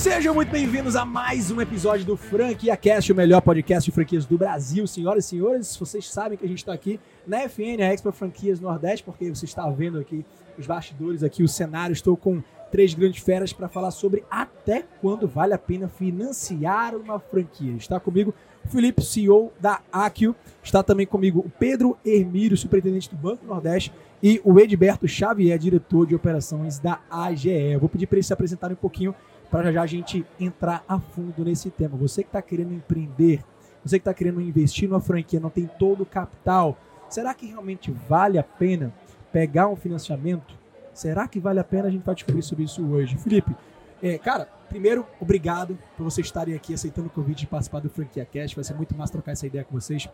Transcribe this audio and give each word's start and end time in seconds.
Sejam 0.00 0.34
muito 0.34 0.50
bem-vindos 0.50 0.96
a 0.96 1.04
mais 1.04 1.50
um 1.50 1.60
episódio 1.60 2.06
do 2.06 2.16
Franquia 2.16 2.74
Cast, 2.74 3.12
o 3.12 3.14
melhor 3.14 3.42
podcast 3.42 3.84
de 3.84 3.94
franquias 3.94 4.24
do 4.24 4.38
Brasil. 4.38 4.86
Senhoras 4.86 5.26
e 5.26 5.28
senhores, 5.28 5.76
vocês 5.76 6.08
sabem 6.08 6.38
que 6.38 6.44
a 6.46 6.48
gente 6.48 6.60
está 6.60 6.72
aqui 6.72 6.98
na 7.26 7.46
FN, 7.46 7.82
a 7.82 7.92
Expo 7.92 8.10
Franquias 8.10 8.60
Nordeste, 8.60 9.04
porque 9.04 9.28
você 9.28 9.44
está 9.44 9.68
vendo 9.68 9.98
aqui 9.98 10.24
os 10.58 10.66
bastidores, 10.66 11.22
aqui 11.22 11.42
o 11.42 11.48
cenário. 11.48 11.92
Estou 11.92 12.16
com 12.16 12.42
três 12.72 12.94
grandes 12.94 13.22
feras 13.22 13.52
para 13.52 13.68
falar 13.68 13.90
sobre 13.90 14.24
até 14.30 14.84
quando 15.02 15.28
vale 15.28 15.52
a 15.52 15.58
pena 15.58 15.86
financiar 15.86 16.96
uma 16.96 17.20
franquia. 17.20 17.74
Está 17.76 18.00
comigo 18.00 18.34
o 18.64 18.68
Felipe, 18.68 19.02
CEO 19.02 19.52
da 19.60 19.80
Aquio. 19.92 20.34
Está 20.62 20.82
também 20.82 21.06
comigo 21.06 21.40
o 21.40 21.50
Pedro 21.50 21.94
Hermírio, 22.06 22.56
superintendente 22.56 23.10
do 23.10 23.16
Banco 23.16 23.44
Nordeste, 23.44 23.92
e 24.22 24.40
o 24.44 24.58
Edberto 24.58 25.06
Xavier, 25.06 25.58
diretor 25.58 26.06
de 26.06 26.14
operações 26.14 26.78
da 26.78 27.00
AGE. 27.10 27.50
Eu 27.50 27.80
vou 27.80 27.88
pedir 27.88 28.06
para 28.06 28.16
eles 28.16 28.26
se 28.26 28.32
apresentarem 28.32 28.74
um 28.74 28.80
pouquinho 28.80 29.14
para 29.50 29.64
já, 29.64 29.72
já 29.72 29.82
a 29.82 29.86
gente 29.86 30.24
entrar 30.38 30.84
a 30.88 30.98
fundo 30.98 31.44
nesse 31.44 31.70
tema. 31.70 31.96
Você 31.96 32.22
que 32.22 32.28
está 32.28 32.40
querendo 32.40 32.72
empreender, 32.72 33.42
você 33.84 33.98
que 33.98 34.02
está 34.02 34.14
querendo 34.14 34.40
investir 34.40 34.88
numa 34.88 35.00
franquia, 35.00 35.40
não 35.40 35.50
tem 35.50 35.68
todo 35.78 36.02
o 36.02 36.06
capital, 36.06 36.78
será 37.08 37.34
que 37.34 37.46
realmente 37.46 37.90
vale 38.08 38.38
a 38.38 38.42
pena 38.42 38.92
pegar 39.32 39.68
um 39.68 39.76
financiamento? 39.76 40.54
Será 40.94 41.26
que 41.26 41.40
vale 41.40 41.58
a 41.58 41.64
pena? 41.64 41.88
A 41.88 41.90
gente 41.90 42.04
vai 42.04 42.14
descobrir 42.14 42.42
sobre 42.42 42.64
isso 42.64 42.86
hoje. 42.86 43.16
Felipe, 43.16 43.54
é, 44.02 44.18
cara, 44.18 44.48
primeiro, 44.68 45.06
obrigado 45.18 45.78
por 45.96 46.04
vocês 46.04 46.26
estarem 46.26 46.54
aqui 46.54 46.74
aceitando 46.74 47.08
o 47.08 47.10
convite 47.10 47.40
de 47.40 47.46
participar 47.46 47.80
do 47.80 47.90
Franquia 47.90 48.24
Cast. 48.24 48.54
Vai 48.54 48.64
ser 48.64 48.74
muito 48.74 48.96
massa 48.96 49.12
trocar 49.12 49.32
essa 49.32 49.46
ideia 49.46 49.64
com 49.64 49.78
vocês. 49.78 50.08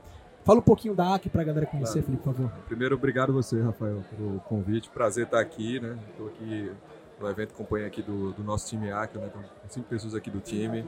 Fala 0.44 0.60
um 0.60 0.62
pouquinho 0.62 0.94
da 0.94 1.14
AC 1.14 1.28
para 1.28 1.42
a 1.42 1.44
galera 1.44 1.66
conhecer, 1.66 2.02
claro. 2.02 2.06
Felipe, 2.06 2.22
por 2.22 2.34
favor. 2.34 2.52
Primeiro, 2.66 2.94
obrigado 2.94 3.32
você, 3.32 3.60
Rafael, 3.60 4.02
pelo 4.16 4.38
convite. 4.40 4.88
Prazer 4.90 5.24
estar 5.24 5.40
aqui, 5.40 5.80
né? 5.80 5.98
Estou 6.10 6.28
aqui 6.28 6.70
no 7.20 7.28
evento 7.28 7.54
companhia 7.54 7.86
aqui 7.86 8.02
do, 8.02 8.32
do 8.32 8.44
nosso 8.44 8.68
time 8.68 8.90
ACA, 8.90 9.18
né? 9.18 9.30
Com 9.32 9.68
cinco 9.68 9.88
pessoas 9.88 10.14
aqui 10.14 10.30
do 10.30 10.40
time. 10.40 10.84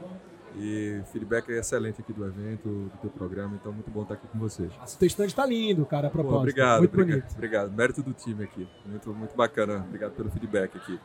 E 0.55 1.01
feedback 1.11 1.49
é 1.51 1.59
excelente 1.59 2.01
aqui 2.01 2.11
do 2.11 2.25
evento, 2.25 2.67
do 2.67 2.97
teu 3.01 3.09
programa, 3.11 3.55
então 3.55 3.71
muito 3.71 3.89
bom 3.91 4.01
estar 4.01 4.15
aqui 4.15 4.27
com 4.27 4.39
vocês. 4.39 4.71
O 4.73 4.97
teu 4.97 5.07
stand 5.07 5.27
está 5.27 5.45
lindo, 5.45 5.85
cara, 5.85 6.07
a 6.07 6.09
propósito. 6.09 6.37
Pô, 6.37 6.39
obrigado, 6.39 6.79
muito 6.79 6.93
obrigado, 6.93 7.19
bonito. 7.19 7.33
obrigado. 7.35 7.71
Mérito 7.71 8.01
do 8.01 8.13
time 8.13 8.43
aqui. 8.43 8.67
Muito, 8.85 9.13
muito 9.13 9.35
bacana. 9.35 9.85
Obrigado 9.87 10.13
pelo 10.13 10.31
feedback 10.31 10.75
aqui. 10.75 10.99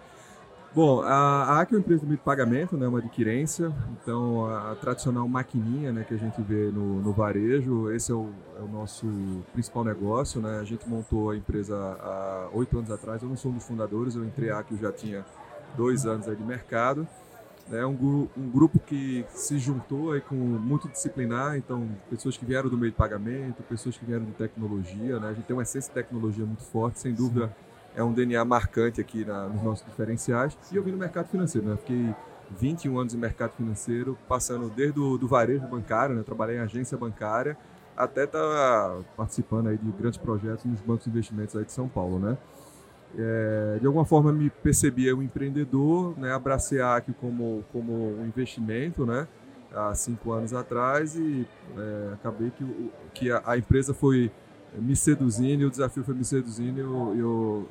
Bom, 0.74 1.02
a 1.02 1.60
ACA 1.60 1.72
é 1.72 1.76
uma 1.76 1.80
empresa 1.82 2.04
de 2.04 2.16
pagamento, 2.16 2.76
né, 2.76 2.88
uma 2.88 2.98
adquirência, 2.98 3.72
então 3.92 4.44
a, 4.44 4.72
a, 4.72 4.74
tradicional 4.74 5.28
maquininha 5.28 5.92
né, 5.92 6.02
que 6.02 6.12
a 6.12 6.16
gente 6.16 6.42
vê 6.42 6.68
no, 6.72 7.00
no 7.00 7.12
varejo, 7.12 7.92
esse 7.92 8.10
é 8.10 8.14
o, 8.14 8.28
é 8.58 8.60
o, 8.60 8.66
nosso 8.66 9.06
principal 9.52 9.84
negócio. 9.84 10.40
Né? 10.40 10.58
A 10.58 10.64
gente 10.64 10.88
montou 10.88 11.30
a 11.30 11.36
empresa 11.36 11.76
há 11.76 12.48
oito 12.54 12.76
anos 12.76 12.90
atrás, 12.90 13.22
eu 13.22 13.28
não 13.28 13.36
sou 13.36 13.52
um 13.52 13.54
dos 13.54 13.64
fundadores, 13.64 14.16
eu 14.16 14.24
entrei 14.24 14.50
a 14.50 14.58
ACA 14.58 14.76
já 14.76 14.90
tinha 14.90 15.24
dois 15.76 16.06
anos 16.06 16.26
aí 16.26 16.34
de 16.34 16.42
mercado. 16.42 17.06
É 17.70 17.86
um, 17.86 18.28
um 18.36 18.50
grupo 18.50 18.80
que 18.80 19.24
se 19.28 19.58
juntou 19.60 20.10
aí 20.10 20.20
com 20.20 20.34
muito 20.34 20.88
disciplinar, 20.88 21.56
então 21.56 21.88
pessoas 22.10 22.36
que 22.36 22.44
vieram 22.44 22.68
do 22.68 22.76
meio 22.76 22.90
de 22.90 22.98
pagamento, 22.98 23.62
pessoas 23.62 23.96
que 23.96 24.04
vieram 24.04 24.24
de 24.24 24.32
tecnologia, 24.32 25.20
né? 25.20 25.28
A 25.28 25.32
gente 25.32 25.46
tem 25.46 25.56
uma 25.56 25.62
essência 25.62 25.88
de 25.88 25.94
tecnologia 25.94 26.44
muito 26.44 26.64
forte, 26.64 26.98
sem 26.98 27.14
dúvida 27.14 27.46
Sim. 27.46 27.63
É 27.94 28.02
um 28.02 28.12
DNA 28.12 28.44
marcante 28.44 29.00
aqui 29.00 29.24
na, 29.24 29.48
nos 29.48 29.62
nossos 29.62 29.86
diferenciais. 29.86 30.56
E 30.72 30.76
eu 30.76 30.82
vim 30.82 30.92
no 30.92 30.98
mercado 30.98 31.28
financeiro, 31.28 31.68
né? 31.68 31.76
Fiquei 31.76 32.14
21 32.58 32.98
anos 32.98 33.14
em 33.14 33.18
mercado 33.18 33.52
financeiro, 33.52 34.18
passando 34.28 34.68
desde 34.70 34.98
o 35.00 35.16
do 35.16 35.26
varejo 35.28 35.66
bancário, 35.66 36.14
né? 36.14 36.22
Trabalhei 36.22 36.56
em 36.56 36.60
agência 36.60 36.96
bancária, 36.96 37.56
até 37.96 38.26
tá 38.26 38.98
participando 39.16 39.68
aí 39.68 39.78
de 39.78 39.90
grandes 39.92 40.18
projetos 40.18 40.64
nos 40.64 40.80
bancos 40.80 41.04
de 41.04 41.10
investimentos 41.10 41.56
aí 41.56 41.64
de 41.64 41.72
São 41.72 41.88
Paulo, 41.88 42.18
né? 42.18 42.36
É, 43.16 43.78
de 43.80 43.86
alguma 43.86 44.04
forma 44.04 44.32
me 44.32 44.50
percebia 44.50 45.14
um 45.14 45.22
empreendedor, 45.22 46.18
né, 46.18 46.32
abracei 46.32 46.80
a 46.80 46.96
AQ 46.96 47.14
como, 47.20 47.64
como 47.70 48.18
um 48.18 48.26
investimento, 48.26 49.06
né, 49.06 49.28
há 49.72 49.94
cinco 49.94 50.32
anos 50.32 50.52
atrás 50.52 51.14
e 51.14 51.46
é, 51.76 52.14
acabei 52.14 52.50
que, 52.50 52.90
que 53.14 53.30
a, 53.30 53.40
a, 53.46 53.56
empresa 53.56 53.94
foi 53.94 54.32
me 54.78 54.96
seduzindo, 54.96 55.66
o 55.66 55.70
desafio 55.70 56.04
foi 56.04 56.14
me 56.14 56.24
seduzindo, 56.24 56.80
eu, 56.80 57.14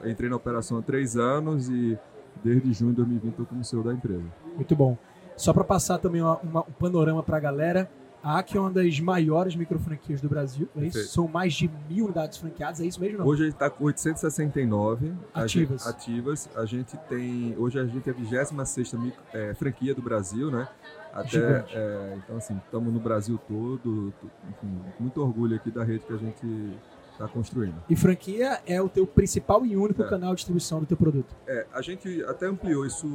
eu 0.03 0.09
entrei 0.09 0.29
na 0.29 0.35
operação 0.35 0.77
há 0.77 0.81
três 0.81 1.17
anos 1.17 1.69
e 1.69 1.97
desde 2.43 2.73
junho 2.73 2.91
de 2.91 2.97
2020 2.97 3.31
estou 3.31 3.45
como 3.45 3.63
CEO 3.63 3.83
da 3.83 3.93
empresa. 3.93 4.23
Muito 4.55 4.75
bom. 4.75 4.97
Só 5.35 5.53
para 5.53 5.63
passar 5.63 5.97
também 5.97 6.21
uma, 6.21 6.37
uma, 6.37 6.61
um 6.61 6.71
panorama 6.71 7.23
para 7.23 7.37
a 7.37 7.39
galera, 7.39 7.89
a 8.23 8.39
AQ 8.39 8.57
é 8.57 8.61
uma 8.61 8.71
das 8.71 8.99
maiores 8.99 9.55
microfranquias 9.55 10.21
do 10.21 10.29
Brasil, 10.29 10.69
é 10.77 10.85
isso? 10.85 11.03
São 11.09 11.27
mais 11.27 11.53
de 11.53 11.69
mil 11.89 12.05
unidades 12.05 12.37
franqueadas, 12.37 12.79
é 12.79 12.85
isso 12.85 13.01
mesmo? 13.01 13.17
Não? 13.17 13.25
Hoje 13.25 13.41
a 13.41 13.45
gente 13.45 13.55
está 13.55 13.69
com 13.69 13.83
869 13.83 15.13
ativas. 15.33 15.85
A 15.85 15.91
gente, 15.91 15.97
ativas. 15.97 16.49
A 16.55 16.65
gente 16.65 16.97
tem. 17.09 17.53
Hoje 17.57 17.79
a 17.79 17.85
gente 17.85 18.07
é 18.07 18.13
a 18.13 18.15
26 18.15 18.95
é, 19.33 19.53
franquia 19.55 19.93
do 19.93 20.01
Brasil, 20.01 20.49
né? 20.49 20.67
Até, 21.13 21.65
é, 21.73 22.17
então, 22.17 22.37
assim, 22.37 22.59
estamos 22.65 22.93
no 22.93 22.99
Brasil 22.99 23.37
todo. 23.47 24.13
Enfim, 24.49 24.81
muito 24.99 25.21
orgulho 25.21 25.57
aqui 25.57 25.69
da 25.69 25.83
rede 25.83 26.05
que 26.05 26.13
a 26.13 26.17
gente 26.17 26.77
está 27.23 27.33
construindo. 27.33 27.75
E 27.89 27.95
franquia 27.95 28.59
é 28.65 28.81
o 28.81 28.89
teu 28.89 29.07
principal 29.07 29.65
e 29.65 29.75
único 29.75 30.03
é. 30.03 30.09
canal 30.09 30.31
de 30.31 30.37
distribuição 30.37 30.79
do 30.79 30.85
teu 30.85 30.97
produto. 30.97 31.35
É, 31.47 31.65
a 31.73 31.81
gente 31.81 32.23
até 32.25 32.47
ampliou 32.47 32.85
isso 32.85 33.07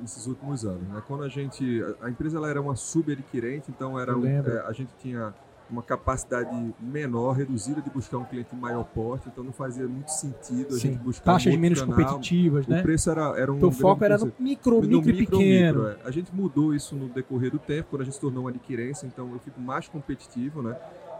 nesses 0.00 0.26
últimos 0.26 0.64
anos. 0.64 0.86
Né? 0.88 1.02
Quando 1.06 1.24
a 1.24 1.28
gente, 1.28 1.82
a 2.00 2.10
empresa 2.10 2.38
ela 2.38 2.48
era 2.48 2.60
uma 2.60 2.76
subadquirente, 2.76 3.70
então 3.70 3.98
era 3.98 4.16
um, 4.16 4.26
é, 4.26 4.64
a 4.66 4.72
gente 4.72 4.90
tinha 5.00 5.34
uma 5.68 5.82
capacidade 5.82 6.74
menor, 6.80 7.32
reduzida 7.32 7.80
de 7.80 7.90
buscar 7.90 8.18
um 8.18 8.24
cliente 8.24 8.54
maior 8.54 8.84
porte, 8.84 9.28
então 9.28 9.42
não 9.42 9.52
fazia 9.52 9.86
muito 9.86 10.08
sentido 10.08 10.68
a 10.74 10.78
Sim. 10.78 10.92
gente 10.92 10.98
buscar 10.98 11.32
taxas 11.32 11.54
um 11.54 11.58
menos 11.58 11.80
canal. 11.80 11.96
competitivas, 11.96 12.66
né? 12.66 12.80
O 12.80 12.82
preço 12.82 13.10
era, 13.10 13.38
era 13.38 13.52
um 13.52 13.58
Teu 13.58 13.72
foco 13.72 14.04
era 14.04 14.16
no 14.16 14.32
micro, 14.38 14.76
no 14.76 14.82
micro, 14.82 14.98
micro 14.98 15.10
e 15.10 15.26
pequeno. 15.26 15.84
Micro, 15.84 16.00
é. 16.04 16.08
A 16.08 16.10
gente 16.10 16.34
mudou 16.34 16.74
isso 16.74 16.94
no 16.94 17.08
decorrer 17.08 17.50
do 17.50 17.58
tempo, 17.58 17.88
quando 17.90 18.02
a 18.02 18.04
gente 18.04 18.14
se 18.14 18.20
tornou 18.20 18.44
uma 18.44 18.50
adquirência, 18.50 19.06
então 19.06 19.30
eu 19.32 19.38
fico 19.40 19.60
mais 19.60 19.88
competitivo, 19.88 20.62
né? 20.62 20.76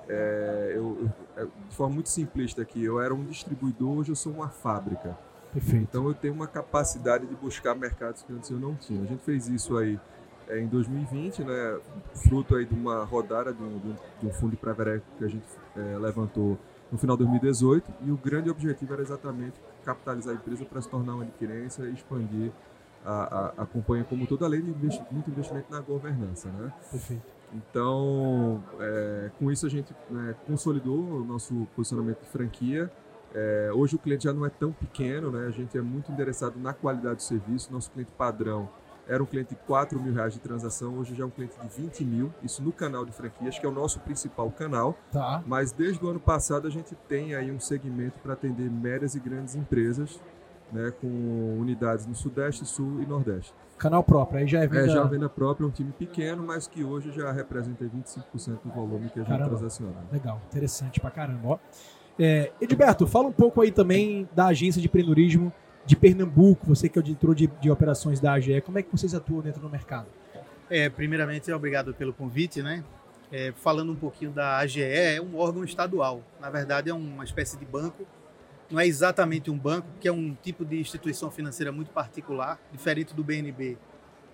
É, 0.08 0.72
eu, 0.76 0.98
eu, 1.36 1.42
é, 1.42 1.46
de 1.68 1.74
forma 1.74 1.94
muito 1.94 2.08
simplista 2.08 2.62
aqui, 2.62 2.82
eu 2.84 3.00
era 3.00 3.12
um 3.12 3.24
distribuidor, 3.24 3.98
hoje 3.98 4.12
eu 4.12 4.16
sou 4.16 4.32
uma 4.32 4.48
fábrica. 4.48 5.16
Perfeito. 5.52 5.82
Então 5.88 6.06
eu 6.06 6.14
tenho 6.14 6.34
uma 6.34 6.46
capacidade 6.46 7.26
de 7.26 7.34
buscar 7.34 7.74
mercados 7.74 8.22
que 8.22 8.32
antes 8.32 8.50
eu 8.50 8.58
não 8.58 8.74
tinha. 8.74 9.02
A 9.02 9.06
gente 9.06 9.22
fez 9.24 9.48
isso 9.48 9.76
aí 9.76 9.98
é, 10.48 10.60
em 10.60 10.66
2020, 10.66 11.42
né, 11.42 11.80
fruto 12.28 12.54
aí 12.56 12.64
de 12.64 12.74
uma 12.74 13.04
rodada 13.04 13.52
de 13.52 13.62
um, 13.62 13.96
de 14.20 14.26
um 14.26 14.30
fundo 14.30 14.50
de 14.50 14.56
pré 14.56 15.00
que 15.18 15.24
a 15.24 15.28
gente 15.28 15.46
é, 15.76 15.98
levantou 15.98 16.58
no 16.90 16.98
final 16.98 17.16
de 17.16 17.24
2018 17.24 17.92
e 18.02 18.10
o 18.10 18.16
grande 18.16 18.48
objetivo 18.48 18.92
era 18.92 19.02
exatamente 19.02 19.60
capitalizar 19.84 20.34
a 20.34 20.36
empresa 20.36 20.64
para 20.64 20.80
se 20.80 20.88
tornar 20.88 21.14
uma 21.14 21.24
adquirência 21.24 21.82
e 21.84 21.92
expandir 21.92 22.52
a, 23.04 23.12
a, 23.12 23.62
a 23.62 23.66
companhia 23.66 24.04
como 24.04 24.26
toda, 24.26 24.44
além 24.44 24.60
de 24.60 24.70
investi 24.70 25.04
muito 25.10 25.30
investimento 25.30 25.70
na 25.70 25.80
governança. 25.80 26.48
Né? 26.48 26.72
Perfeito. 26.90 27.35
Então, 27.56 28.62
é, 28.80 29.30
com 29.38 29.50
isso 29.50 29.66
a 29.66 29.70
gente 29.70 29.94
né, 30.10 30.34
consolidou 30.46 30.98
o 30.98 31.24
nosso 31.24 31.66
posicionamento 31.74 32.20
de 32.20 32.28
franquia. 32.28 32.90
É, 33.34 33.70
hoje 33.74 33.96
o 33.96 33.98
cliente 33.98 34.24
já 34.24 34.32
não 34.32 34.46
é 34.46 34.50
tão 34.50 34.72
pequeno, 34.72 35.30
né? 35.30 35.46
a 35.46 35.50
gente 35.50 35.76
é 35.76 35.82
muito 35.82 36.10
interessado 36.10 36.58
na 36.58 36.72
qualidade 36.72 37.16
do 37.16 37.22
serviço. 37.22 37.72
Nosso 37.72 37.90
cliente 37.90 38.10
padrão 38.16 38.68
era 39.08 39.22
um 39.22 39.26
cliente 39.26 39.50
de 39.50 39.56
4 39.66 40.00
mil 40.00 40.12
reais 40.12 40.34
de 40.34 40.40
transação, 40.40 40.98
hoje 40.98 41.14
já 41.14 41.22
é 41.22 41.26
um 41.26 41.30
cliente 41.30 41.54
de 41.60 41.68
20 41.68 42.04
mil, 42.04 42.34
isso 42.42 42.62
no 42.62 42.72
canal 42.72 43.04
de 43.04 43.12
franquias, 43.12 43.56
que 43.58 43.64
é 43.64 43.68
o 43.68 43.72
nosso 43.72 44.00
principal 44.00 44.50
canal. 44.50 44.96
Tá. 45.12 45.42
Mas 45.46 45.70
desde 45.70 46.04
o 46.04 46.08
ano 46.08 46.18
passado 46.18 46.66
a 46.66 46.70
gente 46.70 46.94
tem 47.08 47.34
aí 47.34 47.52
um 47.52 47.60
segmento 47.60 48.18
para 48.18 48.32
atender 48.32 48.68
médias 48.68 49.14
e 49.14 49.20
grandes 49.20 49.54
empresas, 49.54 50.20
né, 50.72 50.92
com 51.00 51.58
unidades 51.58 52.06
no 52.06 52.14
Sudeste, 52.14 52.64
Sul 52.64 53.02
e 53.02 53.06
Nordeste. 53.06 53.52
Canal 53.78 54.02
próprio, 54.02 54.40
aí 54.40 54.46
já 54.46 54.60
é 54.62 54.66
venda... 54.66 54.86
É, 54.86 54.88
já 54.88 55.02
é 55.02 55.06
venda 55.06 55.28
própria, 55.28 55.64
é 55.64 55.68
um 55.68 55.70
time 55.70 55.92
pequeno, 55.92 56.42
mas 56.42 56.66
que 56.66 56.82
hoje 56.82 57.12
já 57.12 57.30
representa 57.30 57.84
25% 57.84 58.58
do 58.64 58.70
volume 58.70 59.10
que 59.10 59.20
a 59.20 59.22
gente 59.22 59.28
caramba. 59.28 59.50
transaciona. 59.50 59.94
Legal, 60.10 60.40
interessante 60.48 60.98
pra 60.98 61.10
caramba. 61.10 61.48
Ó. 61.48 61.58
É, 62.18 62.50
Edilberto, 62.60 63.06
fala 63.06 63.28
um 63.28 63.32
pouco 63.32 63.60
aí 63.60 63.70
também 63.70 64.26
da 64.34 64.46
agência 64.46 64.80
de 64.80 64.88
empreendedorismo 64.88 65.52
de 65.84 65.94
Pernambuco, 65.94 66.66
você 66.66 66.88
que 66.88 66.98
é 66.98 67.00
o 67.00 67.02
diretor 67.02 67.34
de, 67.34 67.46
de 67.46 67.70
operações 67.70 68.18
da 68.18 68.32
AGE, 68.32 68.60
como 68.62 68.78
é 68.78 68.82
que 68.82 68.90
vocês 68.90 69.14
atuam 69.14 69.40
dentro 69.40 69.60
do 69.60 69.68
mercado? 69.68 70.06
É, 70.68 70.88
primeiramente, 70.88 71.52
obrigado 71.52 71.94
pelo 71.94 72.12
convite, 72.12 72.62
né? 72.62 72.82
É, 73.30 73.52
falando 73.56 73.92
um 73.92 73.96
pouquinho 73.96 74.30
da 74.30 74.56
AGE, 74.58 74.82
é 74.82 75.20
um 75.20 75.36
órgão 75.36 75.62
estadual. 75.62 76.22
Na 76.40 76.50
verdade, 76.50 76.90
é 76.90 76.94
uma 76.94 77.22
espécie 77.22 77.56
de 77.56 77.64
banco. 77.64 78.04
Não 78.70 78.80
é 78.80 78.86
exatamente 78.86 79.50
um 79.50 79.56
banco, 79.56 79.86
porque 79.92 80.08
é 80.08 80.12
um 80.12 80.34
tipo 80.42 80.64
de 80.64 80.80
instituição 80.80 81.30
financeira 81.30 81.70
muito 81.70 81.90
particular, 81.90 82.58
diferente 82.72 83.14
do 83.14 83.22
BNB, 83.22 83.78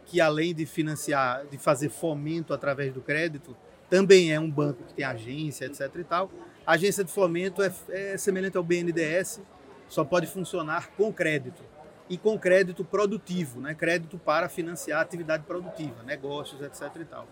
que 0.06 0.20
além 0.20 0.54
de 0.54 0.64
financiar, 0.64 1.44
de 1.46 1.58
fazer 1.58 1.90
fomento 1.90 2.54
através 2.54 2.92
do 2.92 3.00
crédito, 3.00 3.56
também 3.90 4.32
é 4.32 4.40
um 4.40 4.50
banco 4.50 4.84
que 4.84 4.94
tem 4.94 5.04
agência, 5.04 5.66
etc. 5.66 5.90
e 5.96 6.04
tal. 6.04 6.30
A 6.66 6.72
agência 6.72 7.04
de 7.04 7.12
fomento 7.12 7.62
é, 7.62 7.70
é 7.90 8.16
semelhante 8.16 8.56
ao 8.56 8.62
BNDES, 8.62 9.42
só 9.88 10.02
pode 10.02 10.26
funcionar 10.26 10.90
com 10.96 11.12
crédito 11.12 11.62
e 12.08 12.16
com 12.16 12.38
crédito 12.38 12.82
produtivo, 12.84 13.60
né? 13.60 13.74
crédito 13.74 14.18
para 14.18 14.48
financiar 14.48 15.02
atividade 15.02 15.44
produtiva, 15.44 16.02
negócios, 16.04 16.62
etc. 16.62 16.96
E 17.00 17.04
tal. 17.04 17.28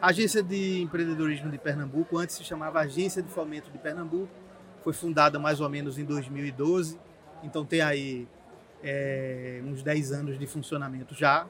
A 0.00 0.08
Agência 0.08 0.42
de 0.42 0.80
Empreendedorismo 0.80 1.50
de 1.50 1.58
Pernambuco, 1.58 2.18
antes 2.18 2.34
se 2.34 2.42
chamava 2.42 2.80
Agência 2.80 3.22
de 3.22 3.28
Fomento 3.28 3.70
de 3.70 3.78
Pernambuco, 3.78 4.28
foi 4.82 4.92
fundada 4.92 5.38
mais 5.38 5.60
ou 5.60 5.68
menos 5.68 5.98
em 5.98 6.04
2012, 6.04 6.98
então 7.42 7.64
tem 7.64 7.80
aí 7.80 8.26
é, 8.82 9.60
uns 9.64 9.82
10 9.82 10.12
anos 10.12 10.38
de 10.38 10.46
funcionamento 10.46 11.14
já. 11.14 11.46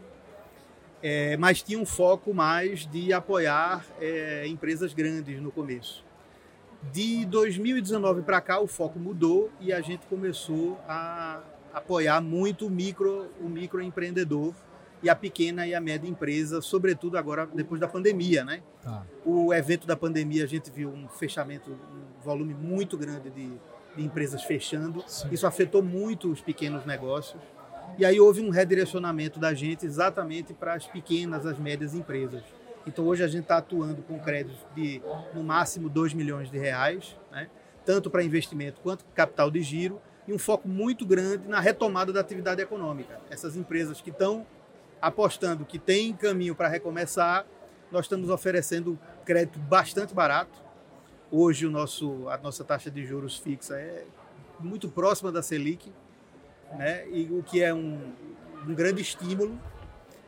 é, 1.03 1.37
mas 1.37 1.63
tinha 1.63 1.79
um 1.79 1.87
foco 1.87 2.35
mais 2.35 2.87
de 2.87 3.13
apoiar 3.13 3.85
é, 4.01 4.47
empresas 4.47 4.93
grandes 4.93 5.41
no 5.41 5.51
começo. 5.51 6.05
De 6.93 7.25
2019 7.27 8.23
para 8.23 8.41
cá, 8.41 8.61
o 8.61 8.67
foco 8.67 8.99
mudou 8.99 9.51
e 9.61 9.73
a 9.73 9.81
gente 9.81 10.07
começou 10.07 10.79
a 10.89 11.41
apoiar 11.73 12.21
muito 12.21 12.67
o 12.67 12.71
micro, 12.71 13.31
o 13.41 13.49
microempreendedor 13.49 14.55
e 15.03 15.09
a 15.09 15.17
pequena 15.17 15.67
e 15.67 15.75
a 15.75 15.81
média 15.81 16.09
empresa, 16.09 16.61
sobretudo 16.61 17.17
agora 17.17 17.47
depois 17.47 17.81
da 17.81 17.89
pandemia, 17.89 18.45
né? 18.45 18.63
Tá. 18.83 19.05
O 19.25 19.53
evento 19.53 19.87
da 19.87 19.97
pandemia 19.97 20.45
a 20.45 20.47
gente 20.47 20.71
viu 20.71 20.91
um 20.91 21.09
fechamento, 21.09 21.71
um 21.71 22.23
volume 22.23 22.55
muito 22.55 22.99
grande 22.99 23.31
de, 23.31 23.51
de 23.97 24.03
empresas 24.03 24.43
fechando. 24.43 25.03
Sim. 25.07 25.29
Isso 25.33 25.47
afetou 25.47 25.83
muito 25.83 26.31
os 26.31 26.41
pequenos 26.41 26.85
negócios. 26.85 27.41
E 27.99 28.05
aí 28.05 28.21
houve 28.21 28.41
um 28.41 28.51
redirecionamento 28.51 29.41
da 29.41 29.55
gente 29.55 29.87
exatamente 29.87 30.53
para 30.55 30.75
as 30.75 30.87
pequenas, 30.87 31.47
as 31.47 31.59
médias 31.59 31.95
empresas. 31.95 32.43
Então 32.87 33.07
hoje 33.07 33.23
a 33.23 33.29
gente 33.29 33.43
está 33.43 33.59
atuando 33.59 34.03
com 34.03 34.19
créditos 34.19 34.59
de 34.75 35.03
no 35.35 35.43
máximo 35.43 35.89
2 35.89 36.15
milhões 36.15 36.51
de 36.51 36.59
reais, 36.59 37.17
né? 37.31 37.49
tanto 37.85 38.11
para 38.11 38.23
investimento 38.23 38.81
quanto 38.81 39.05
capital 39.15 39.51
de 39.51 39.63
giro, 39.63 40.01
e 40.29 40.33
um 40.33 40.39
foco 40.39 40.69
muito 40.69 41.05
grande 41.05 41.49
na 41.49 41.61
retomada 41.61 42.13
da 42.13 42.21
atividade 42.21 42.61
econômica. 42.61 43.21
Essas 43.31 43.57
empresas 43.57 44.01
que 44.01 44.11
estão 44.11 44.47
apostando 45.01 45.65
que 45.65 45.79
tem 45.79 46.13
caminho 46.13 46.55
para 46.55 46.69
recomeçar, 46.69 47.47
nós 47.91 48.05
estamos 48.05 48.31
oferecendo 48.31 48.99
crédito 49.25 49.59
bastante 49.59 50.15
barato. 50.15 50.59
Hoje 51.31 51.67
o 51.67 51.71
nosso, 51.71 52.29
a 52.29 52.37
nossa 52.39 52.65
taxa 52.65 52.91
de 52.91 53.05
juros 53.05 53.37
fixa 53.37 53.79
é 53.79 54.05
muito 54.59 54.89
próxima 54.89 55.33
da 55.33 55.43
Selic, 55.43 55.93
né? 56.77 57.09
e 57.09 57.29
o 57.31 57.43
que 57.43 57.63
é 57.63 57.73
um, 57.73 57.99
um 58.67 58.75
grande 58.75 59.01
estímulo. 59.01 59.59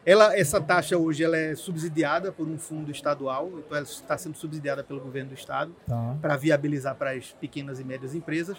Ela, 0.04 0.36
essa 0.36 0.60
taxa 0.60 0.98
hoje 0.98 1.22
ela 1.22 1.36
é 1.36 1.54
subsidiada 1.54 2.32
por 2.32 2.48
um 2.48 2.58
fundo 2.58 2.90
estadual, 2.90 3.48
então 3.58 3.76
ela 3.76 3.86
está 3.86 4.19
sendo 4.19 4.36
subsidiada 4.36 4.82
pelo 4.82 5.00
governo 5.00 5.28
do 5.28 5.34
estado 5.34 5.72
tá. 5.86 6.16
para 6.20 6.36
viabilizar 6.36 6.96
para 6.96 7.12
as 7.12 7.30
pequenas 7.32 7.78
e 7.78 7.84
médias 7.84 8.12
empresas. 8.12 8.58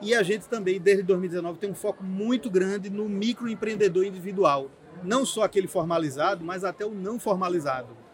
E 0.00 0.14
a 0.14 0.22
gente 0.22 0.48
também, 0.48 0.80
desde 0.80 1.02
2019, 1.02 1.58
tem 1.58 1.70
um 1.70 1.74
foco 1.74 2.04
muito 2.04 2.48
grande 2.50 2.90
no 2.90 3.08
microempreendedor 3.08 4.04
individual. 4.04 4.70
Não 5.02 5.26
só 5.26 5.42
aquele 5.42 5.66
formalizado, 5.66 6.44
mas 6.44 6.64
até 6.64 6.84
o 6.84 6.94
não 6.94 7.18
formalizado. 7.18 8.04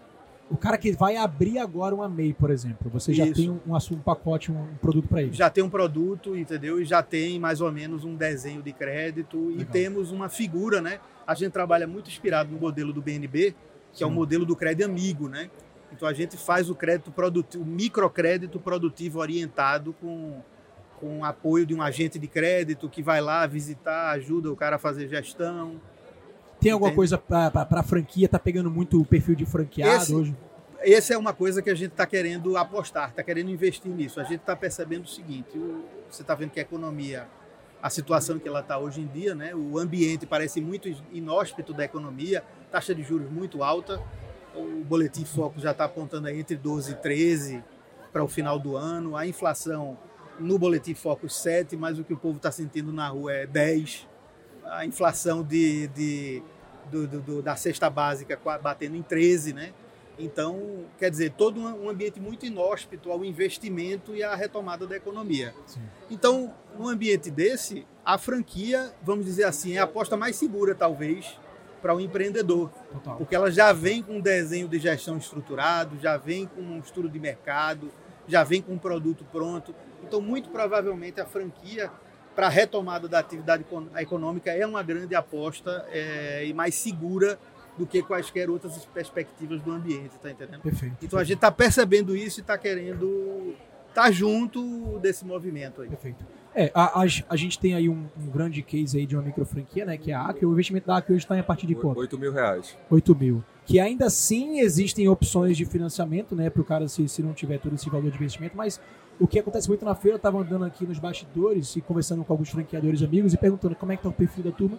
O 0.51 0.57
cara 0.57 0.77
que 0.77 0.91
vai 0.91 1.17
abrir 1.17 1.59
agora 1.59 1.95
uma 1.95 2.09
MEI, 2.09 2.35
por 2.35 2.51
exemplo, 2.51 2.91
você 2.91 3.15
já 3.15 3.25
Isso. 3.25 3.35
tem 3.35 3.49
um, 3.49 3.61
um, 3.65 3.99
pacote, 4.01 4.51
um, 4.51 4.75
produto 4.81 5.07
para 5.07 5.23
ele? 5.23 5.33
Já 5.33 5.49
tem 5.49 5.63
um 5.63 5.71
produto, 5.71 6.37
entendeu? 6.37 6.81
E 6.81 6.85
já 6.85 7.05
tem 7.05 7.39
mais 7.39 7.61
ou 7.61 7.71
menos 7.71 8.05
um 8.05 8.17
desenho 8.17 8.61
de 8.61 8.73
crédito 8.73 9.39
Legal. 9.39 9.61
e 9.61 9.65
temos 9.65 10.11
uma 10.11 10.29
figura, 10.29 10.81
né? 10.81 10.99
A 11.25 11.35
gente 11.35 11.53
trabalha 11.53 11.87
muito 11.87 12.11
inspirado 12.11 12.51
no 12.51 12.59
modelo 12.59 12.93
do 12.93 13.01
BNB, 13.01 13.55
que 13.93 13.99
Sim. 13.99 14.05
é 14.05 14.07
o 14.09 14.11
modelo 14.11 14.45
do 14.45 14.57
crédito 14.57 14.85
amigo, 14.85 15.29
né? 15.29 15.49
Então 15.93 16.09
a 16.09 16.13
gente 16.13 16.37
faz 16.37 16.69
o 16.69 16.75
crédito 16.75 17.13
produtivo, 17.13 17.63
o 17.63 17.67
microcrédito 17.67 18.59
produtivo 18.59 19.21
orientado 19.21 19.93
com, 20.01 20.43
com 20.99 21.25
apoio 21.25 21.65
de 21.65 21.75
um 21.77 21.81
agente 21.81 22.19
de 22.19 22.27
crédito 22.27 22.89
que 22.89 23.05
vai 23.05 23.21
lá 23.21 23.47
visitar, 23.47 24.11
ajuda 24.11 24.51
o 24.51 24.57
cara 24.57 24.77
a 24.77 24.79
fazer 24.81 25.07
gestão. 25.07 25.81
Tem 26.61 26.73
alguma 26.73 26.89
Entende? 26.89 26.97
coisa 26.97 27.19
para 27.19 27.67
a 27.71 27.83
franquia? 27.83 28.29
Tá 28.29 28.39
pegando 28.39 28.71
muito 28.71 29.01
o 29.01 29.05
perfil 29.05 29.35
de 29.35 29.47
franqueado 29.47 30.03
esse, 30.03 30.15
hoje? 30.15 30.37
Essa 30.81 31.15
é 31.15 31.19
uma 31.19 31.33
coisa 31.33 31.63
que 31.63 31.71
a 31.71 31.75
gente 31.75 31.93
está 31.93 32.07
querendo 32.07 32.57
apostar, 32.57 33.11
está 33.11 33.23
querendo 33.23 33.51
investir 33.51 33.91
nisso. 33.91 34.21
A 34.21 34.25
gente 34.25 34.41
está 34.41 34.55
percebendo 34.55 35.05
o 35.05 35.09
seguinte: 35.09 35.57
o, 35.57 35.85
você 36.11 36.23
está 36.23 36.35
vendo 36.35 36.51
que 36.51 36.61
a 36.61 36.63
economia, 36.63 37.27
a 37.83 37.89
situação 37.89 38.39
que 38.39 38.47
ela 38.47 38.61
está 38.61 38.79
hoje 38.79 39.01
em 39.01 39.07
dia, 39.07 39.35
né, 39.35 39.55
o 39.55 39.79
ambiente 39.79 40.27
parece 40.27 40.61
muito 40.61 40.89
inóspito 41.13 41.73
da 41.73 41.85
economia, 41.85 42.45
taxa 42.71 42.95
de 42.95 43.03
juros 43.03 43.31
muito 43.31 43.63
alta. 43.63 44.03
O 44.55 44.85
boletim 44.85 45.25
Foco 45.25 45.61
já 45.61 45.71
está 45.71 45.85
apontando 45.85 46.27
aí 46.29 46.39
entre 46.39 46.57
12 46.57 46.93
e 46.93 46.95
13 46.97 47.65
para 48.13 48.23
o 48.23 48.29
final 48.29 48.59
do 48.59 48.77
ano. 48.77 49.17
A 49.17 49.27
inflação 49.27 49.97
no 50.39 50.59
boletim 50.59 50.93
Foco 50.93 51.29
7, 51.29 51.77
mas 51.77 51.99
o 51.99 52.05
que 52.05 52.13
o 52.13 52.17
povo 52.17 52.37
está 52.37 52.51
sentindo 52.51 52.93
na 52.93 53.09
rua 53.09 53.33
é 53.33 53.47
10 53.47 54.10
a 54.71 54.87
inflação 54.87 55.43
de, 55.43 55.89
de 55.89 56.43
do, 56.91 57.07
do, 57.07 57.43
da 57.43 57.57
cesta 57.57 57.89
básica 57.89 58.39
batendo 58.63 58.97
em 58.97 59.03
13, 59.03 59.53
né? 59.53 59.73
Então, 60.19 60.85
quer 60.99 61.11
dizer, 61.11 61.33
todo 61.33 61.59
um 61.61 61.89
ambiente 61.89 62.21
muito 62.21 62.45
inóspito 62.45 63.11
ao 63.11 63.25
investimento 63.25 64.15
e 64.15 64.23
à 64.23 64.35
retomada 64.35 64.87
da 64.87 64.97
economia. 64.97 65.55
Sim. 65.67 65.81
Então, 66.11 66.53
num 66.79 66.89
ambiente 66.89 67.31
desse, 67.31 67.87
a 68.05 68.19
franquia, 68.19 68.93
vamos 69.03 69.25
dizer 69.25 69.45
assim, 69.45 69.77
é 69.77 69.79
a 69.79 69.85
aposta 69.85 70.19
mais 70.19 70.37
segura, 70.37 70.75
talvez, 70.75 71.39
para 71.81 71.95
o 71.95 71.97
um 71.97 72.01
empreendedor. 72.01 72.71
Total. 72.93 73.17
Porque 73.17 73.35
ela 73.35 73.51
já 73.51 73.73
vem 73.73 74.03
com 74.03 74.17
um 74.17 74.21
desenho 74.21 74.69
de 74.69 74.79
gestão 74.79 75.17
estruturado, 75.17 75.99
já 75.99 76.19
vem 76.19 76.47
com 76.47 76.61
um 76.61 76.81
estudo 76.81 77.09
de 77.09 77.19
mercado, 77.19 77.91
já 78.29 78.45
vem 78.45 78.61
com 78.61 78.73
um 78.73 78.79
produto 78.79 79.25
pronto. 79.33 79.75
Então, 80.03 80.21
muito 80.21 80.51
provavelmente, 80.51 81.19
a 81.19 81.25
franquia 81.25 81.91
para 82.35 82.47
a 82.47 82.51
retomada 82.51 83.09
da 83.09 83.19
atividade 83.19 83.65
econômica 83.99 84.51
é 84.51 84.67
uma 84.67 84.83
grande 84.83 85.15
aposta 85.15 85.87
é, 85.91 86.47
e 86.47 86.55
mais 86.55 86.75
segura 86.75 87.39
do 87.77 87.87
que 87.87 88.03
quaisquer 88.03 88.51
outras 88.51 88.85
perspectivas 88.87 89.61
do 89.63 89.73
ambiente, 89.73 90.19
tá 90.23 90.31
entendendo? 90.31 90.61
Perfeito. 90.61 90.97
Então 91.03 91.19
a 91.19 91.25
gente 91.25 91.37
está 91.37 91.51
percebendo 91.51 92.17
isso 92.17 92.41
e 92.41 92.43
está 92.43 92.59
querendo 92.59 93.55
estar 93.89 94.03
tá 94.03 94.11
junto 94.11 94.99
desse 94.99 95.25
movimento 95.25 95.83
aí. 95.83 95.89
Perfeito. 95.89 96.25
É, 96.55 96.71
a, 96.75 97.03
a, 97.03 97.07
a 97.29 97.37
gente 97.37 97.59
tem 97.59 97.75
aí 97.75 97.89
um, 97.89 98.07
um, 98.19 98.27
grande 98.31 98.63
case 98.63 98.99
aí 98.99 99.07
de 99.07 99.17
uma 99.17 99.23
micro 99.23 99.45
franquia, 99.45 99.85
né, 99.85 99.97
que 99.97 100.11
é 100.11 100.15
a 100.15 100.23
Acre. 100.23 100.45
O 100.45 100.53
investimento 100.53 100.87
da 100.87 100.97
Acre 100.97 101.15
hoje 101.15 101.25
está 101.25 101.37
em 101.37 101.41
a 101.41 101.45
partir 101.45 101.67
de 101.67 101.75
quanto? 101.75 101.99
8 101.99 102.19
mil 102.19 102.33
reais. 102.33 102.77
8 102.91 103.15
mil. 103.15 103.45
Que 103.71 103.79
ainda 103.79 104.07
assim 104.07 104.59
existem 104.59 105.07
opções 105.07 105.57
de 105.57 105.65
financiamento, 105.65 106.35
né, 106.35 106.51
para 106.51 106.61
o 106.61 106.65
cara 106.65 106.89
se, 106.89 107.09
se 107.09 107.23
não 107.23 107.33
tiver 107.33 107.57
todo 107.61 107.77
esse 107.77 107.89
valor 107.89 108.11
de 108.11 108.17
investimento, 108.17 108.57
mas 108.57 108.81
o 109.17 109.29
que 109.29 109.39
acontece 109.39 109.69
muito 109.69 109.85
na 109.85 109.95
feira, 109.95 110.15
eu 110.15 110.17
estava 110.17 110.41
andando 110.41 110.65
aqui 110.65 110.85
nos 110.85 110.99
bastidores 110.99 111.77
e 111.77 111.81
conversando 111.81 112.25
com 112.25 112.33
alguns 112.33 112.49
franqueadores 112.49 113.01
amigos 113.01 113.33
e 113.33 113.37
perguntando 113.37 113.77
como 113.77 113.93
é 113.93 113.95
que 113.95 114.01
está 114.01 114.09
o 114.09 114.13
perfil 114.13 114.43
da 114.43 114.51
turma. 114.51 114.77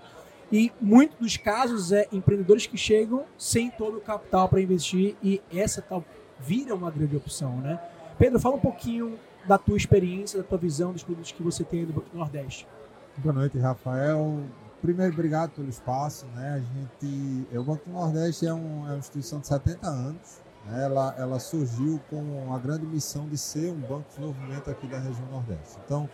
E 0.51 0.73
muitos 0.81 1.17
dos 1.17 1.37
casos 1.37 1.93
é 1.93 2.05
empreendedores 2.11 2.67
que 2.67 2.77
chegam 2.77 3.23
sem 3.37 3.71
todo 3.71 3.95
o 3.95 4.01
capital 4.01 4.49
para 4.49 4.59
investir 4.59 5.15
e 5.23 5.41
essa 5.53 5.81
tal 5.81 6.03
vira 6.37 6.75
uma 6.75 6.91
grande 6.91 7.15
opção, 7.15 7.61
né? 7.61 7.79
Pedro, 8.19 8.41
fala 8.41 8.57
um 8.57 8.59
pouquinho 8.59 9.17
da 9.47 9.57
tua 9.57 9.77
experiência, 9.77 10.37
da 10.41 10.43
tua 10.43 10.57
visão 10.57 10.91
dos 10.91 11.01
produtos 11.01 11.31
que 11.31 11.41
você 11.41 11.63
tem 11.63 11.85
no 11.85 12.03
Nordeste. 12.13 12.67
Boa 13.15 13.33
noite, 13.33 13.57
Rafael. 13.57 14.41
Primeiro, 14.81 15.13
obrigado 15.13 15.51
pelo 15.51 15.69
espaço. 15.69 16.25
Né? 16.35 16.53
A 16.53 16.59
gente, 16.59 17.47
o 17.55 17.63
Banco 17.63 17.85
do 17.85 17.91
Nordeste 17.91 18.47
é, 18.47 18.53
um, 18.53 18.87
é 18.87 18.91
uma 18.91 18.97
instituição 18.97 19.39
de 19.39 19.47
70 19.47 19.87
anos 19.87 20.41
ela, 20.69 21.15
ela 21.17 21.39
surgiu 21.39 21.99
com 22.09 22.53
a 22.53 22.59
grande 22.59 22.85
missão 22.85 23.27
de 23.27 23.37
ser 23.37 23.71
um 23.71 23.79
banco 23.79 24.03
de 24.09 24.15
desenvolvimento 24.15 24.69
aqui 24.69 24.87
da 24.87 24.99
região 24.99 25.27
Nordeste. 25.31 25.77
Então, 25.83 26.09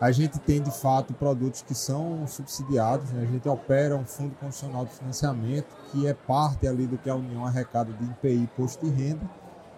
a 0.00 0.10
gente 0.10 0.38
tem 0.38 0.62
de 0.62 0.70
fato 0.70 1.12
produtos 1.12 1.62
que 1.62 1.74
são 1.74 2.26
subsidiados, 2.26 3.10
né? 3.10 3.22
a 3.22 3.26
gente 3.26 3.48
opera 3.48 3.96
um 3.96 4.04
fundo 4.04 4.34
constitucional 4.36 4.86
de 4.86 4.92
financiamento, 4.92 5.68
que 5.90 6.06
é 6.06 6.14
parte 6.14 6.66
ali 6.66 6.86
do 6.86 6.96
que 6.96 7.08
a 7.08 7.14
União 7.14 7.44
arrecada 7.44 7.92
de 7.92 8.04
IPI 8.04 8.48
posto 8.56 8.84
de 8.84 8.90
renda, 8.90 9.28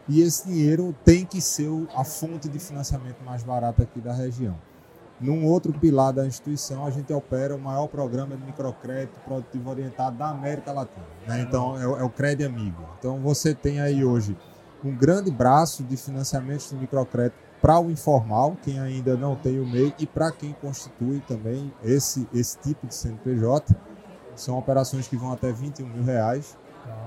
e 0.09 0.21
esse 0.21 0.47
dinheiro 0.47 0.95
tem 1.05 1.25
que 1.25 1.41
ser 1.41 1.71
a 1.95 2.05
fonte 2.05 2.49
de 2.49 2.59
financiamento 2.59 3.23
mais 3.25 3.43
barata 3.43 3.83
aqui 3.83 4.01
da 4.01 4.13
região. 4.13 4.57
Num 5.23 5.47
outro 5.47 5.73
pilar 5.73 6.13
da 6.13 6.27
instituição, 6.27 6.85
a 6.85 6.91
gente 6.91 7.13
opera 7.13 7.55
o 7.55 7.59
maior 7.59 7.87
programa 7.87 8.37
de 8.37 8.45
microcrédito 8.45 9.21
produtivo 9.21 9.71
orientado 9.71 10.19
da 10.19 10.29
América 10.29 10.73
Latina. 10.73 11.07
Né? 11.27 11.43
Então, 11.43 11.79
é, 11.79 11.85
é 11.85 12.03
o 12.03 12.11
Crédito 12.11 12.49
Amigo. 12.49 12.83
Então, 12.99 13.21
você 13.21 13.55
tem 13.55 13.81
aí 13.81 14.05
hoje 14.05 14.37
um 14.85 14.95
grande 14.95 15.31
braço 15.31 15.85
de 15.85 15.97
financiamento 15.97 16.69
de 16.69 16.75
microcrédito 16.75 17.37
para 17.61 17.79
o 17.79 17.89
informal, 17.89 18.57
quem 18.61 18.81
ainda 18.81 19.17
não 19.17 19.37
tem 19.37 19.61
o 19.61 19.65
MEI, 19.65 19.95
e 19.97 20.05
para 20.05 20.33
quem 20.33 20.53
constitui 20.61 21.21
também 21.29 21.73
esse, 21.85 22.29
esse 22.35 22.59
tipo 22.59 22.89
de 22.89 22.95
CNPJ. 22.95 23.77
São 24.35 24.59
operações 24.59 25.07
que 25.07 25.17
vão 25.17 25.33
até 25.33 25.53
21 25.53 25.87
mil 25.87 26.03
reais. 26.03 26.59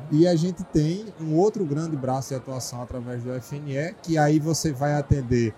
E 0.09 0.25
a 0.25 0.35
gente 0.35 0.63
tem 0.63 1.05
um 1.19 1.35
outro 1.35 1.65
grande 1.65 1.97
braço 1.97 2.29
de 2.29 2.35
atuação 2.35 2.81
através 2.81 3.23
do 3.23 3.33
FNE, 3.41 3.93
que 4.01 4.17
aí 4.17 4.39
você 4.39 4.71
vai 4.71 4.93
atender 4.93 5.53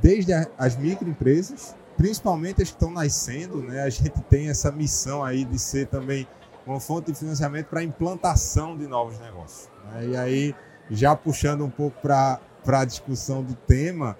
desde 0.00 0.32
as 0.58 0.76
microempresas, 0.76 1.76
principalmente 2.02 2.60
as 2.60 2.68
que 2.68 2.74
estão 2.74 2.90
nascendo, 2.90 3.62
né? 3.62 3.82
A 3.82 3.88
gente 3.88 4.10
tem 4.22 4.48
essa 4.48 4.72
missão 4.72 5.22
aí 5.22 5.44
de 5.44 5.56
ser 5.56 5.86
também 5.86 6.26
uma 6.66 6.80
fonte 6.80 7.12
de 7.12 7.16
financiamento 7.16 7.66
para 7.66 7.78
a 7.78 7.84
implantação 7.84 8.76
de 8.76 8.88
novos 8.88 9.20
negócios. 9.20 9.70
Né? 9.84 10.08
E 10.08 10.16
aí, 10.16 10.54
já 10.90 11.14
puxando 11.14 11.64
um 11.64 11.70
pouco 11.70 12.00
para 12.02 12.40
a 12.66 12.84
discussão 12.84 13.40
do 13.40 13.54
tema, 13.54 14.18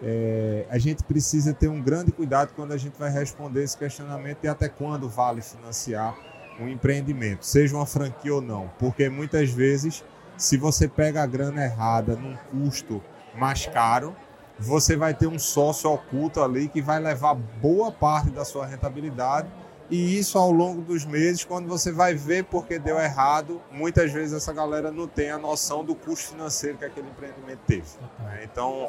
é, 0.00 0.66
a 0.70 0.78
gente 0.78 1.02
precisa 1.02 1.52
ter 1.52 1.66
um 1.66 1.82
grande 1.82 2.12
cuidado 2.12 2.52
quando 2.54 2.70
a 2.70 2.76
gente 2.76 2.96
vai 2.96 3.10
responder 3.10 3.64
esse 3.64 3.76
questionamento 3.76 4.38
e 4.44 4.48
até 4.48 4.68
quando 4.68 5.08
vale 5.08 5.42
financiar 5.42 6.16
um 6.60 6.68
empreendimento, 6.68 7.44
seja 7.44 7.74
uma 7.74 7.86
franquia 7.86 8.36
ou 8.36 8.40
não, 8.40 8.70
porque 8.78 9.08
muitas 9.08 9.50
vezes, 9.50 10.04
se 10.36 10.56
você 10.56 10.86
pega 10.86 11.24
a 11.24 11.26
grana 11.26 11.64
errada 11.64 12.14
num 12.14 12.36
custo 12.52 13.02
mais 13.34 13.66
caro, 13.66 14.14
você 14.58 14.96
vai 14.96 15.12
ter 15.14 15.26
um 15.26 15.38
sócio 15.38 15.90
oculto 15.90 16.42
ali 16.42 16.68
que 16.68 16.80
vai 16.80 16.98
levar 17.00 17.34
boa 17.34 17.92
parte 17.92 18.30
da 18.30 18.44
sua 18.44 18.66
rentabilidade 18.66 19.48
E 19.90 20.18
isso 20.18 20.36
ao 20.36 20.50
longo 20.50 20.82
dos 20.82 21.04
meses, 21.04 21.44
quando 21.44 21.68
você 21.68 21.92
vai 21.92 22.14
ver 22.14 22.44
porque 22.44 22.78
deu 22.78 22.98
errado, 22.98 23.60
muitas 23.70 24.12
vezes 24.12 24.32
essa 24.32 24.52
galera 24.52 24.90
não 24.90 25.06
tem 25.06 25.30
a 25.30 25.38
noção 25.38 25.84
do 25.84 25.94
custo 25.94 26.32
financeiro 26.32 26.76
que 26.78 26.84
aquele 26.84 27.08
empreendimento 27.08 27.60
teve. 27.66 27.86
né? 28.18 28.40
Então, 28.50 28.88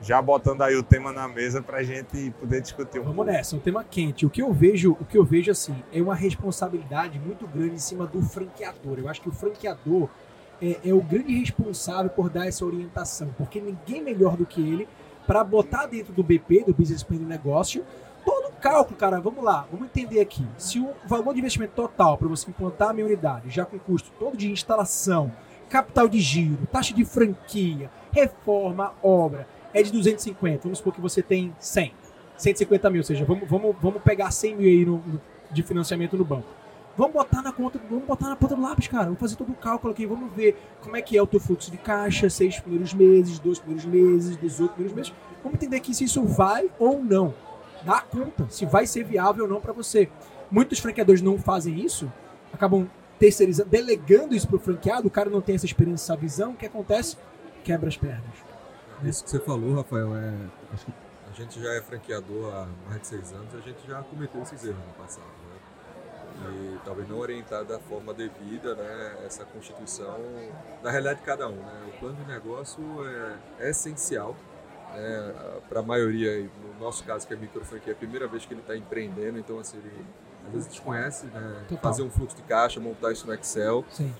já 0.00 0.22
botando 0.22 0.62
aí 0.62 0.74
o 0.74 0.82
tema 0.82 1.12
na 1.12 1.28
mesa 1.28 1.60
para 1.60 1.78
a 1.78 1.82
gente 1.82 2.30
poder 2.40 2.62
discutir 2.62 2.98
um 2.98 3.02
Vamos 3.02 3.16
pouco. 3.16 3.30
nessa, 3.30 3.56
é 3.56 3.58
um 3.58 3.60
tema 3.60 3.84
quente. 3.84 4.24
O 4.24 4.30
que 4.30 4.40
eu 4.40 4.52
vejo, 4.52 4.92
o 4.92 5.04
que 5.04 5.18
eu 5.18 5.24
vejo 5.24 5.50
assim, 5.50 5.76
é 5.92 6.00
uma 6.00 6.14
responsabilidade 6.14 7.18
muito 7.18 7.46
grande 7.46 7.74
em 7.74 7.78
cima 7.78 8.06
do 8.06 8.22
franqueador. 8.22 8.98
Eu 8.98 9.08
acho 9.08 9.20
que 9.20 9.28
o 9.28 9.32
franqueador 9.32 10.08
é, 10.62 10.78
é 10.82 10.94
o 10.94 11.02
grande 11.02 11.38
responsável 11.38 12.10
por 12.10 12.30
dar 12.30 12.46
essa 12.46 12.64
orientação, 12.64 13.34
porque 13.36 13.60
ninguém 13.60 14.02
melhor 14.02 14.34
do 14.34 14.46
que 14.46 14.60
ele 14.60 14.88
para 15.28 15.44
botar 15.44 15.84
dentro 15.86 16.10
do 16.14 16.22
BP, 16.22 16.64
do 16.64 16.72
Business 16.74 17.02
Plan 17.02 17.18
do 17.18 17.26
negócio, 17.26 17.84
todo 18.24 18.48
o 18.48 18.52
cálculo, 18.52 18.96
cara. 18.96 19.20
Vamos 19.20 19.44
lá, 19.44 19.66
vamos 19.70 19.86
entender 19.86 20.20
aqui. 20.20 20.42
Se 20.56 20.80
o 20.80 20.88
valor 21.06 21.34
de 21.34 21.40
investimento 21.40 21.74
total 21.74 22.16
para 22.16 22.26
você 22.26 22.48
implantar 22.50 22.88
a 22.88 22.92
minha 22.94 23.04
unidade, 23.04 23.50
já 23.50 23.66
com 23.66 23.78
custo 23.78 24.10
todo 24.18 24.36
de 24.38 24.50
instalação, 24.50 25.30
capital 25.68 26.08
de 26.08 26.18
giro, 26.18 26.66
taxa 26.72 26.94
de 26.94 27.04
franquia, 27.04 27.90
reforma, 28.10 28.94
obra, 29.02 29.46
é 29.74 29.82
de 29.82 29.92
250. 29.92 30.62
Vamos 30.62 30.78
supor 30.78 30.94
que 30.94 31.00
você 31.00 31.20
tem 31.22 31.54
100. 31.60 31.92
150 32.38 32.88
mil, 32.88 33.00
ou 33.00 33.04
seja, 33.04 33.24
vamos, 33.26 33.46
vamos, 33.48 33.76
vamos 33.82 34.00
pegar 34.02 34.30
100 34.30 34.56
mil 34.56 34.66
aí 34.66 34.84
no- 34.86 34.96
no- 35.06 35.20
de 35.50 35.62
financiamento 35.62 36.16
no 36.16 36.24
banco. 36.24 36.46
Vamos 36.98 37.12
botar 37.12 37.42
na 37.42 37.52
conta, 37.52 37.80
vamos 37.88 38.04
botar 38.04 38.28
na 38.28 38.34
ponta 38.34 38.56
do 38.56 38.60
lápis, 38.60 38.88
cara. 38.88 39.04
Vamos 39.04 39.20
fazer 39.20 39.36
todo 39.36 39.52
o 39.52 39.54
cálculo 39.54 39.92
aqui, 39.92 40.04
vamos 40.04 40.32
ver 40.34 40.60
como 40.82 40.96
é 40.96 41.00
que 41.00 41.16
é 41.16 41.22
o 41.22 41.28
teu 41.28 41.38
fluxo 41.38 41.70
de 41.70 41.78
caixa, 41.78 42.28
seis 42.28 42.58
primeiros 42.58 42.92
meses, 42.92 43.38
dois 43.38 43.60
primeiros 43.60 43.84
meses, 43.84 44.36
18 44.36 44.72
primeiros 44.72 44.96
meses. 44.96 45.12
Vamos 45.40 45.54
entender 45.54 45.76
aqui 45.76 45.94
se 45.94 46.02
isso 46.02 46.24
vai 46.24 46.68
ou 46.76 47.00
não. 47.00 47.32
Dá 47.84 48.00
conta, 48.00 48.48
se 48.50 48.66
vai 48.66 48.84
ser 48.84 49.04
viável 49.04 49.44
ou 49.44 49.48
não 49.48 49.60
para 49.60 49.72
você. 49.72 50.10
Muitos 50.50 50.80
franqueadores 50.80 51.22
não 51.22 51.38
fazem 51.38 51.78
isso, 51.78 52.12
acabam 52.52 52.90
terceirizando, 53.16 53.68
delegando 53.70 54.34
isso 54.34 54.48
pro 54.48 54.58
franqueado, 54.58 55.06
o 55.06 55.10
cara 55.10 55.30
não 55.30 55.40
tem 55.40 55.54
essa 55.54 55.66
experiência, 55.66 56.12
essa 56.12 56.20
visão, 56.20 56.50
o 56.50 56.56
que 56.56 56.66
acontece? 56.66 57.16
Quebra 57.62 57.88
as 57.88 57.96
pernas. 57.96 58.24
Isso 59.04 59.22
que 59.22 59.30
você 59.30 59.38
falou, 59.38 59.76
Rafael, 59.76 60.16
é. 60.16 60.34
A 61.30 61.32
gente 61.32 61.62
já 61.62 61.72
é 61.74 61.80
franqueador 61.80 62.52
há 62.52 62.66
mais 62.88 63.02
de 63.02 63.06
seis 63.06 63.32
anos, 63.32 63.54
a 63.54 63.60
gente 63.60 63.86
já 63.86 64.02
cometeu 64.02 64.42
esses 64.42 64.64
erros 64.64 64.84
no 64.84 64.92
passado, 64.94 65.26
né? 65.26 65.58
E 66.40 66.78
talvez 66.84 67.08
não 67.08 67.18
orientar 67.18 67.64
da 67.64 67.78
forma 67.78 68.14
devida, 68.14 68.74
né? 68.74 69.16
Essa 69.26 69.44
constituição 69.44 70.18
da 70.82 70.90
realidade 70.90 71.20
de 71.20 71.24
cada 71.24 71.48
um, 71.48 71.56
né? 71.56 71.92
O 71.94 71.98
plano 71.98 72.16
de 72.16 72.26
negócio 72.26 72.82
é, 73.06 73.66
é 73.66 73.70
essencial. 73.70 74.36
Né? 74.94 75.34
Para 75.68 75.80
a 75.80 75.82
maioria, 75.82 76.48
no 76.62 76.80
nosso 76.80 77.04
caso 77.04 77.26
que 77.26 77.34
é 77.34 77.36
micro 77.36 77.64
franquia, 77.64 77.92
é 77.92 77.94
a 77.94 77.98
primeira 77.98 78.26
vez 78.26 78.46
que 78.46 78.54
ele 78.54 78.60
está 78.60 78.76
empreendendo, 78.76 79.38
então 79.38 79.58
assim, 79.58 79.76
ele 79.78 80.06
às 80.46 80.52
vezes 80.52 80.68
desconhece, 80.68 81.26
né? 81.26 81.66
Fazer 81.82 82.02
um 82.02 82.10
fluxo 82.10 82.36
de 82.36 82.42
caixa, 82.42 82.80
montar 82.80 83.12
isso 83.12 83.26
no 83.26 83.34
Excel. 83.34 83.84
Sim. 83.90 84.14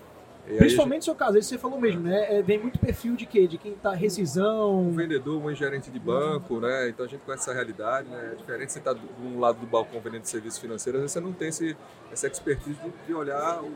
E 0.47 0.51
aí 0.53 0.57
Principalmente 0.57 0.99
no 1.01 1.03
seu 1.05 1.15
caso, 1.15 1.37
isso 1.37 1.49
você 1.49 1.57
falou 1.59 1.79
mesmo, 1.79 2.01
né? 2.01 2.39
É, 2.39 2.41
vem 2.41 2.57
muito 2.59 2.79
perfil 2.79 3.15
de 3.15 3.25
quê? 3.27 3.47
De 3.47 3.57
quem 3.57 3.73
tá 3.75 3.93
rescisão. 3.93 4.81
um 4.87 4.91
vendedor, 4.95 5.39
um 5.43 5.53
gerente 5.53 5.91
de 5.91 5.99
banco, 5.99 6.59
né? 6.59 6.89
Então 6.89 7.05
a 7.05 7.09
gente 7.09 7.21
conhece 7.21 7.43
essa 7.43 7.53
realidade, 7.53 8.09
né? 8.09 8.31
É 8.33 8.35
diferente 8.35 8.71
você 8.71 8.79
estar 8.79 8.93
de 8.93 9.01
um 9.23 9.39
lado 9.39 9.59
do 9.59 9.67
balcão 9.67 10.01
vendendo 10.01 10.25
serviço 10.25 10.59
financeiro, 10.59 10.97
às 10.97 11.01
vezes 11.03 11.13
você 11.13 11.19
não 11.19 11.33
tem 11.33 11.49
esse, 11.49 11.77
essa 12.11 12.25
expertise 12.27 12.75
de, 12.79 12.91
de 13.05 13.13
olhar 13.13 13.61
o- 13.61 13.69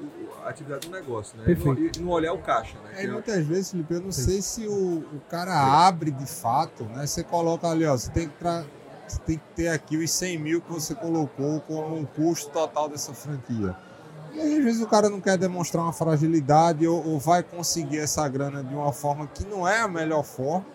a 0.43 0.49
atividade 0.49 0.87
do 0.87 0.91
negócio, 0.95 1.37
né? 1.37 1.43
E 1.47 1.53
e 1.97 2.01
não 2.01 2.09
olhar 2.09 2.33
o 2.33 2.39
caixa, 2.39 2.75
né? 2.85 2.91
É, 2.95 3.05
é- 3.05 3.07
muitas 3.07 3.45
vezes, 3.45 3.69
Felipe, 3.71 3.93
eu 3.93 4.01
não 4.01 4.11
sei 4.11 4.41
se 4.41 4.67
o, 4.67 4.97
o 4.99 5.21
cara 5.29 5.53
abre 5.87 6.09
de 6.11 6.25
fato, 6.25 6.85
né? 6.85 7.05
Você 7.05 7.23
coloca 7.23 7.67
ali, 7.69 7.85
ó, 7.85 7.95
você 7.95 8.09
tem 8.11 8.27
que, 8.27 8.35
tra- 8.37 8.65
você 9.07 9.19
tem 9.19 9.37
que 9.37 9.45
ter 9.55 9.67
aqui 9.67 9.97
os 9.97 10.09
100 10.09 10.39
mil 10.39 10.59
que 10.61 10.71
você 10.71 10.95
colocou 10.95 11.61
como 11.61 11.95
um 11.97 12.05
custo 12.05 12.49
total 12.51 12.89
dessa 12.89 13.13
franquia. 13.13 13.75
E 14.33 14.39
às 14.39 14.63
vezes 14.63 14.81
o 14.81 14.87
cara 14.87 15.09
não 15.09 15.21
quer 15.21 15.37
demonstrar 15.37 15.83
uma 15.83 15.93
fragilidade 15.93 16.87
ou, 16.87 17.05
ou 17.05 17.19
vai 17.19 17.43
conseguir 17.43 17.99
essa 17.99 18.27
grana 18.27 18.63
de 18.63 18.73
uma 18.73 18.91
forma 18.91 19.27
que 19.27 19.45
não 19.45 19.67
é 19.67 19.81
a 19.81 19.87
melhor 19.87 20.23
forma, 20.23 20.65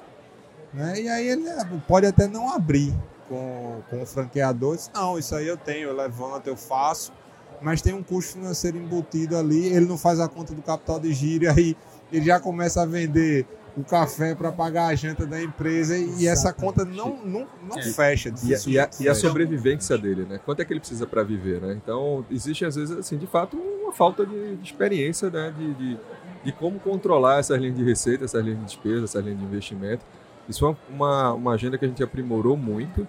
né? 0.72 1.00
E 1.00 1.08
aí 1.08 1.28
ele 1.28 1.48
é, 1.48 1.64
pode 1.86 2.06
até 2.06 2.28
não 2.28 2.52
abrir 2.52 2.94
com, 3.28 3.80
com 3.90 4.02
o 4.02 4.06
franqueador. 4.06 4.76
Diz, 4.76 4.90
não, 4.94 5.18
isso 5.18 5.34
aí 5.34 5.46
eu 5.46 5.56
tenho, 5.56 5.88
eu 5.88 5.96
levanto, 5.96 6.46
eu 6.46 6.56
faço, 6.56 7.12
mas 7.60 7.82
tem 7.82 7.92
um 7.92 8.02
custo 8.02 8.34
financeiro 8.34 8.78
embutido 8.78 9.36
ali, 9.36 9.66
ele 9.66 9.86
não 9.86 9.98
faz 9.98 10.20
a 10.20 10.28
conta 10.28 10.54
do 10.54 10.62
capital 10.62 11.00
de 11.00 11.12
giro, 11.12 11.44
e 11.44 11.48
aí 11.48 11.76
ele 12.12 12.24
já 12.24 12.38
começa 12.38 12.82
a 12.82 12.86
vender 12.86 13.44
o 13.78 13.84
café 13.84 14.34
para 14.34 14.50
pagar 14.50 14.86
a 14.88 14.94
janta 14.94 15.24
da 15.26 15.40
empresa 15.42 15.96
e, 15.96 16.22
e 16.22 16.26
essa 16.28 16.52
conta 16.52 16.84
não, 16.84 17.16
não, 17.24 17.46
não 17.68 17.78
É. 17.78 17.82
fecha. 17.82 18.28
E, 18.28 18.32
a- 18.32 18.34
dificilmente 18.34 18.70
e 18.70 18.78
a, 18.78 19.06
e 19.06 19.08
a 19.08 19.14
sobrevivência 19.14 19.96
dele, 19.96 20.24
né? 20.28 20.40
Quanto 20.44 20.60
é 20.60 20.64
que 20.64 20.72
ele 20.72 20.80
precisa 20.80 21.06
para 21.06 21.22
viver, 21.22 21.60
né? 21.60 21.72
Então, 21.82 22.24
existe 22.30 22.64
às 22.64 22.74
vezes, 22.76 22.96
assim, 22.96 23.16
de 23.16 23.26
fato, 23.26 23.56
uma 23.56 23.92
falta 23.92 24.24
de, 24.26 24.56
de 24.56 24.64
experiência, 24.64 25.30
né? 25.30 25.52
De, 25.56 25.74
de, 25.74 25.98
de 26.44 26.52
como 26.52 26.78
controlar 26.80 27.38
essas 27.40 27.58
linhas 27.60 27.76
de 27.76 27.84
receita, 27.84 28.24
essas 28.24 28.42
linhas 28.44 28.58
de 28.60 28.64
despesa, 28.66 29.04
essas 29.04 29.24
linhas 29.24 29.38
de 29.38 29.44
investimento. 29.44 30.04
Isso 30.48 30.66
é 30.66 30.76
uma, 30.90 31.32
uma 31.34 31.52
agenda 31.52 31.76
que 31.76 31.84
a 31.84 31.88
gente 31.88 32.02
aprimorou 32.02 32.56
muito. 32.56 33.06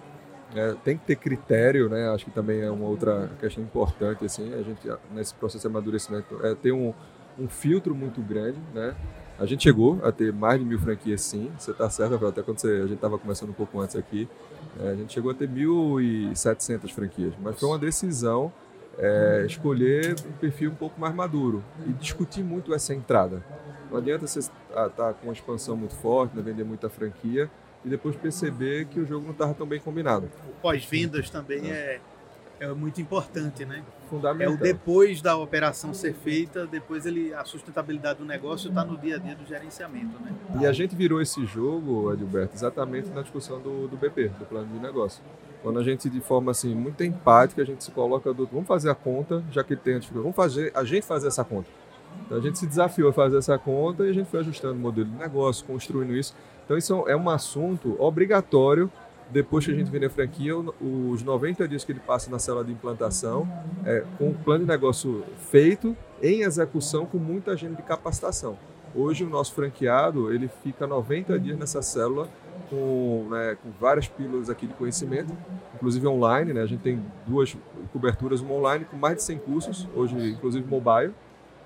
né? 0.54 0.76
tem 0.84 0.98
que 0.98 1.06
ter 1.06 1.16
critério, 1.16 1.88
né? 1.90 2.10
Acho 2.10 2.26
que 2.26 2.32
também 2.32 2.62
é 2.62 2.70
uma 2.70 2.86
outra 2.86 3.30
questão 3.40 3.64
importante, 3.64 4.26
assim. 4.26 4.54
A 4.54 4.62
gente, 4.62 4.82
nesse 5.14 5.34
processo 5.36 5.62
de 5.62 5.68
amadurecimento, 5.68 6.40
é 6.46 6.54
ter 6.54 6.72
um, 6.74 6.94
um 7.40 7.48
filtro 7.48 7.96
muito 7.96 8.22
grande, 8.22 8.58
né? 8.74 8.94
A 9.40 9.46
gente 9.46 9.64
chegou 9.64 10.00
a 10.04 10.12
ter 10.12 10.34
mais 10.34 10.60
de 10.60 10.66
mil 10.66 10.78
franquias, 10.78 11.22
sim. 11.22 11.50
Você 11.58 11.72
está 11.72 11.90
certo. 11.90 12.26
Até 12.26 12.44
quando 12.44 12.60
você, 12.60 12.68
a 12.68 12.82
gente 12.82 12.96
estava 12.96 13.18
conversando 13.18 13.52
um 13.52 13.54
pouco 13.54 13.80
antes 13.80 13.96
aqui, 13.96 14.28
é, 14.82 14.90
a 14.90 14.96
gente 14.96 15.14
chegou 15.14 15.32
a 15.32 15.34
ter 15.34 15.48
1.700 15.50 16.92
franquias, 16.92 17.34
mas 17.42 17.58
foi 17.58 17.70
uma 17.70 17.80
decisão 17.80 18.52
é, 18.98 19.46
escolher 19.48 20.16
um 20.28 20.34
perfil 20.34 20.72
um 20.72 20.76
pouco 20.76 21.00
mais 21.00 21.16
maduro 21.16 21.64
e 21.88 21.94
discutir 21.94 22.44
muito 22.44 22.74
essa 22.74 22.94
entrada. 22.94 23.42
Não 23.90 23.98
adianta 23.98 24.28
você 24.28 24.40
estar 24.40 25.14
com 25.14 25.28
uma 25.28 25.34
expansão 25.34 25.78
muito 25.78 25.96
forte, 25.96 26.36
né, 26.36 26.42
vender 26.42 26.66
muita 26.66 26.90
franquia 26.90 27.50
e 27.84 27.88
depois 27.88 28.16
perceber 28.18 28.86
que 28.88 29.00
o 29.00 29.06
jogo 29.06 29.24
não 29.24 29.32
estava 29.32 29.54
tão 29.54 29.66
bem 29.66 29.80
combinado. 29.80 30.30
O 30.50 30.62
pós-vendas 30.62 31.30
também 31.30 31.72
é, 31.72 31.74
é 31.74 32.02
muito 32.68 33.02
importante, 33.02 33.66
né? 33.66 33.84
É 34.06 34.10
Fundamental. 34.10 34.54
o 34.56 34.58
depois 34.58 35.22
da 35.22 35.38
operação 35.38 35.94
ser 35.94 36.14
feita, 36.14 36.68
depois 36.68 37.06
ele 37.06 37.34
a 37.34 37.46
sustentabilidade 37.46 38.20
do 38.20 38.26
negócio 38.26 38.70
está 38.70 38.84
no 38.84 38.98
dia 38.98 39.16
a 39.16 39.20
dia 39.20 39.36
do 39.36 39.46
gerenciamento, 39.46 40.20
né? 40.22 40.34
E 40.60 40.66
a 40.66 40.72
gente 40.72 40.96
virou 40.96 41.22
esse 41.22 41.46
jogo, 41.46 42.10
Adilberto, 42.10 42.56
exatamente 42.56 43.10
na 43.10 43.22
discussão 43.22 43.60
do, 43.60 43.88
do 43.88 43.96
BP, 43.96 44.30
do 44.40 44.46
plano 44.46 44.68
de 44.68 44.80
negócio. 44.80 45.24
Quando 45.62 45.80
a 45.80 45.84
gente, 45.84 46.10
de 46.10 46.22
forma 46.22 46.52
assim, 46.52 46.74
muito 46.74 47.04
empática, 47.04 47.62
a 47.62 47.66
gente 47.66 47.84
se 47.84 47.92
coloca 47.92 48.34
do 48.34 48.46
vamos 48.46 48.68
fazer 48.68 48.90
a 48.90 48.96
conta, 48.96 49.44
já 49.52 49.64
que 49.64 49.74
ele 49.74 49.82
tem 49.82 49.96
a 49.96 50.00
dificuldade, 50.00 50.34
vamos 50.34 50.36
fazer, 50.36 50.72
a 50.74 50.84
gente 50.84 51.06
fazer 51.06 51.28
essa 51.28 51.44
conta. 51.44 51.68
Então 52.26 52.38
a 52.38 52.42
gente 52.42 52.58
se 52.58 52.68
desafiou 52.68 53.10
a 53.10 53.14
fazer 53.14 53.38
essa 53.38 53.58
conta 53.58 54.06
e 54.06 54.10
a 54.10 54.14
gente 54.14 54.30
foi 54.30 54.40
ajustando 54.40 54.76
o 54.76 54.80
modelo 54.80 55.10
de 55.10 55.18
negócio, 55.18 55.66
construindo 55.66 56.16
isso. 56.16 56.34
Então 56.66 56.78
isso 56.78 57.04
é 57.08 57.16
um 57.16 57.30
assunto 57.30 57.96
obrigatório 58.02 58.92
depois 59.32 59.66
que 59.66 59.72
a 59.72 59.76
gente 59.76 59.90
vender 59.90 60.08
a 60.08 60.10
franquia, 60.10 60.56
os 60.58 61.24
90 61.24 61.68
dias 61.68 61.84
que 61.84 61.92
ele 61.92 62.00
passa 62.00 62.30
na 62.32 62.40
célula 62.40 62.64
de 62.64 62.72
implantação, 62.72 63.48
é, 63.86 64.04
com 64.18 64.30
o 64.30 64.34
plano 64.34 64.66
de 64.66 64.70
negócio 64.70 65.24
feito, 65.52 65.96
em 66.22 66.42
execução, 66.42 67.06
com 67.06 67.18
muita 67.18 67.52
agenda 67.52 67.76
de 67.76 67.84
capacitação. 67.84 68.58
Hoje 68.94 69.24
o 69.24 69.30
nosso 69.30 69.54
franqueado 69.54 70.34
ele 70.34 70.50
fica 70.64 70.88
90 70.88 71.40
dias 71.40 71.58
nessa 71.58 71.82
célula 71.82 72.28
com, 72.70 73.28
né, 73.30 73.58
com 73.62 73.70
várias 73.80 74.08
pílulas 74.08 74.50
aqui 74.50 74.66
de 74.66 74.74
conhecimento, 74.74 75.36
inclusive 75.76 76.08
online. 76.08 76.54
Né? 76.54 76.62
A 76.62 76.66
gente 76.66 76.82
tem 76.82 77.04
duas 77.28 77.56
coberturas, 77.94 78.42
uma 78.42 78.54
online 78.54 78.86
com 78.86 78.98
mais 78.98 79.18
de 79.18 79.24
100 79.24 79.40
cursos, 79.40 79.88
hoje 79.96 80.16
inclusive 80.32 80.68
mobile. 80.68 81.14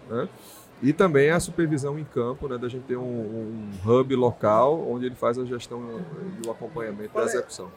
Né? 0.10 0.28
E 0.82 0.92
também 0.92 1.30
a 1.30 1.40
supervisão 1.40 1.98
em 1.98 2.04
campo, 2.04 2.48
né, 2.48 2.58
da 2.58 2.68
gente 2.68 2.84
ter 2.84 2.98
um, 2.98 3.02
um 3.04 3.70
hub 3.86 4.16
local 4.16 4.86
onde 4.90 5.06
ele 5.06 5.16
faz 5.16 5.38
a 5.40 5.46
gestão 5.46 5.82
e 6.44 6.48
o 6.48 6.52
acompanhamento 6.52 7.14
da 7.14 7.22
é- 7.22 7.26
execução. 7.26 7.68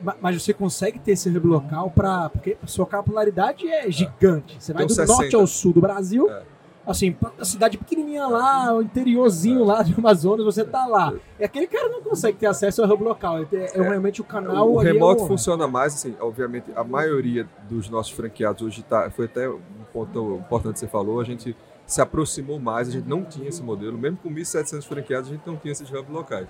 Ma- 0.00 0.16
Mas 0.20 0.42
você 0.42 0.52
consegue 0.52 0.98
ter 0.98 1.12
esse 1.12 1.28
hub 1.28 1.46
local 1.46 1.90
para. 1.90 2.28
Porque 2.30 2.56
sua 2.66 2.86
capilaridade 2.86 3.68
é 3.68 3.90
gigante. 3.90 4.56
Você 4.60 4.72
vai 4.72 4.86
Tem 4.86 4.96
do 4.96 5.00
uns 5.02 5.08
norte 5.08 5.24
60. 5.24 5.36
ao 5.36 5.46
sul 5.46 5.72
do 5.72 5.80
Brasil. 5.80 6.28
É. 6.30 6.42
Assim, 6.84 7.14
a 7.38 7.44
cidade 7.44 7.78
pequenininha 7.78 8.26
lá, 8.26 8.74
o 8.74 8.82
interiorzinho 8.82 9.62
lá 9.64 9.84
de 9.84 9.94
Amazonas, 9.96 10.44
você 10.44 10.64
tá 10.64 10.84
lá. 10.84 11.14
E 11.38 11.44
aquele 11.44 11.68
cara 11.68 11.88
não 11.88 12.02
consegue 12.02 12.38
ter 12.38 12.46
acesso 12.46 12.82
ao 12.82 12.90
hub 12.90 13.04
local. 13.04 13.38
É, 13.38 13.46
é 13.52 13.82
realmente 13.82 14.20
o 14.20 14.24
canal. 14.24 14.68
o 14.68 14.80
é 14.80 14.84
remoto 14.86 15.24
funciona 15.28 15.68
mais, 15.68 15.94
assim, 15.94 16.16
obviamente, 16.20 16.66
a 16.74 16.82
maioria 16.82 17.48
dos 17.68 17.88
nossos 17.88 18.10
franqueados 18.12 18.62
hoje 18.62 18.82
tá, 18.82 19.08
foi 19.10 19.26
até 19.26 19.48
um 19.48 19.60
ponto 19.92 20.36
importante 20.44 20.74
que 20.74 20.80
você 20.80 20.88
falou, 20.88 21.20
a 21.20 21.24
gente 21.24 21.56
se 21.92 22.00
aproximou 22.00 22.58
mais, 22.58 22.88
a 22.88 22.90
gente 22.90 23.06
não 23.06 23.22
tinha 23.22 23.48
esse 23.48 23.62
modelo, 23.62 23.98
mesmo 23.98 24.16
com 24.16 24.30
1.700 24.30 24.82
franqueados, 24.82 25.28
a 25.28 25.32
gente 25.34 25.46
não 25.46 25.56
tinha 25.56 25.72
esses 25.72 25.90
hubs 25.90 26.08
locais. 26.08 26.48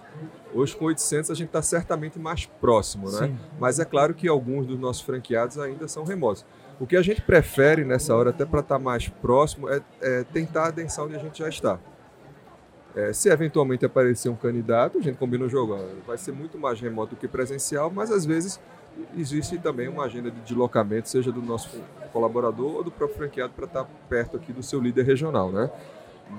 Hoje, 0.55 0.77
com 0.77 0.85
800, 0.85 1.31
a 1.31 1.35
gente 1.35 1.49
está 1.49 1.61
certamente 1.61 2.19
mais 2.19 2.47
próximo, 2.47 3.11
né? 3.11 3.27
Sim. 3.27 3.39
Mas 3.59 3.81
é 3.81 3.85
claro 3.85 4.15
que 4.15 4.29
alguns 4.29 4.67
dos 4.67 4.79
nossos 4.79 5.03
franqueados 5.03 5.59
ainda 5.59 5.89
são 5.89 6.05
remotos. 6.05 6.45
O 6.79 6.87
que 6.87 6.97
a 6.97 7.03
gente 7.03 7.21
prefere 7.21 7.85
nessa 7.85 8.15
hora, 8.15 8.31
até 8.31 8.45
para 8.45 8.61
estar 8.61 8.79
mais 8.79 9.09
próximo, 9.09 9.69
é, 9.69 9.83
é 10.01 10.25
tentar 10.25 10.67
adensar 10.67 11.05
onde 11.05 11.17
a 11.17 11.19
gente 11.19 11.41
já 11.41 11.49
está. 11.49 11.79
É, 12.95 13.13
se 13.13 13.29
eventualmente 13.29 13.85
aparecer 13.85 14.29
um 14.29 14.37
candidato, 14.37 14.99
a 14.99 15.03
gente 15.03 15.17
combina 15.17 15.45
o 15.45 15.49
jogo. 15.49 15.75
ó, 15.75 16.07
Vai 16.07 16.19
ser 16.19 16.33
muito 16.33 16.57
mais 16.57 16.81
remoto 16.81 17.15
do 17.15 17.19
que 17.19 17.27
presencial, 17.27 17.91
mas 17.91 18.13
às 18.13 18.25
vezes 18.25 18.61
existe 19.17 19.59
também 19.59 19.89
uma 19.89 20.05
agenda 20.05 20.31
de 20.31 20.41
deslocamento, 20.41 21.09
seja 21.09 21.31
do 21.31 21.43
nosso 21.43 21.81
colaborador 22.13 22.77
ou 22.77 22.85
do 22.85 22.91
próprio 22.91 23.19
franqueado 23.19 23.53
para 23.55 23.67
estar 23.67 23.85
perto 24.09 24.37
aqui 24.37 24.53
do 24.53 24.63
seu 24.63 24.81
líder 24.81 25.05
regional, 25.05 25.51
né? 25.51 25.71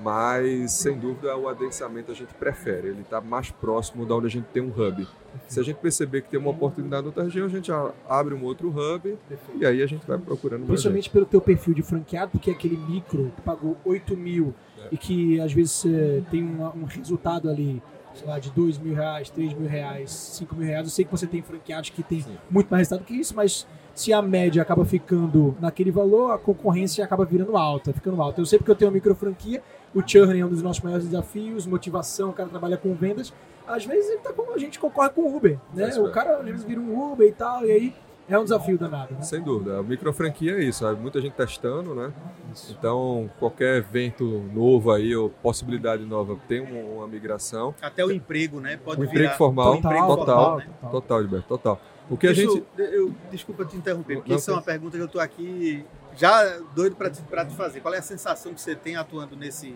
Mas, 0.02 0.72
sem 0.72 0.98
dúvida, 0.98 1.36
o 1.36 1.48
adensamento 1.48 2.10
a 2.10 2.14
gente 2.14 2.34
prefere, 2.34 2.88
ele 2.88 3.02
está 3.02 3.20
mais 3.20 3.50
próximo 3.50 4.04
da 4.04 4.16
onde 4.16 4.26
a 4.26 4.30
gente 4.30 4.46
tem 4.46 4.62
um 4.62 4.68
hub. 4.70 5.06
Se 5.46 5.60
a 5.60 5.62
gente 5.62 5.76
perceber 5.76 6.22
que 6.22 6.30
tem 6.30 6.40
uma 6.40 6.50
oportunidade 6.50 7.04
em 7.04 7.06
outra 7.06 7.22
região, 7.24 7.46
a 7.46 7.48
gente 7.48 7.70
abre 8.08 8.34
um 8.34 8.42
outro 8.42 8.70
hub 8.70 9.16
e 9.54 9.66
aí 9.66 9.82
a 9.82 9.86
gente 9.86 10.04
vai 10.06 10.18
procurando 10.18 10.66
Principalmente 10.66 11.10
pelo 11.10 11.26
teu 11.26 11.40
perfil 11.40 11.74
de 11.74 11.82
franqueado, 11.82 12.32
porque 12.32 12.50
é 12.50 12.52
aquele 12.52 12.76
micro 12.76 13.32
que 13.36 13.42
pagou 13.42 13.76
8 13.84 14.16
mil 14.16 14.52
é. 14.78 14.88
e 14.90 14.96
que 14.96 15.40
às 15.40 15.52
vezes 15.52 15.84
tem 16.30 16.44
um 16.44 16.84
resultado 16.84 17.48
ali 17.48 17.82
sei 18.14 18.26
lá, 18.26 18.38
de 18.38 18.50
2 18.50 18.78
mil 18.78 18.94
reais, 18.94 19.30
3 19.30 19.52
mil 19.54 19.68
reais, 19.68 20.10
5 20.10 20.54
mil 20.54 20.66
reais. 20.66 20.86
Eu 20.86 20.90
sei 20.90 21.04
que 21.04 21.10
você 21.10 21.26
tem 21.26 21.42
franqueados 21.42 21.90
que 21.90 22.02
tem 22.02 22.20
Sim. 22.20 22.36
muito 22.50 22.68
mais 22.68 22.88
resultado 22.88 23.06
que 23.06 23.14
isso, 23.14 23.34
mas 23.34 23.66
se 23.94 24.12
a 24.12 24.20
média 24.20 24.62
acaba 24.62 24.84
ficando 24.84 25.56
naquele 25.60 25.90
valor, 25.90 26.32
a 26.32 26.38
concorrência 26.38 27.04
acaba 27.04 27.24
virando 27.24 27.56
alta, 27.56 27.92
ficando 27.92 28.20
alta. 28.20 28.40
Eu 28.40 28.46
sei 28.46 28.58
porque 28.58 28.70
eu 28.70 28.76
tenho 28.76 28.90
uma 28.90 28.94
micro 28.94 29.14
franquia, 29.14 29.62
o 29.94 30.02
churn 30.06 30.38
é 30.38 30.44
um 30.44 30.48
dos 30.48 30.62
nossos 30.62 30.82
maiores 30.82 31.06
desafios, 31.06 31.66
motivação, 31.66 32.30
o 32.30 32.32
cara 32.32 32.48
trabalha 32.48 32.76
com 32.76 32.94
vendas. 32.94 33.32
Às 33.66 33.86
vezes 33.86 34.10
ele 34.10 34.18
tá 34.18 34.32
com, 34.32 34.52
a 34.52 34.58
gente 34.58 34.78
concorre 34.78 35.10
com 35.10 35.22
o 35.22 35.36
Uber, 35.36 35.58
né? 35.72 35.90
É 35.90 36.00
o 36.00 36.10
cara 36.10 36.38
às 36.38 36.44
vezes 36.44 36.64
vira 36.64 36.80
um 36.80 37.12
Uber 37.12 37.26
e 37.26 37.32
tal, 37.32 37.64
e 37.64 37.70
aí 37.70 37.94
é 38.28 38.38
um 38.38 38.44
desafio 38.44 38.78
danado. 38.78 39.14
Né? 39.14 39.22
Sem 39.22 39.42
dúvida. 39.42 39.78
A 39.78 39.82
micro 39.82 40.12
franquia 40.12 40.52
é 40.52 40.64
isso, 40.64 40.84
muita 40.96 41.20
gente 41.20 41.34
testando, 41.34 41.94
né? 41.94 42.12
Isso. 42.52 42.74
Então, 42.78 43.30
qualquer 43.38 43.76
evento 43.76 44.24
novo 44.52 44.90
aí, 44.90 45.14
ou 45.14 45.28
possibilidade 45.28 46.04
nova, 46.04 46.36
tem 46.48 46.60
uma, 46.60 47.06
migração. 47.06 47.74
Até 47.82 48.04
o 48.04 48.10
emprego, 48.10 48.60
né? 48.60 48.76
Pode 48.76 49.00
o 49.00 49.04
emprego 49.04 49.34
formal, 49.34 49.76
total, 49.76 49.92
total, 49.92 50.16
total, 50.16 50.56
né? 50.58 50.64
total, 50.64 50.90
total, 50.90 51.20
Gilberto, 51.20 51.48
total. 51.48 51.80
O 52.08 52.16
que 52.16 52.26
a 52.26 52.32
gente. 52.32 52.62
Eu, 52.76 53.14
desculpa 53.30 53.64
te 53.64 53.76
interromper, 53.76 54.16
porque 54.16 54.34
isso 54.34 54.50
é 54.50 54.54
uma 54.54 54.62
pergunta 54.62 54.96
que 54.96 55.02
eu 55.02 55.06
estou 55.06 55.20
aqui 55.20 55.84
já 56.16 56.58
doido 56.74 56.96
para 56.96 57.10
te, 57.10 57.22
te 57.22 57.54
fazer. 57.56 57.80
Qual 57.80 57.94
é 57.94 57.98
a 57.98 58.02
sensação 58.02 58.52
que 58.52 58.60
você 58.60 58.74
tem 58.74 58.96
atuando 58.96 59.36
nesse, 59.36 59.74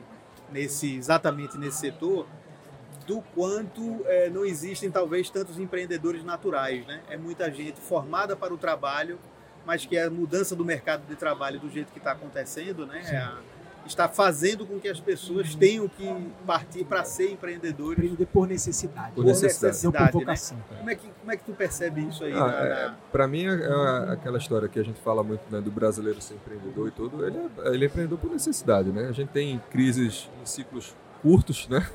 nesse 0.52 0.96
exatamente 0.96 1.58
nesse 1.58 1.78
setor? 1.78 2.26
Do 3.08 3.22
quanto 3.34 4.02
é, 4.04 4.28
não 4.28 4.44
existem 4.44 4.90
talvez 4.90 5.30
tantos 5.30 5.58
empreendedores 5.58 6.22
naturais, 6.22 6.86
né? 6.86 7.00
É 7.08 7.16
muita 7.16 7.50
gente 7.50 7.80
formada 7.80 8.36
para 8.36 8.52
o 8.52 8.58
trabalho, 8.58 9.18
mas 9.64 9.86
que 9.86 9.98
a 9.98 10.10
mudança 10.10 10.54
do 10.54 10.62
mercado 10.62 11.06
de 11.08 11.16
trabalho 11.16 11.58
do 11.58 11.70
jeito 11.70 11.90
que 11.90 11.98
está 11.98 12.12
acontecendo, 12.12 12.86
né? 12.86 13.00
É 13.00 13.58
está 13.86 14.06
fazendo 14.06 14.66
com 14.66 14.78
que 14.78 14.86
as 14.86 15.00
pessoas 15.00 15.54
tenham 15.54 15.88
que 15.88 16.06
partir 16.46 16.84
para 16.84 17.04
ser 17.04 17.30
empreendedores. 17.30 17.98
Empreender 18.04 18.26
por 18.26 18.46
necessidade. 18.46 19.12
Por 19.12 19.24
necessidade. 19.24 19.72
necessidade 19.72 20.12
por 20.12 20.20
vocação. 20.20 20.58
Né? 20.58 20.64
Como, 20.76 20.90
é 20.90 20.94
que, 20.94 21.08
como 21.20 21.32
é 21.32 21.36
que 21.38 21.44
tu 21.44 21.52
percebe 21.52 22.06
isso 22.06 22.22
aí? 22.22 22.34
Ah, 22.34 22.50
é, 22.62 22.90
para 23.10 23.26
mim, 23.26 23.46
é, 23.46 23.54
é, 23.54 24.12
aquela 24.12 24.36
história 24.36 24.68
que 24.68 24.78
a 24.78 24.82
gente 24.82 25.00
fala 25.00 25.22
muito 25.22 25.40
né, 25.50 25.58
do 25.62 25.70
brasileiro 25.70 26.20
ser 26.20 26.34
empreendedor 26.34 26.88
e 26.88 26.90
tudo, 26.90 27.26
ele 27.26 27.38
é, 27.38 27.74
ele 27.74 27.84
é 27.84 27.88
empreendedor 27.88 28.18
por 28.18 28.30
necessidade, 28.30 28.90
né? 28.90 29.08
A 29.08 29.12
gente 29.12 29.30
tem 29.30 29.58
crises 29.70 30.28
em 30.42 30.44
ciclos 30.44 30.94
curtos, 31.22 31.66
né? 31.68 31.88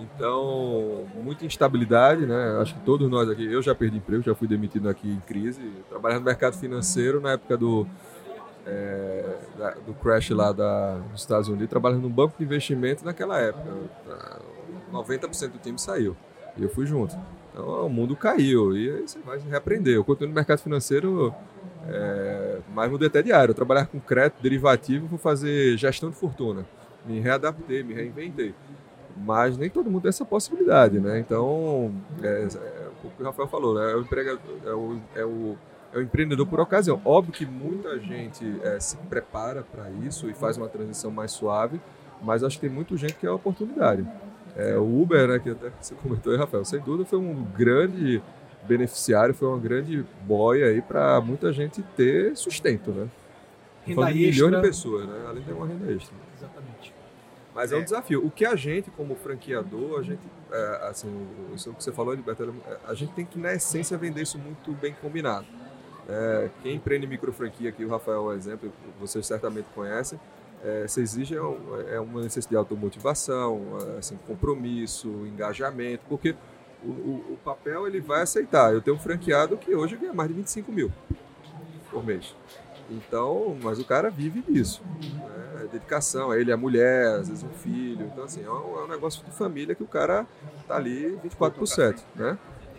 Então, 0.00 1.06
muita 1.22 1.44
instabilidade, 1.44 2.26
né? 2.26 2.58
Acho 2.60 2.74
que 2.74 2.80
todos 2.80 3.08
nós 3.10 3.28
aqui, 3.28 3.44
eu 3.44 3.62
já 3.62 3.74
perdi 3.74 3.98
emprego, 3.98 4.22
já 4.22 4.34
fui 4.34 4.48
demitido 4.48 4.88
aqui 4.88 5.08
em 5.08 5.20
crise. 5.20 5.60
Trabalhava 5.88 6.20
no 6.20 6.26
mercado 6.26 6.56
financeiro 6.56 7.20
na 7.20 7.32
época 7.32 7.56
do, 7.56 7.86
é, 8.66 9.36
da, 9.58 9.70
do 9.86 9.94
crash 9.94 10.30
lá 10.30 10.52
da, 10.52 10.98
dos 10.98 11.20
Estados 11.20 11.48
Unidos, 11.48 11.68
trabalhando 11.68 12.02
num 12.02 12.10
banco 12.10 12.34
de 12.38 12.44
investimento 12.44 13.04
naquela 13.04 13.38
época. 13.38 13.70
90% 14.92 15.52
do 15.52 15.58
time 15.58 15.78
saiu 15.78 16.16
e 16.56 16.62
eu 16.62 16.68
fui 16.68 16.86
junto. 16.86 17.16
Então, 17.50 17.86
o 17.86 17.88
mundo 17.88 18.16
caiu 18.16 18.76
e 18.76 18.90
aí 18.90 19.02
você 19.02 19.18
vai 19.20 19.38
reaprender. 19.38 19.94
Eu 19.94 20.04
continuo 20.04 20.28
no 20.30 20.34
mercado 20.34 20.58
financeiro, 20.58 21.34
é, 21.86 22.58
mas 22.74 22.90
mudei 22.90 23.08
até 23.08 23.22
de 23.22 23.32
área. 23.32 23.50
Eu 23.50 23.54
trabalhava 23.54 23.86
com 23.86 24.00
crédito 24.00 24.42
derivativo, 24.42 25.06
vou 25.06 25.18
fazer 25.18 25.76
gestão 25.76 26.10
de 26.10 26.16
fortuna. 26.16 26.64
Me 27.06 27.20
readaptei, 27.20 27.82
me 27.82 27.94
reinventei 27.94 28.54
mas 29.16 29.56
nem 29.56 29.68
todo 29.70 29.90
mundo 29.90 30.02
tem 30.02 30.08
essa 30.08 30.24
possibilidade, 30.24 30.98
né? 30.98 31.18
Então, 31.18 31.92
é, 32.22 32.48
é 32.54 32.88
o 33.04 33.10
que 33.10 33.22
o 33.22 33.24
Rafael 33.24 33.48
falou, 33.48 33.74
né? 33.74 33.92
é, 33.92 33.96
o 33.96 34.00
emprega, 34.00 34.38
é, 34.64 34.70
o, 34.72 35.00
é, 35.14 35.24
o, 35.24 35.56
é 35.92 35.98
o 35.98 36.02
empreendedor 36.02 36.46
por 36.46 36.60
ocasião. 36.60 37.00
Óbvio 37.04 37.32
que 37.32 37.46
muita 37.46 37.98
gente 37.98 38.44
é, 38.62 38.78
se 38.80 38.96
prepara 38.96 39.62
para 39.62 39.90
isso 39.90 40.30
e 40.30 40.34
faz 40.34 40.56
uma 40.56 40.68
transição 40.68 41.10
mais 41.10 41.32
suave, 41.32 41.80
mas 42.22 42.44
acho 42.44 42.56
que 42.56 42.66
tem 42.66 42.74
muita 42.74 42.96
gente 42.96 43.14
que 43.14 43.26
é 43.26 43.28
a 43.28 43.34
oportunidade. 43.34 44.06
É, 44.56 44.76
o 44.76 45.02
Uber, 45.02 45.28
né, 45.28 45.38
que 45.38 45.50
até 45.50 45.70
você 45.80 45.94
comentou 45.94 46.32
aí, 46.32 46.38
Rafael, 46.38 46.64
sem 46.64 46.80
dúvida 46.80 47.04
foi 47.04 47.18
um 47.18 47.42
grande 47.56 48.22
beneficiário, 48.64 49.34
foi 49.34 49.48
uma 49.48 49.58
grande 49.58 50.04
boia 50.24 50.66
aí 50.66 50.80
para 50.80 51.20
muita 51.20 51.52
gente 51.52 51.82
ter 51.96 52.36
sustento, 52.36 52.90
né? 52.90 53.08
Renda 53.84 54.10
extra. 54.10 54.14
milhões 54.14 54.54
de 54.56 54.60
pessoas, 54.60 55.08
né? 55.08 55.24
Além 55.28 55.42
de 55.42 55.52
uma 55.52 55.66
renda 55.66 55.92
extra. 55.92 56.14
Mas 57.54 57.72
é. 57.72 57.76
é. 57.76 57.78
um 57.78 57.84
desafio. 57.84 58.24
O 58.24 58.30
que 58.30 58.44
a 58.44 58.56
gente, 58.56 58.90
como 58.90 59.14
franqueador, 59.14 60.00
a 60.00 60.02
gente, 60.02 60.20
é, 60.50 60.88
assim, 60.88 61.26
isso 61.54 61.70
é 61.70 61.72
que 61.72 61.82
você 61.82 61.92
falou, 61.92 62.14
Liberto, 62.14 62.54
é, 62.66 62.76
a 62.86 62.94
gente 62.94 63.12
tem 63.12 63.24
que, 63.24 63.38
na 63.38 63.52
essência, 63.52 63.96
vender 63.96 64.22
isso 64.22 64.38
muito 64.38 64.72
bem 64.72 64.94
combinado. 65.00 65.46
É, 66.08 66.50
quem 66.62 66.76
empreende 66.76 67.06
micro 67.06 67.32
franquia, 67.32 67.68
aqui 67.70 67.84
o 67.84 67.88
Rafael 67.88 68.30
é 68.30 68.34
um 68.34 68.36
exemplo, 68.36 68.72
vocês 68.98 69.24
certamente 69.24 69.66
conhecem, 69.74 70.18
é, 70.64 70.86
você 70.86 71.00
exige 71.00 71.36
é, 71.36 72.00
uma 72.00 72.22
necessidade 72.22 72.50
de 72.50 72.56
automotivação, 72.56 73.76
assim, 73.98 74.18
compromisso, 74.26 75.08
engajamento, 75.26 76.04
porque 76.08 76.34
o, 76.84 76.88
o, 76.88 77.32
o, 77.32 77.38
papel 77.44 77.86
ele 77.86 78.00
vai 78.00 78.22
aceitar. 78.22 78.72
Eu 78.72 78.80
tenho 78.80 78.96
um 78.96 78.98
franqueado 78.98 79.56
que 79.56 79.74
hoje 79.74 79.96
ganha 79.96 80.12
mais 80.12 80.28
de 80.28 80.34
25 80.34 80.72
mil 80.72 80.92
por 81.90 82.04
mês. 82.04 82.34
Então, 82.90 83.56
mas 83.62 83.78
o 83.78 83.84
cara 83.84 84.10
vive 84.10 84.42
disso. 84.42 84.82
Né? 85.00 85.41
É 85.62 85.66
dedicação, 85.66 86.32
é 86.32 86.40
ele, 86.40 86.52
a 86.52 86.56
mulher, 86.56 87.20
às 87.20 87.28
vezes 87.28 87.44
um 87.44 87.50
filho. 87.50 88.06
Então, 88.06 88.24
assim, 88.24 88.44
é 88.44 88.50
um, 88.50 88.80
é 88.80 88.84
um 88.84 88.88
negócio 88.88 89.24
de 89.24 89.30
família 89.30 89.74
que 89.74 89.82
o 89.82 89.86
cara 89.86 90.26
tá 90.66 90.76
ali 90.76 91.18
24 91.22 91.58
por 91.58 91.66
7, 91.66 92.04
né? 92.14 92.36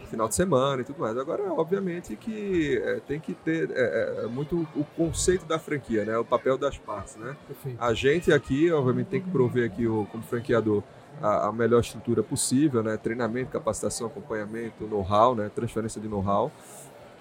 Final 0.09 0.27
de 0.27 0.35
semana 0.35 0.81
e 0.81 0.85
tudo 0.85 0.99
mais. 0.99 1.17
Agora, 1.17 1.51
obviamente 1.53 2.15
que 2.15 2.77
é, 2.77 2.99
tem 3.07 3.19
que 3.19 3.33
ter 3.33 3.71
é, 3.71 4.21
é, 4.21 4.25
é 4.25 4.27
muito 4.27 4.67
o 4.75 4.83
conceito 4.95 5.45
da 5.45 5.57
franquia, 5.57 6.05
né? 6.05 6.17
O 6.17 6.25
papel 6.25 6.57
das 6.57 6.77
partes, 6.77 7.15
né? 7.15 7.35
A 7.79 7.93
gente 7.93 8.31
aqui, 8.31 8.71
obviamente, 8.71 9.07
tem 9.07 9.21
que 9.21 9.29
prover 9.29 9.71
aqui, 9.71 9.87
o, 9.87 10.05
como 10.11 10.23
franqueador, 10.23 10.83
a, 11.21 11.47
a 11.47 11.51
melhor 11.51 11.79
estrutura 11.79 12.21
possível, 12.21 12.83
né? 12.83 12.97
Treinamento, 12.97 13.49
capacitação, 13.49 14.07
acompanhamento, 14.07 14.85
know-how, 14.85 15.33
né? 15.33 15.49
Transferência 15.55 15.99
de 15.99 16.07
know-how 16.07 16.51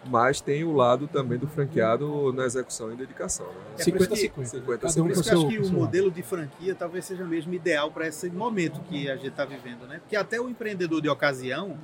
mas 0.05 0.41
tem 0.41 0.65
o 0.65 0.73
lado 0.73 1.07
também 1.07 1.39
do 1.39 1.47
franqueado 1.47 2.33
na 2.33 2.45
execução 2.45 2.93
e 2.93 2.97
dedicação. 2.97 3.47
Né? 3.47 3.53
É 3.79 3.83
50 3.85 4.17
50. 4.17 4.49
50 4.49 4.89
50. 4.89 5.17
Um 5.17 5.21
acho 5.21 5.49
que 5.49 5.59
o 5.59 5.73
modelo 5.73 6.11
de 6.11 6.23
franquia 6.23 6.75
talvez 6.75 7.05
seja 7.05 7.25
mesmo 7.25 7.55
ideal 7.55 7.91
para 7.91 8.09
esse 8.09 8.29
momento 8.31 8.81
que 8.83 9.09
a 9.09 9.17
gente 9.17 9.29
está 9.29 9.45
vivendo, 9.45 9.87
né? 9.87 9.99
Porque 10.01 10.17
até 10.17 10.41
o 10.41 10.49
empreendedor 10.49 11.01
de 11.01 11.09
ocasião, 11.09 11.79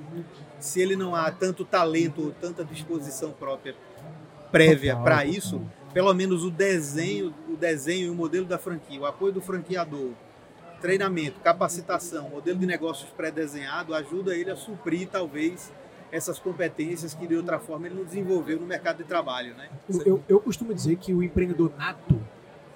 se 0.59 0.81
ele 0.81 0.97
não 0.97 1.15
há 1.15 1.31
tanto 1.31 1.65
talento, 1.65 2.35
tanta 2.41 2.65
disposição 2.65 3.31
própria 3.31 3.75
prévia 4.51 4.97
para 4.97 5.25
isso, 5.25 5.61
pelo 5.93 6.13
menos 6.13 6.45
o 6.45 6.51
desenho, 6.51 7.35
o 7.49 7.57
desenho 7.57 8.09
e 8.09 8.11
o 8.11 8.15
modelo 8.15 8.47
da 8.47 8.59
franquia, 8.59 9.01
o 9.01 9.07
apoio 9.07 9.33
do 9.33 9.41
franqueador, 9.41 10.11
treinamento, 10.81 11.41
capacitação, 11.41 12.29
modelo 12.29 12.59
de 12.59 12.67
negócios 12.67 13.11
pré-desenhado 13.11 13.95
ajuda 13.95 14.35
ele 14.35 14.51
a 14.51 14.57
suprir 14.57 15.09
talvez 15.09 15.73
essas 16.11 16.39
competências 16.39 17.15
que 17.15 17.27
de 17.27 17.37
outra 17.37 17.59
forma 17.59 17.87
ele 17.87 17.97
não 17.97 18.05
desenvolveu 18.05 18.59
no 18.59 18.67
mercado 18.67 18.99
de 18.99 19.05
trabalho, 19.05 19.55
né? 19.55 19.69
Eu, 19.89 20.03
eu, 20.07 20.25
eu 20.29 20.41
costumo 20.41 20.75
dizer 20.75 20.97
que 20.97 21.13
o 21.13 21.23
empreendedor 21.23 21.73
nato, 21.77 22.21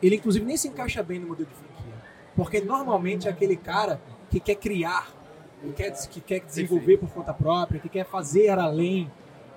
ele 0.02 0.16
inclusive 0.16 0.44
nem 0.44 0.56
se 0.56 0.68
encaixa 0.68 1.02
bem 1.02 1.18
no 1.18 1.28
modelo 1.28 1.48
de 1.48 1.54
franquia, 1.54 1.94
porque 2.36 2.60
normalmente 2.60 3.28
é 3.28 3.30
aquele 3.30 3.56
cara 3.56 4.00
que 4.30 4.40
quer 4.40 4.56
criar, 4.56 5.10
que 5.62 5.72
quer, 5.72 5.90
que 6.08 6.20
quer 6.20 6.40
desenvolver 6.40 6.98
por 6.98 7.10
conta 7.10 7.32
própria, 7.32 7.80
que 7.80 7.88
quer 7.88 8.04
fazer 8.04 8.50
além. 8.50 9.10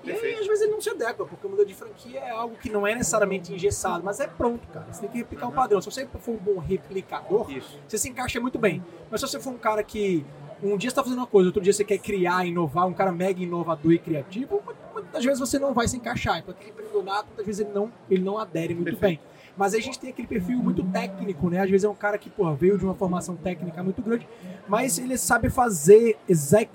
E 0.06 0.10
aí, 0.12 0.34
às 0.34 0.46
vezes 0.46 0.62
ele 0.62 0.72
não 0.72 0.80
se 0.80 0.90
adequa, 0.90 1.26
porque 1.26 1.46
o 1.46 1.50
modelo 1.50 1.66
de 1.66 1.74
franquia 1.74 2.20
é 2.20 2.30
algo 2.30 2.56
que 2.56 2.70
não 2.70 2.86
é 2.86 2.94
necessariamente 2.94 3.52
engessado, 3.52 4.04
mas 4.04 4.20
é 4.20 4.26
pronto, 4.26 4.66
cara. 4.68 4.86
Você 4.92 5.00
tem 5.00 5.10
que 5.10 5.18
replicar 5.18 5.46
o 5.46 5.48
uhum. 5.48 5.52
um 5.52 5.56
padrão. 5.56 5.80
Se 5.80 5.90
você 5.90 6.06
for 6.06 6.32
um 6.32 6.36
bom 6.36 6.58
replicador, 6.58 7.50
Isso. 7.50 7.78
você 7.86 7.98
se 7.98 8.08
encaixa 8.08 8.40
muito 8.40 8.58
bem. 8.58 8.82
Mas 9.10 9.20
se 9.20 9.26
você 9.26 9.40
for 9.40 9.50
um 9.50 9.58
cara 9.58 9.82
que 9.82 10.24
um 10.62 10.76
dia 10.76 10.88
você 10.88 10.92
está 10.92 11.02
fazendo 11.02 11.18
uma 11.18 11.26
coisa, 11.26 11.48
outro 11.48 11.62
dia 11.62 11.72
você 11.72 11.84
quer 11.84 11.98
criar, 11.98 12.46
inovar, 12.46 12.86
um 12.86 12.94
cara 12.94 13.12
mega 13.12 13.42
inovador 13.42 13.92
e 13.92 13.98
criativo, 13.98 14.62
muitas 14.92 15.24
vezes 15.24 15.40
você 15.40 15.58
não 15.58 15.74
vai 15.74 15.86
se 15.88 15.96
encaixar. 15.96 16.38
Então, 16.38 16.54
aquele 16.54 16.70
empreendedor 16.70 17.04
nato, 17.04 17.26
muitas 17.26 17.46
vezes 17.46 17.60
ele 17.60 17.74
não, 17.74 17.92
ele 18.08 18.22
não 18.22 18.38
adere 18.38 18.74
muito 18.74 18.96
Perfeito. 18.96 19.20
bem. 19.20 19.36
Mas 19.56 19.72
aí 19.72 19.80
a 19.80 19.82
gente 19.82 19.98
tem 19.98 20.10
aquele 20.10 20.28
perfil 20.28 20.58
muito 20.58 20.82
técnico, 20.84 21.48
né? 21.48 21.60
Às 21.60 21.70
vezes 21.70 21.84
é 21.84 21.88
um 21.88 21.94
cara 21.94 22.18
que 22.18 22.28
porra, 22.28 22.54
veio 22.54 22.76
de 22.78 22.84
uma 22.84 22.94
formação 22.94 23.34
técnica 23.36 23.82
muito 23.82 24.02
grande, 24.02 24.28
mas 24.68 24.98
ele 24.98 25.16
sabe 25.16 25.48
fazer, 25.48 26.18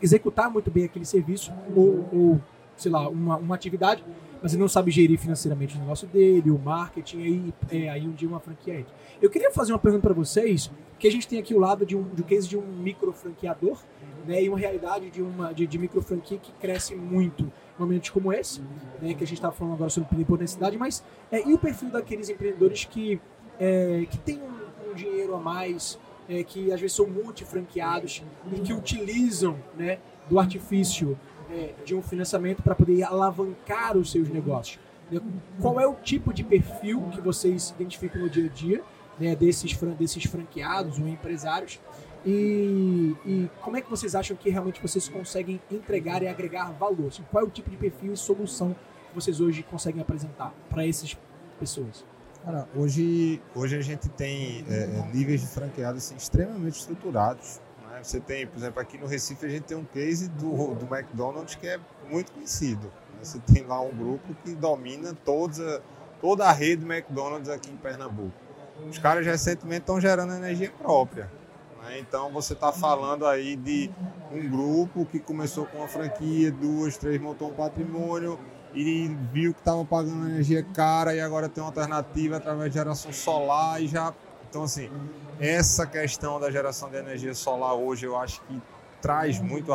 executar 0.01 0.49
muito 0.49 0.71
bem 0.71 0.85
aquele 0.85 1.05
serviço 1.05 1.53
ou, 1.75 2.07
ou 2.11 2.41
sei 2.81 2.91
lá, 2.91 3.07
uma, 3.07 3.37
uma 3.37 3.55
atividade, 3.55 4.03
mas 4.41 4.53
ele 4.53 4.61
não 4.61 4.67
sabe 4.67 4.89
gerir 4.89 5.19
financeiramente 5.19 5.77
o 5.77 5.79
negócio 5.79 6.07
dele, 6.07 6.49
o 6.49 6.57
marketing, 6.57 7.21
aí, 7.21 7.53
é, 7.69 7.89
aí 7.89 8.07
um 8.07 8.11
dia 8.11 8.27
uma 8.27 8.39
franquia 8.39 8.79
entra. 8.79 8.93
Eu 9.21 9.29
queria 9.29 9.51
fazer 9.51 9.71
uma 9.71 9.79
pergunta 9.79 10.01
para 10.01 10.13
vocês, 10.13 10.71
que 10.97 11.07
a 11.07 11.11
gente 11.11 11.27
tem 11.27 11.39
aqui 11.39 11.53
o 11.53 11.59
lado 11.59 11.85
de 11.85 11.95
um, 11.95 12.03
de 12.03 12.21
um 12.21 12.25
case 12.25 12.47
de 12.47 12.57
um 12.57 12.65
micro 12.65 13.11
franqueador, 13.13 13.77
né, 14.25 14.43
e 14.43 14.49
uma 14.49 14.57
realidade 14.57 15.09
de 15.09 15.21
uma 15.21 15.53
de, 15.53 15.65
de 15.65 15.77
micro 15.77 16.01
franquia 16.01 16.37
que 16.37 16.51
cresce 16.53 16.95
muito. 16.95 17.51
momentos 17.77 18.09
como 18.09 18.31
esse, 18.31 18.61
né, 19.01 19.13
que 19.13 19.23
a 19.23 19.27
gente 19.27 19.33
está 19.33 19.51
falando 19.51 19.73
agora 19.73 19.89
sobre 19.89 20.07
necessidade, 20.39 20.77
mas 20.77 21.03
é, 21.31 21.47
e 21.47 21.53
o 21.53 21.57
perfil 21.57 21.89
daqueles 21.89 22.29
empreendedores 22.29 22.85
que, 22.85 23.19
é, 23.59 24.05
que 24.09 24.17
têm 24.19 24.39
um, 24.39 24.91
um, 24.91 24.93
dinheiro 24.93 25.35
a 25.35 25.39
mais, 25.39 25.99
é, 26.29 26.43
que 26.43 26.71
às 26.71 26.79
vezes 26.79 26.95
são 26.95 27.07
multifranqueados 27.07 28.23
e 28.53 28.59
que 28.59 28.73
utilizam 28.73 29.57
né, 29.75 29.99
do 30.29 30.39
artifício 30.39 31.17
é, 31.51 31.73
de 31.85 31.95
um 31.95 32.01
financiamento 32.01 32.61
para 32.61 32.75
poder 32.75 33.03
alavancar 33.03 33.97
os 33.97 34.11
seus 34.11 34.29
negócios. 34.29 34.79
Né? 35.11 35.19
Qual 35.59 35.79
é 35.79 35.87
o 35.87 35.93
tipo 35.95 36.33
de 36.33 36.43
perfil 36.43 37.01
que 37.11 37.21
vocês 37.21 37.71
identificam 37.71 38.21
no 38.21 38.29
dia 38.29 38.45
a 38.45 38.49
dia 38.49 38.83
né, 39.19 39.35
desses, 39.35 39.77
desses 39.97 40.23
franqueados 40.23 40.99
ou 40.99 41.07
empresários 41.07 41.79
e, 42.25 43.15
e, 43.25 43.49
como 43.61 43.77
é 43.77 43.81
que 43.81 43.89
vocês 43.89 44.13
acham 44.13 44.37
que 44.37 44.49
realmente 44.49 44.79
vocês 44.79 45.09
conseguem 45.09 45.59
entregar 45.71 46.21
e 46.21 46.27
agregar 46.27 46.71
valor? 46.71 47.07
Assim, 47.07 47.23
qual 47.31 47.43
é 47.43 47.47
o 47.47 47.49
tipo 47.49 47.69
de 47.69 47.77
perfil 47.77 48.13
e 48.13 48.17
solução 48.17 48.75
que 49.09 49.15
vocês 49.15 49.41
hoje 49.41 49.63
conseguem 49.63 50.01
apresentar 50.01 50.53
para 50.69 50.85
essas 50.85 51.17
pessoas? 51.59 52.05
Cara, 52.45 52.67
hoje, 52.75 53.41
hoje 53.55 53.75
a 53.75 53.81
gente 53.81 54.07
tem 54.09 54.63
é, 54.69 54.83
é, 54.83 55.11
níveis 55.13 55.41
de 55.41 55.47
franqueados 55.47 56.05
assim, 56.05 56.15
extremamente 56.15 56.79
estruturados. 56.79 57.59
Você 58.03 58.19
tem, 58.19 58.47
por 58.47 58.57
exemplo, 58.57 58.81
aqui 58.81 58.97
no 58.97 59.05
Recife 59.05 59.45
a 59.45 59.49
gente 59.49 59.63
tem 59.63 59.77
um 59.77 59.85
case 59.85 60.29
do, 60.29 60.73
do 60.75 60.93
McDonald's 60.93 61.55
que 61.55 61.67
é 61.67 61.79
muito 62.09 62.31
conhecido. 62.31 62.87
Né? 62.87 63.23
Você 63.23 63.39
tem 63.39 63.63
lá 63.63 63.79
um 63.81 63.91
grupo 63.91 64.33
que 64.43 64.55
domina 64.55 65.15
toda, 65.25 65.81
toda 66.19 66.45
a 66.45 66.51
rede 66.51 66.85
McDonald's 66.85 67.49
aqui 67.49 67.69
em 67.69 67.77
Pernambuco. 67.77 68.33
Os 68.89 68.97
caras 68.97 69.25
recentemente 69.25 69.81
estão 69.81 70.01
gerando 70.01 70.33
energia 70.33 70.71
própria. 70.71 71.31
Né? 71.83 71.99
Então 71.99 72.31
você 72.31 72.53
está 72.53 72.71
falando 72.71 73.25
aí 73.25 73.55
de 73.55 73.91
um 74.31 74.49
grupo 74.49 75.05
que 75.05 75.19
começou 75.19 75.65
com 75.65 75.79
uma 75.79 75.87
franquia, 75.87 76.51
duas, 76.51 76.97
três 76.97 77.19
montou 77.21 77.49
um 77.49 77.53
patrimônio 77.53 78.39
e 78.73 79.07
viu 79.31 79.53
que 79.53 79.59
estava 79.59 79.83
pagando 79.83 80.27
energia 80.27 80.63
cara 80.63 81.13
e 81.13 81.19
agora 81.19 81.49
tem 81.49 81.61
uma 81.61 81.69
alternativa 81.69 82.37
através 82.37 82.71
de 82.71 82.77
geração 82.77 83.11
solar 83.11 83.81
e 83.81 83.87
já. 83.87 84.13
Então, 84.51 84.63
assim, 84.63 84.91
essa 85.39 85.87
questão 85.87 86.37
da 86.37 86.51
geração 86.51 86.89
de 86.89 86.97
energia 86.97 87.33
solar 87.33 87.73
hoje 87.73 88.05
eu 88.05 88.17
acho 88.17 88.41
que 88.41 88.61
traz 89.01 89.39
muito 89.39 89.71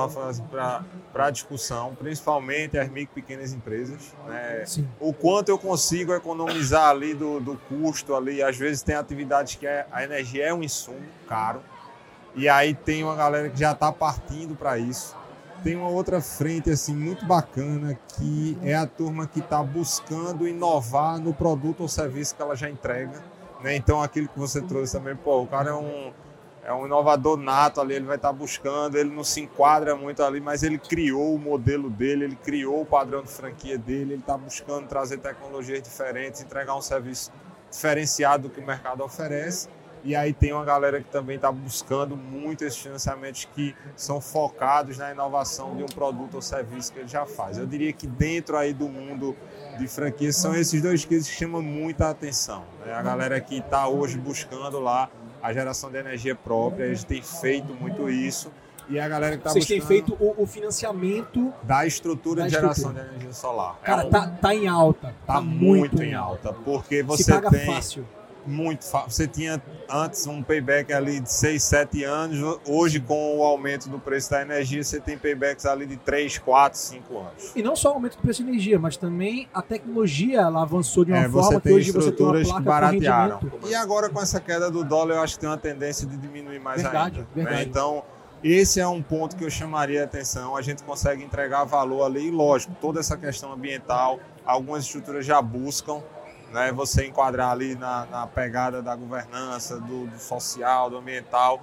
para 0.50 0.84
a 1.14 1.30
discussão, 1.30 1.94
principalmente 1.94 2.78
as 2.78 2.86
micro 2.90 3.18
e 3.18 3.22
pequenas 3.22 3.54
empresas. 3.54 4.14
Né? 4.26 4.64
O 5.00 5.14
quanto 5.14 5.48
eu 5.48 5.58
consigo 5.58 6.12
economizar 6.12 6.90
ali 6.90 7.14
do, 7.14 7.40
do 7.40 7.56
custo 7.56 8.14
ali. 8.14 8.42
Às 8.42 8.58
vezes 8.58 8.82
tem 8.82 8.94
atividades 8.94 9.54
que 9.54 9.66
é, 9.66 9.86
a 9.90 10.04
energia 10.04 10.44
é 10.44 10.52
um 10.54 10.62
insumo 10.62 11.00
caro. 11.26 11.62
E 12.34 12.46
aí 12.46 12.74
tem 12.74 13.02
uma 13.02 13.16
galera 13.16 13.48
que 13.48 13.58
já 13.58 13.72
está 13.72 13.90
partindo 13.90 14.54
para 14.54 14.76
isso. 14.76 15.16
Tem 15.64 15.74
uma 15.74 15.88
outra 15.88 16.20
frente 16.20 16.70
assim 16.70 16.94
muito 16.94 17.24
bacana 17.24 17.98
que 18.08 18.58
é 18.62 18.74
a 18.74 18.86
turma 18.86 19.26
que 19.26 19.40
está 19.40 19.62
buscando 19.62 20.46
inovar 20.46 21.18
no 21.18 21.32
produto 21.32 21.80
ou 21.80 21.88
serviço 21.88 22.36
que 22.36 22.42
ela 22.42 22.54
já 22.54 22.68
entrega. 22.68 23.24
Né? 23.66 23.74
Então 23.74 24.00
aquilo 24.00 24.28
que 24.28 24.38
você 24.38 24.62
trouxe 24.62 24.92
também, 24.92 25.16
pô, 25.16 25.42
o 25.42 25.46
cara 25.48 25.70
é 25.70 25.74
um 25.74 26.12
é 26.62 26.72
um 26.72 26.84
inovador 26.84 27.36
nato 27.36 27.80
ali, 27.80 27.94
ele 27.94 28.06
vai 28.06 28.16
estar 28.16 28.28
tá 28.28 28.32
buscando, 28.32 28.96
ele 28.96 29.10
não 29.10 29.22
se 29.22 29.40
enquadra 29.40 29.94
muito 29.94 30.20
ali, 30.20 30.40
mas 30.40 30.64
ele 30.64 30.78
criou 30.78 31.34
o 31.34 31.38
modelo 31.38 31.88
dele, 31.88 32.24
ele 32.24 32.36
criou 32.36 32.82
o 32.82 32.86
padrão 32.86 33.22
de 33.22 33.28
franquia 33.28 33.78
dele, 33.78 34.14
ele 34.14 34.20
está 34.20 34.36
buscando 34.36 34.88
trazer 34.88 35.18
tecnologias 35.18 35.80
diferentes, 35.80 36.40
entregar 36.42 36.76
um 36.76 36.80
serviço 36.80 37.32
diferenciado 37.70 38.48
do 38.48 38.50
que 38.50 38.58
o 38.58 38.66
mercado 38.66 39.02
oferece. 39.04 39.68
E 40.06 40.14
aí 40.14 40.32
tem 40.32 40.52
uma 40.52 40.64
galera 40.64 41.02
que 41.02 41.10
também 41.10 41.34
está 41.34 41.50
buscando 41.50 42.16
muito 42.16 42.64
esses 42.64 42.78
financiamentos 42.78 43.44
que 43.52 43.74
são 43.96 44.20
focados 44.20 44.98
na 44.98 45.10
inovação 45.10 45.74
de 45.74 45.82
um 45.82 45.86
produto 45.86 46.36
ou 46.36 46.40
serviço 46.40 46.92
que 46.92 47.00
ele 47.00 47.08
já 47.08 47.26
faz. 47.26 47.58
Eu 47.58 47.66
diria 47.66 47.92
que 47.92 48.06
dentro 48.06 48.56
aí 48.56 48.72
do 48.72 48.88
mundo 48.88 49.34
de 49.76 49.88
franquias 49.88 50.36
são 50.36 50.54
esses 50.54 50.80
dois 50.80 51.04
cases 51.04 51.28
que 51.28 51.34
chamam 51.34 51.60
muita 51.60 52.08
atenção. 52.08 52.62
Né? 52.86 52.92
A 52.92 53.02
galera 53.02 53.40
que 53.40 53.58
está 53.58 53.88
hoje 53.88 54.16
buscando 54.16 54.78
lá 54.78 55.10
a 55.42 55.52
geração 55.52 55.90
de 55.90 55.98
energia 55.98 56.36
própria, 56.36 56.94
gente 56.94 57.06
tem 57.06 57.20
feito 57.20 57.74
muito 57.74 58.08
isso. 58.08 58.52
E 58.88 59.00
a 59.00 59.08
galera 59.08 59.32
que 59.32 59.40
está 59.40 59.50
Vocês 59.50 59.66
têm 59.66 59.80
feito 59.80 60.16
o, 60.20 60.40
o, 60.40 60.46
financiamento 60.46 61.52
da 61.64 61.84
estrutura 61.84 62.42
da 62.42 62.46
de 62.46 62.54
geração 62.54 62.92
de 62.92 63.00
energia 63.00 63.32
solar. 63.32 63.76
Cara, 63.82 64.02
é 64.02 64.06
um... 64.06 64.10
tá, 64.10 64.28
tá 64.40 64.54
em 64.54 64.68
alta. 64.68 65.12
Tá, 65.26 65.34
tá 65.34 65.40
muito, 65.40 65.96
muito, 65.96 66.02
em 66.04 66.14
alta, 66.14 66.52
porque 66.52 67.02
você 67.02 67.24
Se 67.24 67.32
paga 67.32 67.50
tem 67.50 67.66
fácil 67.66 68.06
muito 68.48 68.84
fácil. 68.84 69.10
Você 69.10 69.26
tinha 69.26 69.62
antes 69.88 70.26
um 70.26 70.42
payback 70.42 70.92
ali 70.92 71.20
de 71.20 71.30
6, 71.30 71.62
7 71.62 72.04
anos. 72.04 72.58
Hoje, 72.66 73.00
com 73.00 73.38
o 73.38 73.42
aumento 73.42 73.88
do 73.88 73.98
preço 73.98 74.30
da 74.30 74.42
energia, 74.42 74.82
você 74.82 75.00
tem 75.00 75.18
paybacks 75.18 75.66
ali 75.66 75.86
de 75.86 75.96
3, 75.96 76.38
4, 76.38 76.78
5 76.78 77.18
anos. 77.18 77.52
E 77.54 77.62
não 77.62 77.76
só 77.76 77.90
o 77.90 77.94
aumento 77.94 78.16
do 78.16 78.22
preço 78.22 78.42
da 78.42 78.48
energia, 78.48 78.78
mas 78.78 78.96
também 78.96 79.48
a 79.52 79.62
tecnologia 79.62 80.40
ela 80.40 80.62
avançou 80.62 81.04
de 81.04 81.12
uma 81.12 81.24
é, 81.24 81.28
forma 81.28 81.60
que 81.60 81.72
hoje 81.72 81.90
você 81.92 82.12
tem 82.12 82.26
uma 82.26 82.34
placa 82.34 82.58
que 82.58 82.62
baratearam. 82.62 83.40
E 83.66 83.74
agora, 83.74 84.08
com 84.08 84.20
essa 84.20 84.40
queda 84.40 84.70
do 84.70 84.84
dólar, 84.84 85.16
eu 85.16 85.22
acho 85.22 85.34
que 85.34 85.40
tem 85.40 85.48
uma 85.48 85.58
tendência 85.58 86.06
de 86.06 86.16
diminuir 86.16 86.60
mais 86.60 86.82
verdade, 86.82 87.18
ainda. 87.18 87.20
Né? 87.20 87.26
Verdade. 87.34 87.56
Né? 87.56 87.62
Então, 87.68 88.02
esse 88.42 88.80
é 88.80 88.86
um 88.86 89.02
ponto 89.02 89.34
que 89.34 89.44
eu 89.44 89.50
chamaria 89.50 90.02
a 90.02 90.04
atenção. 90.04 90.56
A 90.56 90.62
gente 90.62 90.82
consegue 90.82 91.24
entregar 91.24 91.64
valor 91.64 92.04
ali, 92.04 92.28
e 92.28 92.30
lógico, 92.30 92.74
toda 92.80 93.00
essa 93.00 93.16
questão 93.16 93.52
ambiental, 93.52 94.20
algumas 94.44 94.84
estruturas 94.84 95.24
já 95.24 95.40
buscam, 95.40 96.02
né, 96.52 96.72
você 96.72 97.06
enquadrar 97.06 97.50
ali 97.50 97.74
na, 97.74 98.06
na 98.06 98.26
pegada 98.26 98.82
da 98.82 98.94
governança, 98.94 99.80
do, 99.80 100.06
do, 100.06 100.18
social, 100.18 100.90
do 100.90 100.96
ambiental 100.96 101.60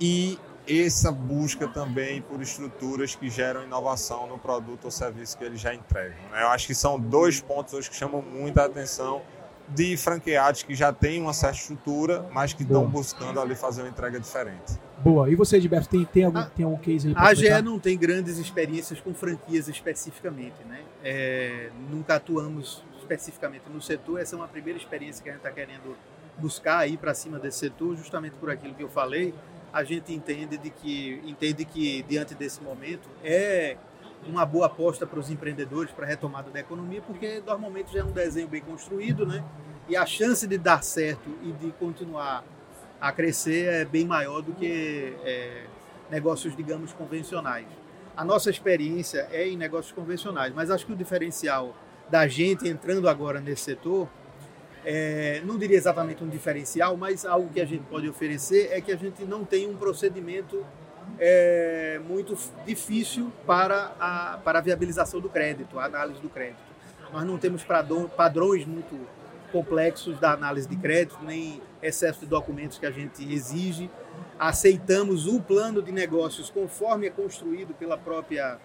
e 0.00 0.38
essa 0.66 1.12
busca 1.12 1.68
também 1.68 2.22
por 2.22 2.40
estruturas 2.40 3.14
que 3.14 3.28
geram 3.28 3.62
inovação 3.62 4.26
no 4.26 4.38
produto 4.38 4.86
ou 4.86 4.90
serviço 4.90 5.36
que 5.36 5.44
eles 5.44 5.60
já 5.60 5.74
entregam. 5.74 6.16
Né? 6.32 6.42
Eu 6.42 6.48
acho 6.48 6.66
que 6.66 6.74
são 6.74 6.98
dois 6.98 7.40
pontos 7.40 7.74
hoje 7.74 7.90
que 7.90 7.96
chamam 7.96 8.22
muita 8.22 8.64
atenção 8.64 9.22
de 9.68 9.96
franqueados 9.96 10.62
que 10.62 10.74
já 10.74 10.92
têm 10.92 11.20
uma 11.20 11.32
certa 11.32 11.56
estrutura, 11.56 12.26
mas 12.32 12.52
que 12.52 12.62
estão 12.62 12.86
buscando 12.86 13.40
ali 13.40 13.54
fazer 13.54 13.82
uma 13.82 13.88
entrega 13.88 14.20
diferente. 14.20 14.78
Boa. 14.98 15.30
E 15.30 15.34
você, 15.34 15.60
Gilberto, 15.60 15.88
tem, 15.88 16.04
tem, 16.04 16.24
algum, 16.24 16.38
a, 16.38 16.44
tem 16.44 16.64
algum 16.64 16.76
case 16.76 17.08
aí 17.08 17.14
A 17.16 17.28
AGE 17.28 17.62
não 17.62 17.78
tem 17.78 17.96
grandes 17.96 18.38
experiências 18.38 19.00
com 19.00 19.14
franquias 19.14 19.68
especificamente, 19.68 20.62
né? 20.68 20.80
É, 21.02 21.70
nunca 21.90 22.16
atuamos 22.16 22.82
especificamente 23.04 23.64
no 23.70 23.80
setor, 23.80 24.20
essa 24.20 24.34
é 24.34 24.38
uma 24.38 24.48
primeira 24.48 24.78
experiência 24.78 25.22
que 25.22 25.28
a 25.28 25.32
gente 25.32 25.40
está 25.40 25.52
querendo 25.52 25.96
buscar 26.38 26.88
ir 26.88 26.96
para 26.96 27.14
cima 27.14 27.38
desse 27.38 27.58
setor, 27.58 27.96
justamente 27.96 28.34
por 28.36 28.50
aquilo 28.50 28.74
que 28.74 28.82
eu 28.82 28.88
falei. 28.88 29.34
A 29.72 29.84
gente 29.84 30.12
entende 30.12 30.56
de 30.56 30.70
que 30.70 31.20
entende 31.24 31.64
que 31.64 32.02
diante 32.04 32.34
desse 32.34 32.62
momento 32.62 33.08
é 33.22 33.76
uma 34.26 34.46
boa 34.46 34.66
aposta 34.66 35.06
para 35.06 35.18
os 35.18 35.30
empreendedores 35.30 35.92
para 35.92 36.06
a 36.06 36.08
retomada 36.08 36.50
da 36.50 36.60
economia, 36.60 37.02
porque 37.02 37.42
normalmente 37.44 37.92
já 37.92 38.00
é 38.00 38.04
um 38.04 38.12
desenho 38.12 38.48
bem 38.48 38.62
construído, 38.62 39.26
né? 39.26 39.44
E 39.88 39.96
a 39.96 40.06
chance 40.06 40.46
de 40.46 40.56
dar 40.56 40.82
certo 40.82 41.28
e 41.42 41.52
de 41.52 41.70
continuar 41.72 42.42
a 43.00 43.12
crescer 43.12 43.66
é 43.66 43.84
bem 43.84 44.06
maior 44.06 44.40
do 44.40 44.52
que 44.52 45.14
é, 45.24 45.64
negócios, 46.10 46.56
digamos, 46.56 46.92
convencionais. 46.92 47.66
A 48.16 48.24
nossa 48.24 48.48
experiência 48.48 49.28
é 49.30 49.46
em 49.46 49.56
negócios 49.56 49.92
convencionais, 49.92 50.54
mas 50.54 50.70
acho 50.70 50.86
que 50.86 50.92
o 50.92 50.96
diferencial 50.96 51.74
da 52.10 52.26
gente 52.26 52.68
entrando 52.68 53.08
agora 53.08 53.40
nesse 53.40 53.62
setor, 53.62 54.08
é, 54.84 55.40
não 55.44 55.56
diria 55.56 55.76
exatamente 55.76 56.22
um 56.22 56.28
diferencial, 56.28 56.96
mas 56.96 57.24
algo 57.24 57.48
que 57.52 57.60
a 57.60 57.64
gente 57.64 57.84
pode 57.84 58.08
oferecer 58.08 58.68
é 58.70 58.80
que 58.80 58.92
a 58.92 58.96
gente 58.96 59.24
não 59.24 59.44
tem 59.44 59.68
um 59.68 59.76
procedimento 59.76 60.64
é, 61.18 62.00
muito 62.06 62.36
difícil 62.66 63.32
para 63.46 63.92
a, 63.98 64.38
para 64.44 64.58
a 64.58 64.62
viabilização 64.62 65.20
do 65.20 65.28
crédito, 65.28 65.78
a 65.78 65.84
análise 65.84 66.20
do 66.20 66.28
crédito. 66.28 66.62
Nós 67.12 67.24
não 67.24 67.38
temos 67.38 67.64
padrões 68.16 68.66
muito 68.66 68.98
complexos 69.52 70.18
da 70.18 70.32
análise 70.32 70.68
de 70.68 70.76
crédito, 70.76 71.16
nem 71.22 71.62
excesso 71.80 72.20
de 72.20 72.26
documentos 72.26 72.76
que 72.76 72.86
a 72.86 72.90
gente 72.90 73.22
exige. 73.32 73.88
Aceitamos 74.38 75.26
o 75.26 75.40
plano 75.40 75.80
de 75.80 75.92
negócios 75.92 76.50
conforme 76.50 77.06
é 77.06 77.10
construído 77.10 77.72
pela 77.72 77.96
própria 77.96 78.58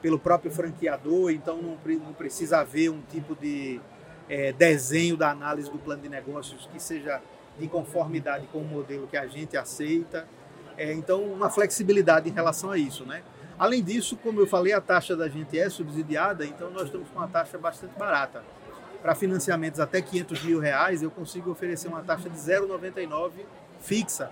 pelo 0.00 0.18
próprio 0.18 0.50
franqueador, 0.50 1.30
então 1.30 1.60
não, 1.60 1.78
não 1.98 2.12
precisa 2.12 2.58
haver 2.58 2.90
um 2.90 3.00
tipo 3.02 3.34
de 3.34 3.80
é, 4.28 4.52
desenho 4.52 5.16
da 5.16 5.30
análise 5.30 5.70
do 5.70 5.78
plano 5.78 6.02
de 6.02 6.08
negócios 6.08 6.68
que 6.72 6.80
seja 6.80 7.20
de 7.58 7.68
conformidade 7.68 8.46
com 8.46 8.58
o 8.58 8.64
modelo 8.64 9.06
que 9.06 9.16
a 9.16 9.26
gente 9.26 9.56
aceita. 9.56 10.26
É, 10.76 10.92
então, 10.92 11.22
uma 11.24 11.50
flexibilidade 11.50 12.28
em 12.28 12.32
relação 12.32 12.70
a 12.70 12.78
isso, 12.78 13.04
né? 13.04 13.22
Além 13.58 13.82
disso, 13.82 14.16
como 14.16 14.40
eu 14.40 14.46
falei, 14.46 14.72
a 14.72 14.80
taxa 14.80 15.14
da 15.14 15.28
gente 15.28 15.58
é 15.58 15.68
subsidiada, 15.68 16.46
então 16.46 16.70
nós 16.70 16.84
estamos 16.84 17.10
com 17.10 17.18
uma 17.18 17.28
taxa 17.28 17.58
bastante 17.58 17.98
barata. 17.98 18.42
Para 19.02 19.14
financiamentos 19.14 19.80
até 19.80 20.00
500 20.00 20.42
mil 20.44 20.58
reais, 20.58 21.02
eu 21.02 21.10
consigo 21.10 21.50
oferecer 21.50 21.88
uma 21.88 22.02
taxa 22.02 22.30
de 22.30 22.38
0,99 22.38 23.32
fixa 23.80 24.30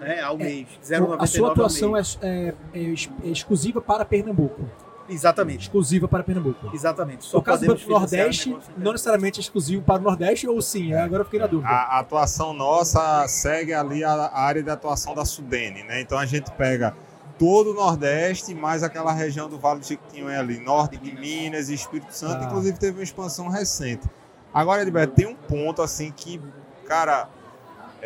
né, 0.00 0.20
ao 0.20 0.34
é, 0.36 0.44
mês. 0.44 0.68
0,99 0.84 1.16
A 1.18 1.26
sua 1.26 1.52
atuação 1.52 1.96
é, 1.96 2.02
é, 2.22 2.54
é, 2.74 2.94
exclusiva 3.24 3.80
para 3.80 4.04
Pernambuco. 4.04 4.62
Exatamente. 5.08 5.62
Exclusiva 5.62 6.08
para 6.08 6.22
Pernambuco. 6.22 6.70
Exatamente. 6.74 7.24
Só 7.24 7.38
o 7.38 7.42
caso 7.42 7.64
do 7.64 7.88
Nordeste, 7.88 8.56
não 8.76 8.92
necessariamente 8.92 9.40
exclusivo 9.40 9.82
para 9.82 10.00
o 10.00 10.04
Nordeste, 10.04 10.48
ou 10.48 10.60
sim? 10.60 10.92
É. 10.92 11.00
Agora 11.00 11.20
eu 11.20 11.24
fiquei 11.24 11.40
na 11.40 11.46
dúvida. 11.46 11.68
A, 11.68 11.96
a 11.96 11.98
atuação 12.00 12.52
nossa 12.52 13.26
segue 13.28 13.72
ali 13.72 14.02
a, 14.02 14.12
a, 14.12 14.40
área 14.40 14.62
de 14.62 14.70
atuação 14.70 15.14
da 15.14 15.24
Sudene, 15.24 15.84
né? 15.84 16.00
Então 16.00 16.18
a 16.18 16.26
gente 16.26 16.50
pega 16.52 16.94
todo 17.38 17.70
o 17.70 17.74
Nordeste, 17.74 18.54
mais 18.54 18.82
aquela 18.82 19.12
região 19.12 19.48
do 19.48 19.58
Vale 19.58 19.80
do 19.80 19.86
Chiquitinho 19.86 20.28
ali, 20.28 20.58
norte 20.58 20.96
de 20.96 21.14
Minas 21.14 21.68
e 21.68 21.74
Espírito 21.74 22.12
Santo, 22.12 22.42
Ah. 22.42 22.46
inclusive 22.46 22.78
teve 22.78 22.98
uma 22.98 23.04
expansão 23.04 23.48
recente. 23.48 24.08
Agora, 24.52 24.82
Edberto, 24.82 25.14
tem 25.14 25.26
um 25.26 25.34
ponto 25.34 25.82
assim 25.82 26.10
que, 26.10 26.40
cara, 26.86 27.28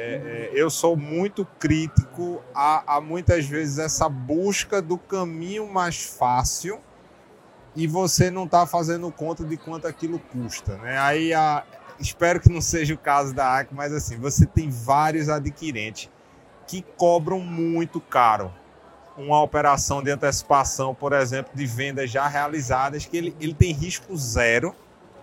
é, 0.00 0.14
é, 0.14 0.50
eu 0.54 0.70
sou 0.70 0.96
muito 0.96 1.44
crítico 1.58 2.42
a, 2.54 2.96
a 2.96 3.00
muitas 3.02 3.44
vezes 3.44 3.78
essa 3.78 4.08
busca 4.08 4.80
do 4.80 4.96
caminho 4.96 5.70
mais 5.70 6.02
fácil 6.02 6.80
e 7.76 7.86
você 7.86 8.30
não 8.30 8.44
está 8.44 8.66
fazendo 8.66 9.12
conta 9.12 9.44
de 9.44 9.58
quanto 9.58 9.86
aquilo 9.86 10.18
custa, 10.18 10.78
né? 10.78 10.98
Aí 10.98 11.34
a, 11.34 11.64
espero 11.98 12.40
que 12.40 12.50
não 12.50 12.62
seja 12.62 12.94
o 12.94 12.98
caso 12.98 13.34
da 13.34 13.58
AC, 13.58 13.68
mas 13.72 13.92
assim, 13.92 14.16
você 14.16 14.46
tem 14.46 14.70
vários 14.70 15.28
adquirentes 15.28 16.08
que 16.66 16.82
cobram 16.96 17.38
muito 17.38 18.00
caro 18.00 18.50
uma 19.18 19.42
operação 19.42 20.02
de 20.02 20.10
antecipação, 20.10 20.94
por 20.94 21.12
exemplo, 21.12 21.52
de 21.54 21.66
vendas 21.66 22.10
já 22.10 22.26
realizadas, 22.26 23.04
que 23.04 23.18
ele, 23.18 23.36
ele 23.38 23.52
tem 23.52 23.70
risco 23.70 24.16
zero, 24.16 24.74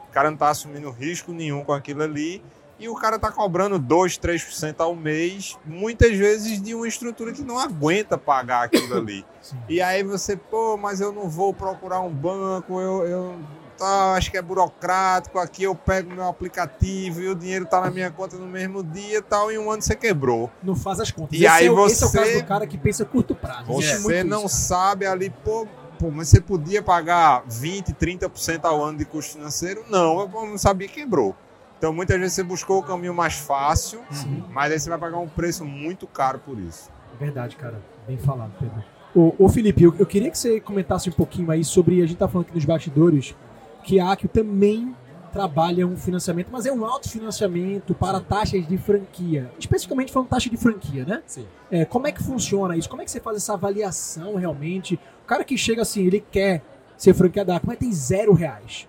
o 0.07 0.11
cara 0.11 0.29
não 0.29 0.35
está 0.35 0.49
assumindo 0.49 0.91
risco 0.91 1.31
nenhum 1.31 1.63
com 1.63 1.73
aquilo 1.73 2.03
ali, 2.03 2.43
e 2.79 2.87
o 2.87 2.95
cara 2.95 3.15
está 3.15 3.31
cobrando 3.31 3.79
2, 3.79 4.17
3% 4.17 4.75
ao 4.79 4.95
mês, 4.95 5.57
muitas 5.65 6.15
vezes 6.15 6.61
de 6.61 6.75
uma 6.75 6.87
estrutura 6.87 7.31
que 7.33 7.41
não 7.41 7.57
aguenta 7.57 8.17
pagar 8.17 8.65
aquilo 8.65 8.95
ali. 8.97 9.25
Sim. 9.41 9.57
E 9.67 9.81
aí 9.81 10.03
você, 10.03 10.35
pô, 10.35 10.77
mas 10.77 11.01
eu 11.01 11.11
não 11.11 11.27
vou 11.29 11.53
procurar 11.53 12.01
um 12.01 12.09
banco, 12.11 12.79
eu, 12.79 13.05
eu 13.07 13.39
tá, 13.77 14.13
acho 14.13 14.29
que 14.31 14.37
é 14.37 14.41
burocrático, 14.41 15.39
aqui 15.39 15.63
eu 15.63 15.73
pego 15.75 16.11
meu 16.11 16.27
aplicativo 16.27 17.21
e 17.21 17.27
o 17.29 17.35
dinheiro 17.35 17.65
tá 17.65 17.81
na 17.81 17.89
minha 17.91 18.09
conta 18.11 18.35
no 18.37 18.47
mesmo 18.47 18.83
dia 18.83 19.21
tal, 19.21 19.51
e 19.51 19.57
um 19.57 19.69
ano 19.71 19.81
você 19.81 19.95
quebrou. 19.95 20.49
Não 20.63 20.75
faz 20.75 20.99
as 20.99 21.11
contas. 21.11 21.33
E 21.39 21.45
esse 21.45 21.47
aí 21.47 21.67
é, 21.67 21.71
o- 21.71 21.85
esse 21.87 22.03
é 22.03 22.07
o 22.07 22.09
você- 22.09 22.17
caso 22.19 22.33
do 22.33 22.45
cara 22.45 22.67
que 22.67 22.77
pensa 22.77 23.05
curto 23.05 23.33
prazo. 23.35 23.65
Você 23.65 23.99
muito 23.99 24.23
não 24.27 24.45
isso, 24.45 24.55
sabe 24.55 25.05
ali, 25.05 25.29
pô, 25.29 25.67
pô, 25.99 26.11
mas 26.11 26.27
você 26.29 26.39
podia 26.41 26.81
pagar 26.83 27.43
20, 27.47 27.93
30% 27.93 28.65
ao 28.65 28.83
ano 28.83 28.97
de 28.99 29.05
custo 29.05 29.33
financeiro? 29.33 29.83
Não, 29.89 30.19
eu 30.21 30.27
não 30.47 30.57
sabia 30.57 30.87
quebrou. 30.87 31.35
Então 31.77 31.93
muitas 31.93 32.19
vezes 32.19 32.33
você 32.33 32.43
buscou 32.43 32.79
o 32.79 32.83
caminho 32.83 33.13
mais 33.13 33.35
fácil, 33.35 34.01
Sim. 34.11 34.43
mas 34.51 34.71
aí 34.71 34.79
você 34.79 34.89
vai 34.89 34.97
pagar 34.97 35.17
um 35.17 35.27
preço 35.27 35.63
muito 35.63 36.07
caro 36.07 36.39
por 36.39 36.57
isso. 36.57 36.89
Verdade, 37.19 37.55
cara. 37.55 37.79
Bem 38.07 38.17
falado, 38.17 38.51
Pedro. 38.59 38.83
Ô, 39.15 39.33
ô 39.45 39.49
Felipe, 39.49 39.83
eu, 39.83 39.95
eu 39.97 40.05
queria 40.05 40.29
que 40.29 40.37
você 40.37 40.59
comentasse 40.59 41.09
um 41.09 41.13
pouquinho 41.13 41.49
aí 41.51 41.63
sobre. 41.63 42.01
A 42.01 42.05
gente 42.05 42.17
tá 42.17 42.27
falando 42.27 42.47
aqui 42.47 42.55
nos 42.55 42.65
bastidores 42.65 43.35
que 43.83 43.99
a 43.99 44.11
Accio 44.11 44.27
também 44.29 44.95
trabalha 45.31 45.85
um 45.85 45.95
financiamento, 45.95 46.49
mas 46.51 46.65
é 46.65 46.71
um 46.71 46.85
autofinanciamento 46.85 47.93
para 47.93 48.19
taxas 48.19 48.67
de 48.67 48.77
franquia. 48.77 49.51
Especificamente 49.59 50.11
falando 50.11 50.29
taxa 50.29 50.49
de 50.49 50.57
franquia, 50.57 51.05
né? 51.05 51.21
Sim. 51.25 51.45
É, 51.69 51.85
como 51.85 52.07
é 52.07 52.11
que 52.11 52.23
funciona 52.23 52.75
isso? 52.75 52.89
Como 52.89 53.01
é 53.01 53.05
que 53.05 53.11
você 53.11 53.19
faz 53.19 53.37
essa 53.37 53.53
avaliação 53.53 54.35
realmente? 54.35 54.95
O 55.23 55.27
cara 55.27 55.43
que 55.43 55.57
chega 55.57 55.81
assim, 55.81 56.05
ele 56.05 56.23
quer 56.31 56.63
ser 56.97 57.13
franqueado, 57.13 57.53
mas 57.63 57.77
tem 57.77 57.91
zero 57.91 58.33
reais. 58.33 58.87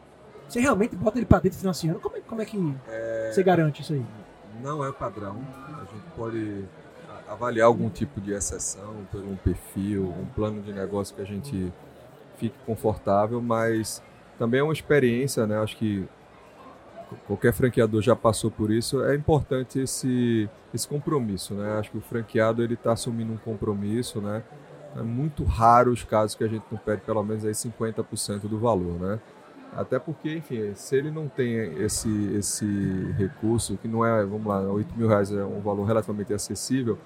Você 0.48 0.60
realmente 0.60 0.96
bota 0.96 1.18
ele 1.18 1.26
para 1.26 1.40
dentro 1.40 1.58
financiando? 1.58 2.00
Como 2.00 2.16
é, 2.16 2.20
como 2.20 2.40
é 2.40 2.44
que 2.44 2.74
você 3.30 3.42
garante 3.42 3.82
isso 3.82 3.92
aí? 3.92 4.04
Não 4.62 4.84
é 4.84 4.90
padrão. 4.90 5.36
A 5.66 5.84
gente 5.92 6.04
pode 6.16 6.64
avaliar 7.28 7.66
algum 7.66 7.90
tipo 7.90 8.20
de 8.20 8.32
exceção 8.32 9.06
por 9.12 9.20
um 9.20 9.36
perfil, 9.36 10.04
um 10.04 10.26
plano 10.34 10.62
de 10.62 10.72
negócio 10.72 11.14
que 11.14 11.20
a 11.20 11.26
gente 11.26 11.72
fique 12.38 12.56
confortável, 12.64 13.40
mas 13.42 14.02
também 14.38 14.60
é 14.60 14.62
uma 14.62 14.72
experiência, 14.72 15.46
né? 15.46 15.58
Acho 15.58 15.76
que 15.76 16.08
qualquer 17.26 17.52
franqueador 17.52 18.00
já 18.00 18.16
passou 18.16 18.50
por 18.50 18.70
isso. 18.70 19.02
É 19.04 19.14
importante 19.14 19.80
esse 19.80 20.48
esse 20.72 20.86
compromisso, 20.86 21.54
né? 21.54 21.78
Acho 21.78 21.90
que 21.90 21.98
o 21.98 22.00
franqueado 22.00 22.62
ele 22.62 22.74
está 22.74 22.92
assumindo 22.92 23.32
um 23.32 23.38
compromisso, 23.38 24.20
né? 24.20 24.42
É 24.96 25.02
muito 25.02 25.44
raro 25.44 25.92
os 25.92 26.04
casos 26.04 26.34
que 26.34 26.44
a 26.44 26.48
gente 26.48 26.64
não 26.70 26.78
perde 26.78 27.02
pelo 27.02 27.22
menos 27.22 27.44
aí 27.44 27.52
50% 27.52 28.40
do 28.48 28.58
valor, 28.58 28.98
né? 28.98 29.20
Até 29.76 29.98
porque, 29.98 30.36
enfim, 30.36 30.72
se 30.74 30.96
ele 30.96 31.10
não 31.10 31.28
tem 31.28 31.54
esse, 31.82 32.08
esse 32.34 32.66
recurso, 33.16 33.76
que 33.76 33.86
não 33.86 34.04
é, 34.04 34.24
vamos 34.24 34.46
lá, 34.46 34.60
8 34.60 34.96
mil 34.96 35.08
reais 35.08 35.30
é 35.30 35.44
um 35.44 35.60
valor 35.60 35.84
relativamente 35.84 36.32
acessível, 36.32 36.98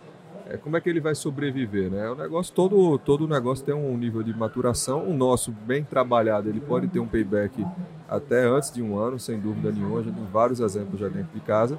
é, 0.46 0.57
como 0.57 0.77
é 0.77 0.81
que 0.81 0.88
ele 0.88 1.01
vai 1.01 1.14
sobreviver, 1.14 1.90
né? 1.90 2.11
O 2.11 2.14
negócio, 2.14 2.53
todo, 2.53 2.98
todo 2.98 3.29
negócio 3.29 3.64
tem 3.64 3.75
um 3.75 3.96
nível 3.96 4.22
de 4.22 4.37
maturação. 4.37 5.09
O 5.09 5.14
nosso, 5.14 5.51
bem 5.51 5.85
trabalhado, 5.85 6.48
ele 6.48 6.61
pode 6.61 6.88
ter 6.88 6.98
um 6.98 7.07
payback 7.07 7.64
até 8.09 8.44
antes 8.46 8.70
de 8.70 8.83
um 8.83 8.98
ano, 8.98 9.18
sem 9.18 9.38
dúvida 9.38 9.70
nenhuma. 9.70 10.03
Gente 10.03 10.14
tem 10.14 10.27
vários 10.27 10.61
exemplos 10.61 11.01
já 11.01 11.09
dentro 11.09 11.33
de 11.33 11.40
casa. 11.40 11.79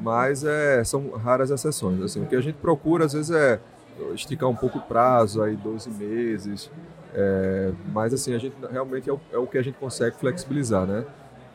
Mas 0.00 0.44
é, 0.44 0.82
são 0.84 1.10
raras 1.10 1.50
exceções. 1.50 2.00
Assim, 2.02 2.22
o 2.22 2.26
que 2.26 2.36
a 2.36 2.40
gente 2.40 2.56
procura, 2.56 3.04
às 3.04 3.12
vezes, 3.12 3.30
é 3.30 3.60
esticar 4.14 4.48
um 4.48 4.56
pouco 4.56 4.78
o 4.78 4.82
prazo, 4.82 5.42
aí 5.42 5.56
12 5.56 5.90
meses, 5.90 6.70
é, 7.14 7.72
mas 7.92 8.12
assim, 8.12 8.34
a 8.34 8.38
gente 8.38 8.54
realmente 8.70 9.08
é 9.08 9.12
o, 9.12 9.20
é 9.32 9.38
o 9.38 9.46
que 9.46 9.56
a 9.56 9.62
gente 9.62 9.78
consegue 9.78 10.16
flexibilizar, 10.16 10.86
né? 10.86 11.04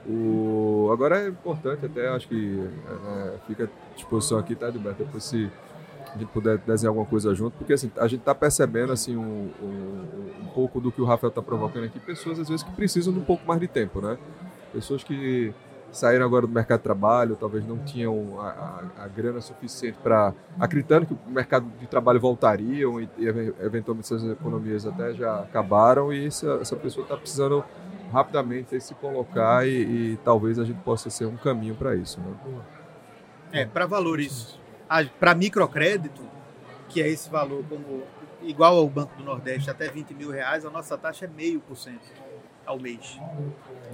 O, 0.08 0.90
agora 0.92 1.22
é 1.22 1.28
importante 1.28 1.86
até, 1.86 2.08
acho 2.10 2.28
que 2.28 2.60
é, 2.88 3.38
fica 3.46 3.66
à 3.66 3.96
disposição 3.96 4.40
aqui, 4.40 4.56
tá, 4.56 4.70
Edilberto? 4.70 5.04
Depois 5.04 5.24
se 5.24 5.52
a 6.14 6.18
gente 6.18 6.30
puder 6.30 6.58
desenhar 6.58 6.90
alguma 6.90 7.06
coisa 7.06 7.34
junto, 7.36 7.58
porque 7.58 7.74
assim, 7.74 7.92
a 7.98 8.08
gente 8.08 8.22
está 8.22 8.34
percebendo 8.34 8.92
assim, 8.92 9.16
um, 9.16 9.52
um, 9.62 10.32
um 10.42 10.46
pouco 10.54 10.82
do 10.82 10.92
que 10.92 11.02
o 11.02 11.06
Rafael 11.06 11.30
está 11.30 11.42
provocando 11.42 11.86
aqui, 11.86 12.00
pessoas 12.00 12.40
às 12.40 12.50
vezes 12.50 12.64
que 12.64 12.72
precisam 12.72 13.14
de 13.14 13.20
um 13.20 13.24
pouco 13.24 13.46
mais 13.46 13.60
de 13.60 13.68
tempo, 13.68 14.02
né? 14.02 14.18
Pessoas 14.74 15.04
que 15.04 15.54
saíram 15.92 16.26
agora 16.26 16.48
do 16.48 16.54
mercado 16.54 16.80
de 16.80 16.84
trabalho, 16.84 17.36
talvez 17.36 17.66
não 17.66 17.78
tinham 17.80 18.40
a, 18.40 18.50
a, 18.98 19.04
a 19.04 19.08
grana 19.08 19.42
suficiente 19.42 19.98
para. 20.02 20.34
acreditando 20.60 21.06
que 21.06 21.14
o 21.14 21.20
mercado 21.30 21.68
de 21.80 21.88
trabalho 21.88 22.20
voltariam 22.20 23.00
e, 23.00 23.10
e 23.18 23.28
eventualmente 23.28 24.06
essas 24.06 24.24
economias 24.32 24.86
até 24.86 25.14
já 25.14 25.40
acabaram, 25.40 26.14
e 26.14 26.26
essa, 26.26 26.60
essa 26.62 26.76
pessoa 26.76 27.04
está 27.04 27.18
precisando 27.18 27.64
rapidamente 28.12 28.80
se 28.80 28.94
colocar 28.96 29.68
e, 29.68 30.14
e, 30.14 30.18
talvez 30.24 30.60
a 30.60 30.66
gente 30.66 30.80
possa 30.82 31.10
ser 31.10 31.26
um 31.26 31.38
caminho 31.38 31.76
para 31.76 31.96
isso. 31.96 32.20
Né? 32.20 32.62
É, 33.52 33.66
para 33.66 33.86
valores, 33.86 34.60
para 35.20 35.34
microcrédito, 35.36 36.22
que 36.90 37.02
é 37.02 37.08
esse 37.08 37.30
valor 37.30 37.64
como 37.70 38.04
igual 38.42 38.78
ao 38.78 38.88
Banco 38.88 39.16
do 39.16 39.24
Nordeste, 39.24 39.70
até 39.70 39.88
20 39.88 40.14
mil 40.14 40.32
reais, 40.32 40.66
a 40.66 40.70
nossa 40.70 40.98
taxa 40.98 41.26
é 41.26 41.28
meio 41.28 41.60
por 41.62 41.78
cento 41.78 42.02
ao 42.72 42.80
mês. 42.80 43.20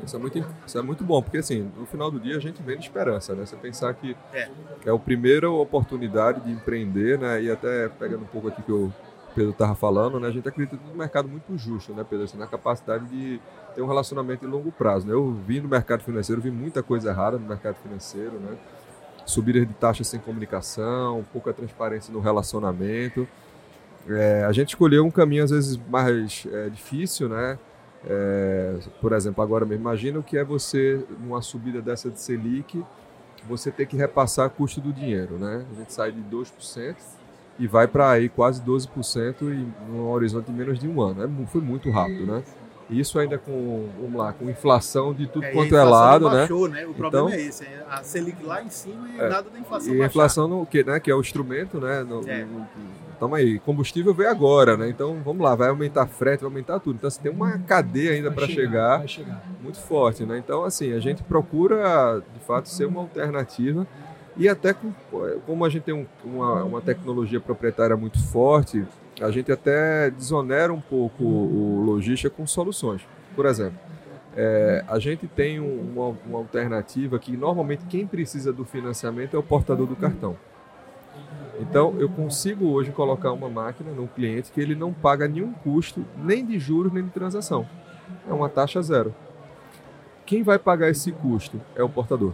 Isso 0.05 0.15
é, 0.15 0.19
muito, 0.19 0.45
isso 0.65 0.77
é 0.77 0.81
muito 0.81 1.03
bom, 1.03 1.21
porque 1.21 1.37
assim, 1.37 1.71
no 1.75 1.85
final 1.85 2.11
do 2.11 2.19
dia 2.19 2.37
a 2.37 2.39
gente 2.39 2.61
vende 2.61 2.83
esperança, 2.83 3.33
né? 3.33 3.45
Você 3.45 3.55
pensar 3.55 3.93
que 3.93 4.15
é, 4.31 4.49
é 4.85 4.91
a 4.91 4.97
primeira 4.97 5.49
oportunidade 5.49 6.41
de 6.41 6.51
empreender, 6.51 7.17
né? 7.17 7.41
E 7.41 7.51
até 7.51 7.89
pegando 7.89 8.23
um 8.23 8.27
pouco 8.27 8.47
aqui 8.47 8.61
que 8.61 8.71
o 8.71 8.93
Pedro 9.33 9.51
estava 9.51 9.75
falando, 9.75 10.19
né? 10.19 10.27
A 10.27 10.31
gente 10.31 10.47
acredita 10.47 10.79
num 10.87 10.95
mercado 10.95 11.27
muito 11.27 11.57
justo, 11.57 11.93
né, 11.93 12.05
Pedro? 12.07 12.25
Assim, 12.25 12.37
na 12.37 12.47
capacidade 12.47 13.05
de 13.05 13.39
ter 13.75 13.81
um 13.81 13.87
relacionamento 13.87 14.45
de 14.45 14.51
longo 14.51 14.71
prazo, 14.71 15.07
né? 15.07 15.13
Eu 15.13 15.33
vi 15.45 15.59
no 15.59 15.67
mercado 15.67 16.03
financeiro, 16.03 16.41
vi 16.41 16.51
muita 16.51 16.83
coisa 16.83 17.09
errada 17.09 17.37
no 17.37 17.47
mercado 17.47 17.75
financeiro, 17.75 18.39
né? 18.39 18.55
Subida 19.25 19.65
de 19.65 19.73
taxas 19.73 20.07
sem 20.07 20.19
comunicação, 20.19 21.25
pouca 21.33 21.51
transparência 21.51 22.13
no 22.13 22.19
relacionamento. 22.19 23.27
É, 24.07 24.45
a 24.45 24.51
gente 24.51 24.69
escolheu 24.69 25.05
um 25.05 25.11
caminho 25.11 25.43
às 25.43 25.51
vezes 25.51 25.77
mais 25.89 26.47
é, 26.51 26.69
difícil, 26.69 27.27
né? 27.27 27.59
É, 28.05 28.77
por 29.01 29.13
exemplo, 29.13 29.43
agora 29.43 29.65
mesmo, 29.65 29.81
imagina 29.81 30.19
o 30.19 30.23
que 30.23 30.37
é 30.37 30.43
você, 30.43 31.03
numa 31.19 31.41
subida 31.41 31.81
dessa 31.81 32.09
de 32.09 32.19
Selic, 32.19 32.83
você 33.47 33.71
ter 33.71 33.85
que 33.85 33.95
repassar 33.95 34.49
custo 34.49 34.81
do 34.81 34.91
dinheiro, 34.91 35.37
né? 35.37 35.65
A 35.71 35.75
gente 35.75 35.93
sai 35.93 36.11
de 36.11 36.21
2% 36.21 36.95
e 37.59 37.67
vai 37.67 37.87
para 37.87 38.11
aí 38.11 38.29
quase 38.29 38.61
12% 38.61 39.41
em 39.41 39.73
um 39.91 40.09
horizonte 40.09 40.45
de 40.45 40.51
menos 40.51 40.79
de 40.79 40.87
um 40.87 41.01
ano. 41.01 41.23
É, 41.23 41.47
foi 41.47 41.61
muito 41.61 41.89
rápido, 41.89 42.25
né? 42.25 42.43
Isso 42.89 43.19
ainda 43.19 43.37
com, 43.37 43.89
vamos 43.99 44.15
lá, 44.15 44.31
com 44.31 44.49
inflação 44.49 45.13
de 45.13 45.27
tudo 45.27 45.45
é, 45.45 45.51
quanto 45.51 45.75
é 45.75 45.83
lado, 45.83 46.29
baixou, 46.29 46.69
né? 46.69 46.81
né? 46.81 46.87
O 46.87 46.93
problema 46.93 47.33
é 47.33 47.41
esse, 47.41 47.67
a 47.89 48.01
Selic 48.01 48.41
lá 48.43 48.63
em 48.63 48.69
cima 48.69 49.09
e 49.09 49.19
É, 49.19 49.27
nada 49.27 49.49
da 49.49 49.59
inflação 49.59 49.93
E 49.93 50.01
a 50.01 50.05
inflação, 50.05 50.47
no, 50.47 50.65
que, 50.65 50.83
né, 50.83 50.99
que 50.99 51.11
é 51.11 51.15
o 51.15 51.19
instrumento, 51.19 51.81
né? 51.81 52.03
No, 52.03 52.27
É. 52.27 52.45
no, 52.45 52.65
Tamo 53.19 53.33
aí, 53.33 53.57
combustível 53.59 54.13
veio 54.13 54.29
agora, 54.29 54.77
né? 54.77 54.89
Então 54.89 55.19
vamos 55.25 55.41
lá, 55.43 55.55
vai 55.55 55.69
aumentar 55.69 56.05
frete, 56.05 56.41
vai 56.41 56.49
aumentar 56.51 56.79
tudo. 56.79 56.97
Então 56.97 57.09
você 57.09 57.19
tem 57.19 57.31
uma 57.31 57.57
cadeia 57.59 58.11
ainda 58.11 58.29
para 58.31 58.45
chegar, 58.47 59.07
chegar, 59.07 59.07
chegar. 59.07 59.43
muito 59.61 59.79
forte, 59.79 60.23
né? 60.23 60.37
Então 60.37 60.63
assim, 60.63 60.93
a 60.93 60.99
gente 60.99 61.23
procura 61.23 62.21
de 62.33 62.39
fato 62.41 62.69
ser 62.69 62.85
uma 62.85 63.01
alternativa 63.01 63.87
e 64.35 64.47
até 64.47 64.71
com, 64.71 64.91
como 65.47 65.65
a 65.65 65.69
gente 65.69 65.81
tem 65.83 65.95
um, 65.95 66.05
uma, 66.23 66.63
uma 66.63 66.81
tecnologia 66.81 67.39
proprietária 67.39 67.97
muito 67.97 68.21
forte, 68.27 68.85
a 69.19 69.31
gente 69.31 69.51
até 69.51 70.11
desonera 70.11 70.71
um 70.71 70.79
pouco 70.81 71.23
o 71.23 71.81
logística 71.83 72.29
com 72.29 72.45
soluções. 72.45 73.01
Por 73.35 73.47
exemplo, 73.47 73.79
é, 74.35 74.83
a 74.87 74.99
gente 74.99 75.25
tem 75.27 75.59
um- 75.59 75.91
uma, 75.95 76.15
uma 76.27 76.37
alternativa 76.37 77.17
que 77.17 77.35
normalmente 77.35 77.83
quem 77.89 78.05
precisa 78.05 78.53
do 78.53 78.63
financiamento 78.63 79.35
é 79.35 79.39
o 79.39 79.43
portador 79.43 79.87
do 79.87 79.95
cartão. 79.95 80.35
Então, 81.59 81.95
eu 81.99 82.07
consigo 82.07 82.67
hoje 82.67 82.91
colocar 82.91 83.31
uma 83.31 83.49
máquina 83.49 83.91
no 83.91 84.07
cliente 84.07 84.51
que 84.51 84.61
ele 84.61 84.75
não 84.75 84.93
paga 84.93 85.27
nenhum 85.27 85.53
custo, 85.53 86.05
nem 86.17 86.45
de 86.45 86.59
juros, 86.59 86.93
nem 86.93 87.03
de 87.03 87.09
transação. 87.09 87.67
É 88.29 88.33
uma 88.33 88.47
taxa 88.47 88.81
zero. 88.81 89.13
Quem 90.25 90.43
vai 90.43 90.59
pagar 90.59 90.89
esse 90.89 91.11
custo 91.11 91.59
é 91.75 91.81
o 91.81 91.89
portador. 91.89 92.33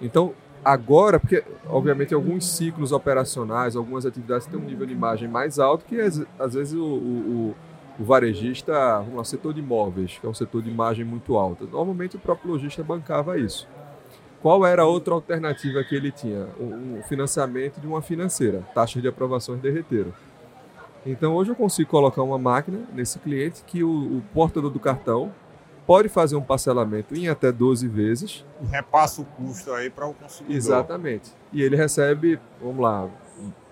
Então, 0.00 0.32
agora, 0.64 1.18
porque 1.18 1.42
obviamente 1.66 2.14
alguns 2.14 2.46
ciclos 2.46 2.92
operacionais, 2.92 3.74
algumas 3.74 4.06
atividades 4.06 4.46
têm 4.46 4.60
um 4.60 4.64
nível 4.64 4.86
de 4.86 4.92
imagem 4.92 5.28
mais 5.28 5.58
alto 5.58 5.84
que 5.84 6.00
às, 6.00 6.54
vezes 6.54 6.74
o, 6.74 6.84
o, 6.84 7.54
o 7.98 8.04
varejista, 8.04 8.98
vamos 8.98 9.16
lá, 9.16 9.24
setor 9.24 9.52
de 9.52 9.60
imóveis, 9.60 10.18
que 10.18 10.26
é 10.26 10.28
um 10.28 10.34
setor 10.34 10.62
de 10.62 10.70
imagem 10.70 11.04
muito 11.04 11.36
alta. 11.36 11.64
Normalmente 11.64 12.16
o 12.16 12.20
próprio 12.20 12.52
lojista 12.52 12.84
bancava 12.84 13.38
isso. 13.38 13.66
Qual 14.40 14.64
era 14.64 14.82
a 14.82 14.86
outra 14.86 15.14
alternativa 15.14 15.82
que 15.82 15.94
ele 15.94 16.12
tinha? 16.12 16.46
O, 16.58 17.02
financiamento 17.08 17.80
de 17.80 17.86
uma 17.86 18.00
financeira. 18.00 18.62
Taxas 18.74 19.02
de 19.02 19.08
aprovações 19.08 19.60
derreteram. 19.60 20.12
Então 21.04 21.34
hoje 21.34 21.50
eu 21.50 21.56
consigo 21.56 21.90
colocar 21.90 22.22
uma 22.22 22.38
máquina 22.38 22.80
nesse 22.92 23.18
cliente 23.18 23.62
que 23.66 23.82
o, 23.82 23.88
o 24.18 24.22
portador 24.32 24.70
do 24.70 24.78
cartão 24.78 25.32
pode 25.86 26.08
fazer 26.08 26.36
um 26.36 26.42
parcelamento 26.42 27.14
em 27.14 27.28
até 27.28 27.50
12 27.50 27.88
vezes. 27.88 28.44
E 28.62 28.66
repassa 28.66 29.22
o 29.22 29.24
custo 29.24 29.72
aí 29.72 29.88
para 29.88 30.06
o 30.06 30.12
consumidor. 30.12 30.54
Exatamente. 30.54 31.32
E 31.52 31.62
ele 31.62 31.76
recebe, 31.76 32.38
vamos 32.60 32.80
lá, 32.82 33.08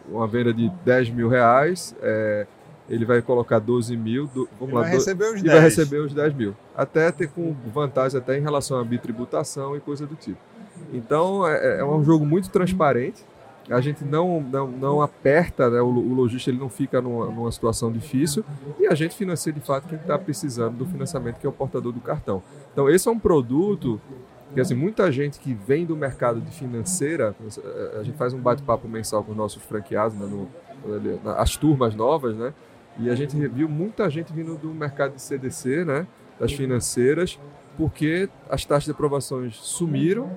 uma 0.08 0.26
venda 0.26 0.52
de 0.52 0.70
10 0.84 1.10
mil 1.10 1.28
reais, 1.28 1.94
é, 2.00 2.46
ele 2.88 3.04
vai 3.04 3.20
colocar 3.20 3.58
12 3.58 3.96
mil, 3.96 4.26
do, 4.28 4.48
vamos 4.58 4.68
ele 4.68 4.74
lá, 4.74 4.80
vai 4.82 4.90
receber 4.92 5.24
os 5.26 5.42
10. 5.42 5.44
e 5.44 5.48
vai 5.48 5.60
receber 5.60 5.98
os 5.98 6.14
10 6.14 6.34
mil. 6.34 6.56
Até 6.74 7.12
ter 7.12 7.28
com 7.28 7.54
vantagem 7.66 8.18
até 8.18 8.38
em 8.38 8.40
relação 8.40 8.78
à 8.80 8.84
bitributação 8.84 9.76
e 9.76 9.80
coisa 9.80 10.06
do 10.06 10.14
tipo. 10.14 10.38
Então 10.92 11.46
é, 11.46 11.80
é 11.80 11.84
um 11.84 12.04
jogo 12.04 12.24
muito 12.24 12.50
transparente 12.50 13.24
a 13.70 13.80
gente 13.80 14.04
não, 14.04 14.40
não, 14.40 14.68
não 14.68 15.02
aperta, 15.02 15.68
né? 15.68 15.80
o, 15.80 15.86
o 15.86 16.14
lojista 16.14 16.50
ele 16.50 16.58
não 16.58 16.68
fica 16.68 17.00
numa, 17.00 17.26
numa 17.26 17.50
situação 17.50 17.90
difícil 17.90 18.44
e 18.78 18.86
a 18.86 18.94
gente 18.94 19.14
financia 19.16 19.52
de 19.52 19.60
fato 19.60 19.88
quem 19.88 19.98
está 19.98 20.18
precisando 20.18 20.76
do 20.76 20.86
financiamento, 20.86 21.38
que 21.38 21.46
é 21.46 21.48
o 21.48 21.52
portador 21.52 21.92
do 21.92 22.00
cartão. 22.00 22.42
Então, 22.72 22.88
esse 22.88 23.08
é 23.08 23.10
um 23.10 23.18
produto 23.18 24.00
que 24.54 24.60
assim, 24.60 24.74
muita 24.74 25.10
gente 25.10 25.40
que 25.40 25.52
vem 25.52 25.84
do 25.84 25.96
mercado 25.96 26.40
de 26.40 26.50
financeira, 26.52 27.34
a 27.98 28.02
gente 28.02 28.16
faz 28.16 28.32
um 28.32 28.38
bate-papo 28.38 28.88
mensal 28.88 29.24
com 29.24 29.32
os 29.32 29.36
nossos 29.36 29.62
franqueados, 29.62 30.16
né, 30.16 30.26
no, 30.26 30.48
as 31.36 31.56
turmas 31.56 31.94
novas, 31.94 32.36
né? 32.36 32.54
E 32.98 33.10
a 33.10 33.14
gente 33.14 33.36
viu 33.48 33.68
muita 33.68 34.08
gente 34.08 34.32
vindo 34.32 34.56
do 34.56 34.68
mercado 34.68 35.16
de 35.16 35.20
CDC, 35.20 35.84
né? 35.84 36.06
Das 36.38 36.52
financeiras, 36.52 37.38
porque 37.76 38.28
as 38.48 38.64
taxas 38.64 38.84
de 38.84 38.92
aprovações 38.92 39.56
sumiram 39.56 40.30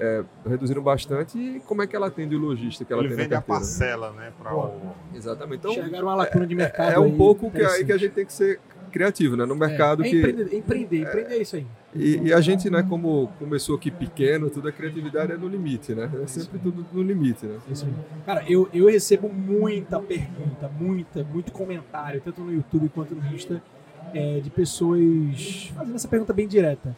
é, 0.00 0.24
reduziram 0.46 0.82
bastante 0.82 1.38
e 1.38 1.60
como 1.60 1.82
é 1.82 1.86
que 1.86 1.94
ela 1.94 2.08
atende 2.08 2.34
o 2.34 2.38
lojista 2.38 2.84
que 2.84 2.92
ela 2.92 3.02
Ele 3.02 3.10
tem 3.10 3.18
vende 3.18 3.30
na 3.30 3.38
a 3.38 3.42
carteira. 3.42 3.60
parcela, 3.60 4.12
né? 4.12 4.32
Pra 4.40 4.54
o... 4.54 4.94
Exatamente. 5.14 5.58
Então, 5.58 5.72
Chegaram 5.72 6.06
uma 6.06 6.14
lacuna 6.14 6.46
de 6.46 6.54
mercado. 6.54 6.92
é 6.92 6.98
um 6.98 7.04
aí, 7.04 7.16
pouco 7.16 7.50
que, 7.50 7.62
aí 7.62 7.84
que 7.84 7.92
a 7.92 7.96
gente 7.96 8.12
tem 8.12 8.26
que 8.26 8.32
ser 8.32 8.60
criativo, 8.90 9.36
né? 9.36 9.44
No 9.44 9.56
mercado 9.56 10.04
é, 10.04 10.06
é 10.06 10.10
que... 10.10 10.18
Empreender, 10.18 10.56
empreender, 10.56 11.02
empreender 11.02 11.34
é 11.34 11.38
isso 11.38 11.56
aí. 11.56 11.66
E, 11.94 12.28
e, 12.28 12.32
a 12.32 12.40
gente, 12.40 12.68
né, 12.70 12.82
como 12.82 13.28
começou 13.38 13.76
aqui 13.76 13.90
pequeno, 13.90 14.50
tudo 14.50 14.68
a 14.68 14.72
criatividade 14.72 15.32
é 15.32 15.36
no 15.36 15.48
limite, 15.48 15.94
né? 15.94 16.10
É 16.22 16.26
sempre 16.26 16.58
tudo 16.58 16.84
no 16.92 17.02
limite, 17.02 17.46
né? 17.46 17.58
Isso 17.70 17.86
aí. 17.86 17.92
Cara, 18.24 18.44
eu, 18.48 18.68
eu 18.72 18.86
recebo 18.86 19.28
muita 19.28 20.00
pergunta, 20.00 20.68
muita, 20.78 21.24
muito 21.24 21.52
comentário, 21.52 22.20
tanto 22.20 22.40
no 22.40 22.52
YouTube 22.52 22.88
quanto 22.88 23.14
no 23.14 23.34
Insta, 23.34 23.62
é, 24.12 24.40
de 24.40 24.50
pessoas 24.50 25.72
fazendo 25.74 25.94
essa 25.94 26.08
pergunta 26.08 26.32
bem 26.32 26.46
direta. 26.48 26.96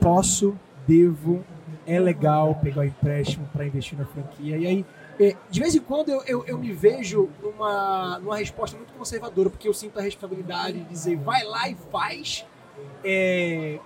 Posso, 0.00 0.56
devo, 0.86 1.44
é 1.86 1.98
legal 1.98 2.54
pegar 2.56 2.82
o 2.82 2.84
empréstimo 2.84 3.48
para 3.52 3.66
investir 3.66 3.98
na 3.98 4.04
franquia? 4.04 4.56
E 4.56 4.66
aí, 4.66 4.86
é, 5.20 5.36
de 5.50 5.60
vez 5.60 5.74
em 5.74 5.80
quando 5.80 6.10
eu, 6.10 6.22
eu, 6.26 6.44
eu, 6.46 6.58
me 6.58 6.72
vejo 6.72 7.28
numa, 7.42 8.18
numa 8.18 8.36
resposta 8.36 8.76
muito 8.76 8.92
conservadora, 8.94 9.50
porque 9.50 9.68
eu 9.68 9.74
sinto 9.74 9.98
a 9.98 10.02
responsabilidade 10.02 10.78
de 10.78 10.84
dizer, 10.84 11.16
vai 11.16 11.44
lá 11.44 11.68
e 11.68 11.76
faz. 11.90 12.46
É, 13.04 13.78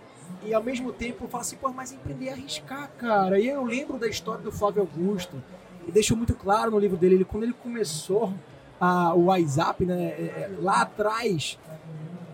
e 0.45 0.55
ao 0.55 0.63
mesmo 0.63 0.93
tempo 0.93 1.25
eu 1.25 1.29
falo 1.29 1.43
assim, 1.43 1.57
pô, 1.57 1.71
mas 1.71 1.93
empreender 1.93 2.29
é 2.29 2.33
arriscar, 2.33 2.91
cara. 2.99 3.39
E 3.39 3.49
eu 3.49 3.65
lembro 3.65 3.99
da 3.99 4.09
história 4.09 4.43
do 4.43 4.53
Flávio 4.53 4.83
Augusto, 4.83 5.43
e 5.87 5.93
deixou 5.93 6.17
muito 6.17 6.35
claro 6.35 6.71
no 6.71 6.79
livro 6.79 6.97
dele, 6.97 7.17
ele, 7.17 7.25
quando 7.25 7.45
ele 7.45 7.55
começou 7.55 8.33
a, 8.81 9.15
o 9.15 9.27
WhatsApp, 9.27 9.85
né, 9.85 10.05
é, 10.05 10.23
é, 10.23 10.51
lá 10.61 10.83
atrás, 10.83 11.59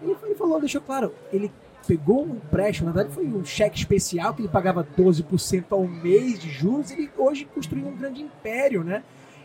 ele, 0.03 0.16
ele 0.22 0.35
falou, 0.35 0.59
deixou 0.59 0.81
claro, 0.81 1.14
ele 1.33 1.53
pegou 1.87 2.25
um 2.25 2.37
empréstimo, 2.37 2.87
na 2.87 2.92
verdade 2.92 3.14
foi 3.14 3.27
um 3.27 3.45
cheque 3.45 3.79
especial 3.79 4.35
que 4.35 4.42
ele 4.42 4.49
pagava 4.49 4.87
12% 4.97 5.64
ao 5.71 5.87
mês 5.87 6.38
de 6.38 6.51
juros, 6.51 6.90
ele 6.90 7.11
hoje 7.16 7.45
construiu 7.45 7.87
um 7.87 7.97
grande 7.97 8.23
império, 8.23 8.83
né? 8.83 9.03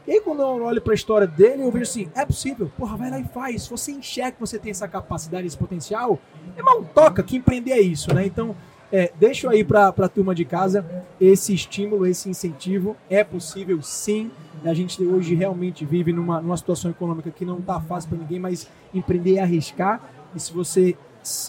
E 0.07 0.11
aí 0.11 0.21
quando 0.21 0.41
eu 0.41 0.63
olho 0.63 0.81
para 0.81 0.93
a 0.93 0.95
história 0.95 1.27
dele, 1.27 1.63
eu 1.63 1.71
vejo 1.71 1.83
assim, 1.83 2.09
é 2.15 2.25
possível, 2.25 2.71
porra, 2.77 2.95
vai 2.95 3.09
lá 3.09 3.19
e 3.19 3.25
faz. 3.25 3.63
Se 3.63 3.69
você 3.69 3.91
enxerga 3.91 4.31
que 4.33 4.39
você 4.39 4.57
tem 4.57 4.71
essa 4.71 4.87
capacidade, 4.87 5.45
esse 5.45 5.57
potencial, 5.57 6.17
é 6.55 6.61
mal 6.61 6.81
toca 6.85 7.21
que 7.21 7.35
empreender 7.35 7.71
é 7.71 7.81
isso, 7.81 8.13
né? 8.13 8.25
Então, 8.25 8.55
é, 8.91 9.11
deixo 9.19 9.49
aí 9.49 9.65
para 9.65 9.89
a 9.89 10.07
turma 10.07 10.33
de 10.33 10.45
casa 10.45 10.85
esse 11.19 11.53
estímulo, 11.53 12.05
esse 12.05 12.29
incentivo. 12.29 12.95
É 13.09 13.23
possível 13.23 13.81
sim. 13.81 14.31
A 14.63 14.73
gente 14.73 15.03
hoje 15.03 15.35
realmente 15.35 15.85
vive 15.85 16.13
numa, 16.13 16.41
numa 16.41 16.57
situação 16.57 16.89
econômica 16.89 17.29
que 17.29 17.43
não 17.43 17.59
está 17.59 17.79
fácil 17.81 18.09
para 18.09 18.19
ninguém, 18.19 18.39
mas 18.39 18.67
empreender 18.93 19.35
é 19.35 19.41
arriscar. 19.41 20.01
E 20.33 20.39
se 20.39 20.53
você 20.53 20.95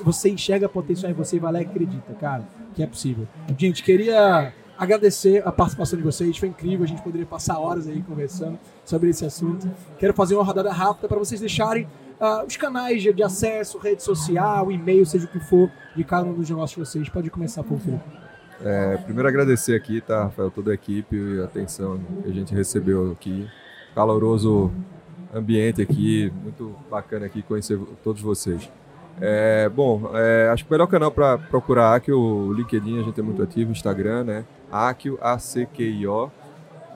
você 0.05 0.31
enxerga 0.31 0.69
potencial 0.69 1.11
em 1.11 1.14
você 1.14 1.37
e 1.37 1.38
vai 1.38 1.53
lá 1.53 1.61
e 1.61 1.64
acredita, 1.64 2.12
cara, 2.14 2.45
que 2.75 2.83
é 2.83 2.87
possível. 2.87 3.27
Gente, 3.57 3.83
queria 3.83 4.53
agradecer 4.79 5.43
a 5.47 5.51
participação 5.51 5.99
de 5.99 6.05
vocês, 6.05 6.37
foi 6.38 6.49
incrível, 6.49 6.85
a 6.85 6.88
gente 6.88 7.03
poderia 7.03 7.27
passar 7.27 7.59
horas 7.59 7.88
aí 7.88 8.01
conversando 8.03 8.59
sobre 8.85 9.11
esse 9.11 9.25
assunto. 9.27 9.69
Quero 9.99 10.14
fazer 10.14 10.37
uma 10.37 10.45
rodada 10.45 10.73
rápida 10.73 11.09
para 11.09 11.19
vocês 11.19 11.41
deixarem 11.41 11.85
uh, 12.21 12.47
os 12.47 12.57
canais 12.57 13.03
de, 13.03 13.23
acesso, 13.23 13.79
rede 13.79 14.03
social, 14.03 14.71
e-mail, 14.71 15.05
seja 15.05 15.27
o 15.27 15.29
que 15.29 15.41
for, 15.41 15.71
de 15.97 16.05
cada 16.05 16.29
um 16.29 16.35
dos 16.35 16.49
negócios 16.49 16.77
de 16.77 16.91
vocês. 16.91 17.09
Pode 17.09 17.29
começar, 17.29 17.64
por 17.64 17.79
favor. 17.79 18.01
É, 18.64 18.97
primeiro 18.99 19.29
agradecer 19.29 19.75
aqui, 19.75 20.01
tá, 20.01 20.25
Rafael, 20.25 20.51
toda 20.51 20.71
a 20.71 20.75
equipe 20.75 21.17
e 21.17 21.41
a 21.41 21.45
atenção 21.45 21.99
que 22.23 22.29
a 22.29 22.33
gente 22.33 22.55
recebeu 22.55 23.12
aqui. 23.12 23.49
Caloroso 23.95 24.71
ambiente 25.35 25.83
aqui, 25.83 26.33
muito 26.43 26.75
bacana 26.91 27.27
aqui 27.27 27.43
conhecer 27.43 27.79
todos 28.03 28.23
vocês. 28.23 28.71
É, 29.20 29.68
bom, 29.68 30.11
é, 30.14 30.48
acho 30.50 30.64
que 30.64 30.70
o 30.70 30.72
melhor 30.72 30.87
canal 30.87 31.11
para 31.11 31.38
procurar 31.38 31.94
Akio, 31.94 32.18
o 32.18 32.52
LinkedIn, 32.52 33.00
a 33.00 33.02
gente 33.02 33.18
é 33.18 33.22
muito 33.22 33.42
ativo, 33.42 33.72
Instagram, 33.72 34.24
né? 34.24 34.44
Akio, 34.70 35.18
A-C-Q-I-O. 35.20 36.31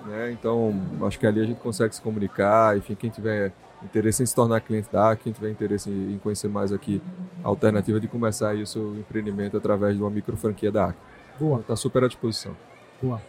Né? 0.07 0.33
Então, 0.33 0.81
acho 1.03 1.19
que 1.19 1.27
ali 1.27 1.41
a 1.41 1.45
gente 1.45 1.61
consegue 1.61 1.95
se 1.95 2.01
comunicar. 2.01 2.77
Enfim, 2.77 2.95
quem 2.95 3.11
tiver 3.11 3.53
interesse 3.83 4.23
em 4.23 4.27
se 4.27 4.35
tornar 4.35 4.61
cliente 4.61 4.89
da 4.93 5.11
Akio, 5.11 5.25
quem 5.25 5.33
tiver 5.33 5.51
interesse 5.51 5.91
em 5.91 6.19
conhecer 6.19 6.49
mais 6.49 6.73
aqui 6.73 7.03
a 7.43 7.49
alternativa 7.49 7.99
de 7.99 8.09
começar 8.09 8.51
aí 8.51 8.63
o 8.63 8.67
seu 8.67 8.97
empreendimento 8.97 9.57
através 9.57 9.97
de 9.97 10.03
uma 10.03 10.11
micro 10.11 10.37
franquia 10.37 10.71
da 10.71 10.87
Akio. 10.87 11.01
Boa. 11.39 11.61
Está 11.61 11.75
super 11.75 12.05
à 12.05 12.07
disposição. 12.07 12.57
Boa. 13.01 13.21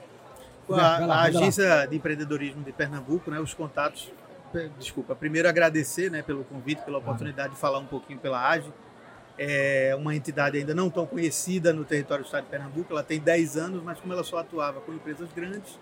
A, 0.69 0.97
a 1.05 1.21
agência 1.23 1.85
de 1.87 1.97
empreendedorismo 1.97 2.63
de 2.63 2.71
Pernambuco, 2.71 3.29
né, 3.29 3.39
os 3.39 3.53
contatos 3.53 4.11
desculpa, 4.77 5.15
primeiro 5.15 5.47
agradecer 5.47 6.11
né, 6.11 6.21
pelo 6.21 6.43
convite, 6.43 6.81
pela 6.83 6.99
oportunidade 6.99 7.53
de 7.53 7.59
falar 7.59 7.79
um 7.79 7.85
pouquinho 7.85 8.19
pela 8.19 8.49
AGE. 8.49 8.71
É 9.37 9.95
uma 9.97 10.15
entidade 10.15 10.57
ainda 10.57 10.75
não 10.75 10.89
tão 10.89 11.05
conhecida 11.05 11.73
no 11.73 11.83
território 11.83 12.23
do 12.23 12.27
estado 12.27 12.43
de 12.43 12.49
Pernambuco, 12.49 12.91
ela 12.91 13.03
tem 13.03 13.19
10 13.19 13.57
anos, 13.57 13.83
mas 13.83 13.99
como 13.99 14.13
ela 14.13 14.23
só 14.23 14.37
atuava 14.37 14.79
com 14.81 14.93
empresas 14.93 15.27
grandes, 15.33 15.79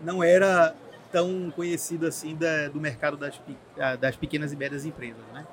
não 0.00 0.22
era 0.22 0.74
tão 1.10 1.50
conhecida 1.54 2.08
assim 2.08 2.36
da, 2.36 2.68
do 2.68 2.80
mercado 2.80 3.16
das, 3.16 3.40
das 3.98 4.16
pequenas 4.16 4.52
e 4.52 4.56
médias 4.56 4.84
empresas. 4.84 5.22
Né? 5.32 5.46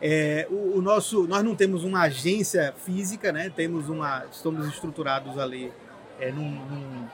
É, 0.00 0.46
o, 0.50 0.78
o, 0.78 0.82
nosso, 0.82 1.26
nós 1.26 1.42
não 1.42 1.56
temos 1.56 1.82
uma 1.82 2.02
agência 2.02 2.72
física, 2.76 3.32
né? 3.32 3.50
temos 3.50 3.88
uma, 3.88 4.24
estamos 4.30 4.66
estruturados 4.68 5.38
ali 5.38 5.72
é, 6.20 6.30
num, 6.30 6.50
num 6.50 7.08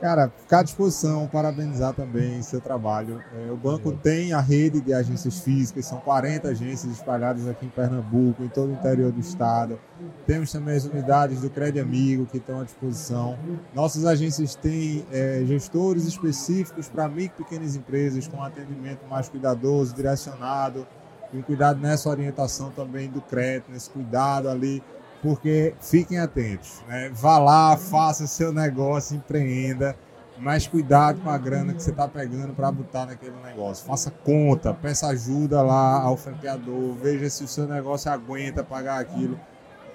Cara, 0.00 0.32
ficar 0.36 0.60
à 0.60 0.62
disposição, 0.64 1.28
parabenizar 1.28 1.92
também 1.92 2.42
seu 2.42 2.60
trabalho. 2.60 3.22
É, 3.36 3.52
o 3.52 3.56
banco 3.56 3.92
tem 3.92 4.32
a 4.32 4.40
rede 4.40 4.80
de 4.80 4.92
agências 4.92 5.40
físicas, 5.40 5.86
são 5.86 6.00
40 6.00 6.48
agências 6.48 6.92
espalhadas 6.92 7.46
aqui 7.46 7.66
em 7.66 7.68
Pernambuco, 7.68 8.42
em 8.42 8.48
todo 8.48 8.70
o 8.70 8.72
interior 8.72 9.12
do 9.12 9.20
estado. 9.20 9.78
Temos 10.26 10.50
também 10.50 10.76
as 10.76 10.86
unidades 10.86 11.42
do 11.42 11.50
Crédito 11.50 11.82
Amigo 11.82 12.26
que 12.26 12.38
estão 12.38 12.60
à 12.60 12.64
disposição. 12.64 13.38
Nossas 13.72 14.04
agências 14.04 14.56
têm 14.56 15.06
é, 15.12 15.44
gestores 15.46 16.04
específicos 16.06 16.88
para 16.88 17.06
micro 17.06 17.42
e 17.42 17.44
pequenas 17.44 17.76
empresas, 17.76 18.26
com 18.26 18.42
atendimento 18.42 19.06
mais 19.08 19.28
cuidadoso, 19.28 19.94
direcionado, 19.94 20.84
com 21.30 21.40
cuidado 21.42 21.78
nessa 21.78 22.08
orientação 22.08 22.70
também 22.70 23.08
do 23.08 23.20
crédito, 23.20 23.70
nesse 23.70 23.88
cuidado 23.88 24.48
ali 24.48 24.82
porque 25.22 25.74
fiquem 25.80 26.18
atentos. 26.18 26.82
Né? 26.88 27.10
Vá 27.14 27.38
lá, 27.38 27.76
faça 27.76 28.26
seu 28.26 28.52
negócio, 28.52 29.16
empreenda, 29.16 29.96
mas 30.38 30.66
cuidado 30.66 31.20
com 31.20 31.30
a 31.30 31.38
grana 31.38 31.72
que 31.72 31.82
você 31.82 31.90
está 31.90 32.08
pegando 32.08 32.52
para 32.52 32.70
botar 32.72 33.06
naquele 33.06 33.36
negócio. 33.44 33.86
Faça 33.86 34.10
conta, 34.10 34.74
peça 34.74 35.06
ajuda 35.06 35.62
lá 35.62 36.02
ao 36.02 36.16
franqueador, 36.16 36.94
veja 36.94 37.30
se 37.30 37.44
o 37.44 37.48
seu 37.48 37.66
negócio 37.68 38.10
aguenta 38.10 38.64
pagar 38.64 39.00
aquilo. 39.00 39.38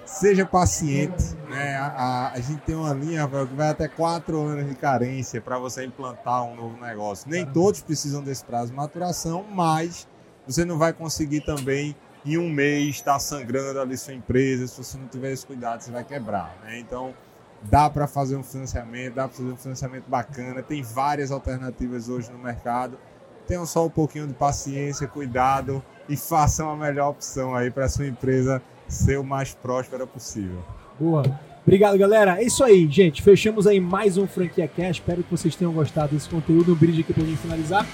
Seja 0.06 0.46
paciente, 0.46 1.36
né? 1.50 1.76
A, 1.76 1.86
a, 1.88 2.32
a 2.32 2.40
gente 2.40 2.62
tem 2.62 2.74
uma 2.74 2.94
linha 2.94 3.28
que 3.28 3.54
vai 3.54 3.68
até 3.68 3.86
quatro 3.86 4.40
anos 4.40 4.66
de 4.66 4.74
carência 4.74 5.38
para 5.38 5.58
você 5.58 5.84
implantar 5.84 6.44
um 6.44 6.56
novo 6.56 6.80
negócio. 6.80 7.28
Nem 7.28 7.44
todos 7.44 7.82
precisam 7.82 8.22
desse 8.22 8.42
prazo 8.42 8.70
de 8.70 8.76
maturação, 8.76 9.44
mas 9.52 10.08
você 10.46 10.64
não 10.64 10.78
vai 10.78 10.94
conseguir 10.94 11.42
também 11.42 11.94
em 12.24 12.38
um 12.38 12.48
mês 12.48 12.96
está 12.96 13.18
sangrando 13.18 13.80
ali 13.80 13.96
sua 13.96 14.14
empresa, 14.14 14.66
se 14.66 14.76
você 14.76 14.98
não 14.98 15.06
tiver 15.06 15.32
esse 15.32 15.46
cuidado, 15.46 15.80
você 15.80 15.90
vai 15.90 16.04
quebrar. 16.04 16.56
Né? 16.62 16.78
Então, 16.78 17.14
dá 17.62 17.88
para 17.88 18.06
fazer 18.06 18.36
um 18.36 18.42
financiamento, 18.42 19.14
dá 19.14 19.28
para 19.28 19.36
fazer 19.36 19.50
um 19.50 19.56
financiamento 19.56 20.04
bacana, 20.08 20.62
tem 20.62 20.82
várias 20.82 21.30
alternativas 21.30 22.08
hoje 22.08 22.30
no 22.30 22.38
mercado. 22.38 22.98
Tenham 23.46 23.64
só 23.64 23.86
um 23.86 23.90
pouquinho 23.90 24.26
de 24.26 24.34
paciência, 24.34 25.08
cuidado 25.08 25.82
e 26.08 26.16
façam 26.16 26.70
a 26.70 26.76
melhor 26.76 27.10
opção 27.10 27.54
aí 27.54 27.70
para 27.70 27.88
sua 27.88 28.06
empresa 28.06 28.62
ser 28.86 29.18
o 29.18 29.24
mais 29.24 29.54
próspera 29.54 30.06
possível. 30.06 30.62
Boa. 30.98 31.22
Obrigado, 31.62 31.98
galera. 31.98 32.40
É 32.40 32.44
isso 32.44 32.64
aí, 32.64 32.88
gente. 32.90 33.22
Fechamos 33.22 33.66
aí 33.66 33.78
mais 33.78 34.16
um 34.16 34.26
Franquia 34.26 34.66
Cash. 34.66 34.96
Espero 34.96 35.22
que 35.22 35.30
vocês 35.30 35.54
tenham 35.54 35.72
gostado 35.72 36.14
desse 36.14 36.28
conteúdo. 36.28 36.72
Um 36.72 36.74
brinde 36.74 37.02
aqui 37.02 37.12
para 37.12 37.24
gente 37.24 37.38
finalizar. 37.38 37.86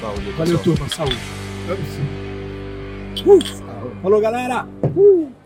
Saúde, 0.00 0.30
Valeu, 0.32 0.58
pessoal. 0.58 0.76
turma. 0.76 0.88
Saúde. 0.88 2.23
Uh! 3.26 3.40
Falou, 4.02 4.20
galera! 4.20 4.66
Uh! 4.82 5.43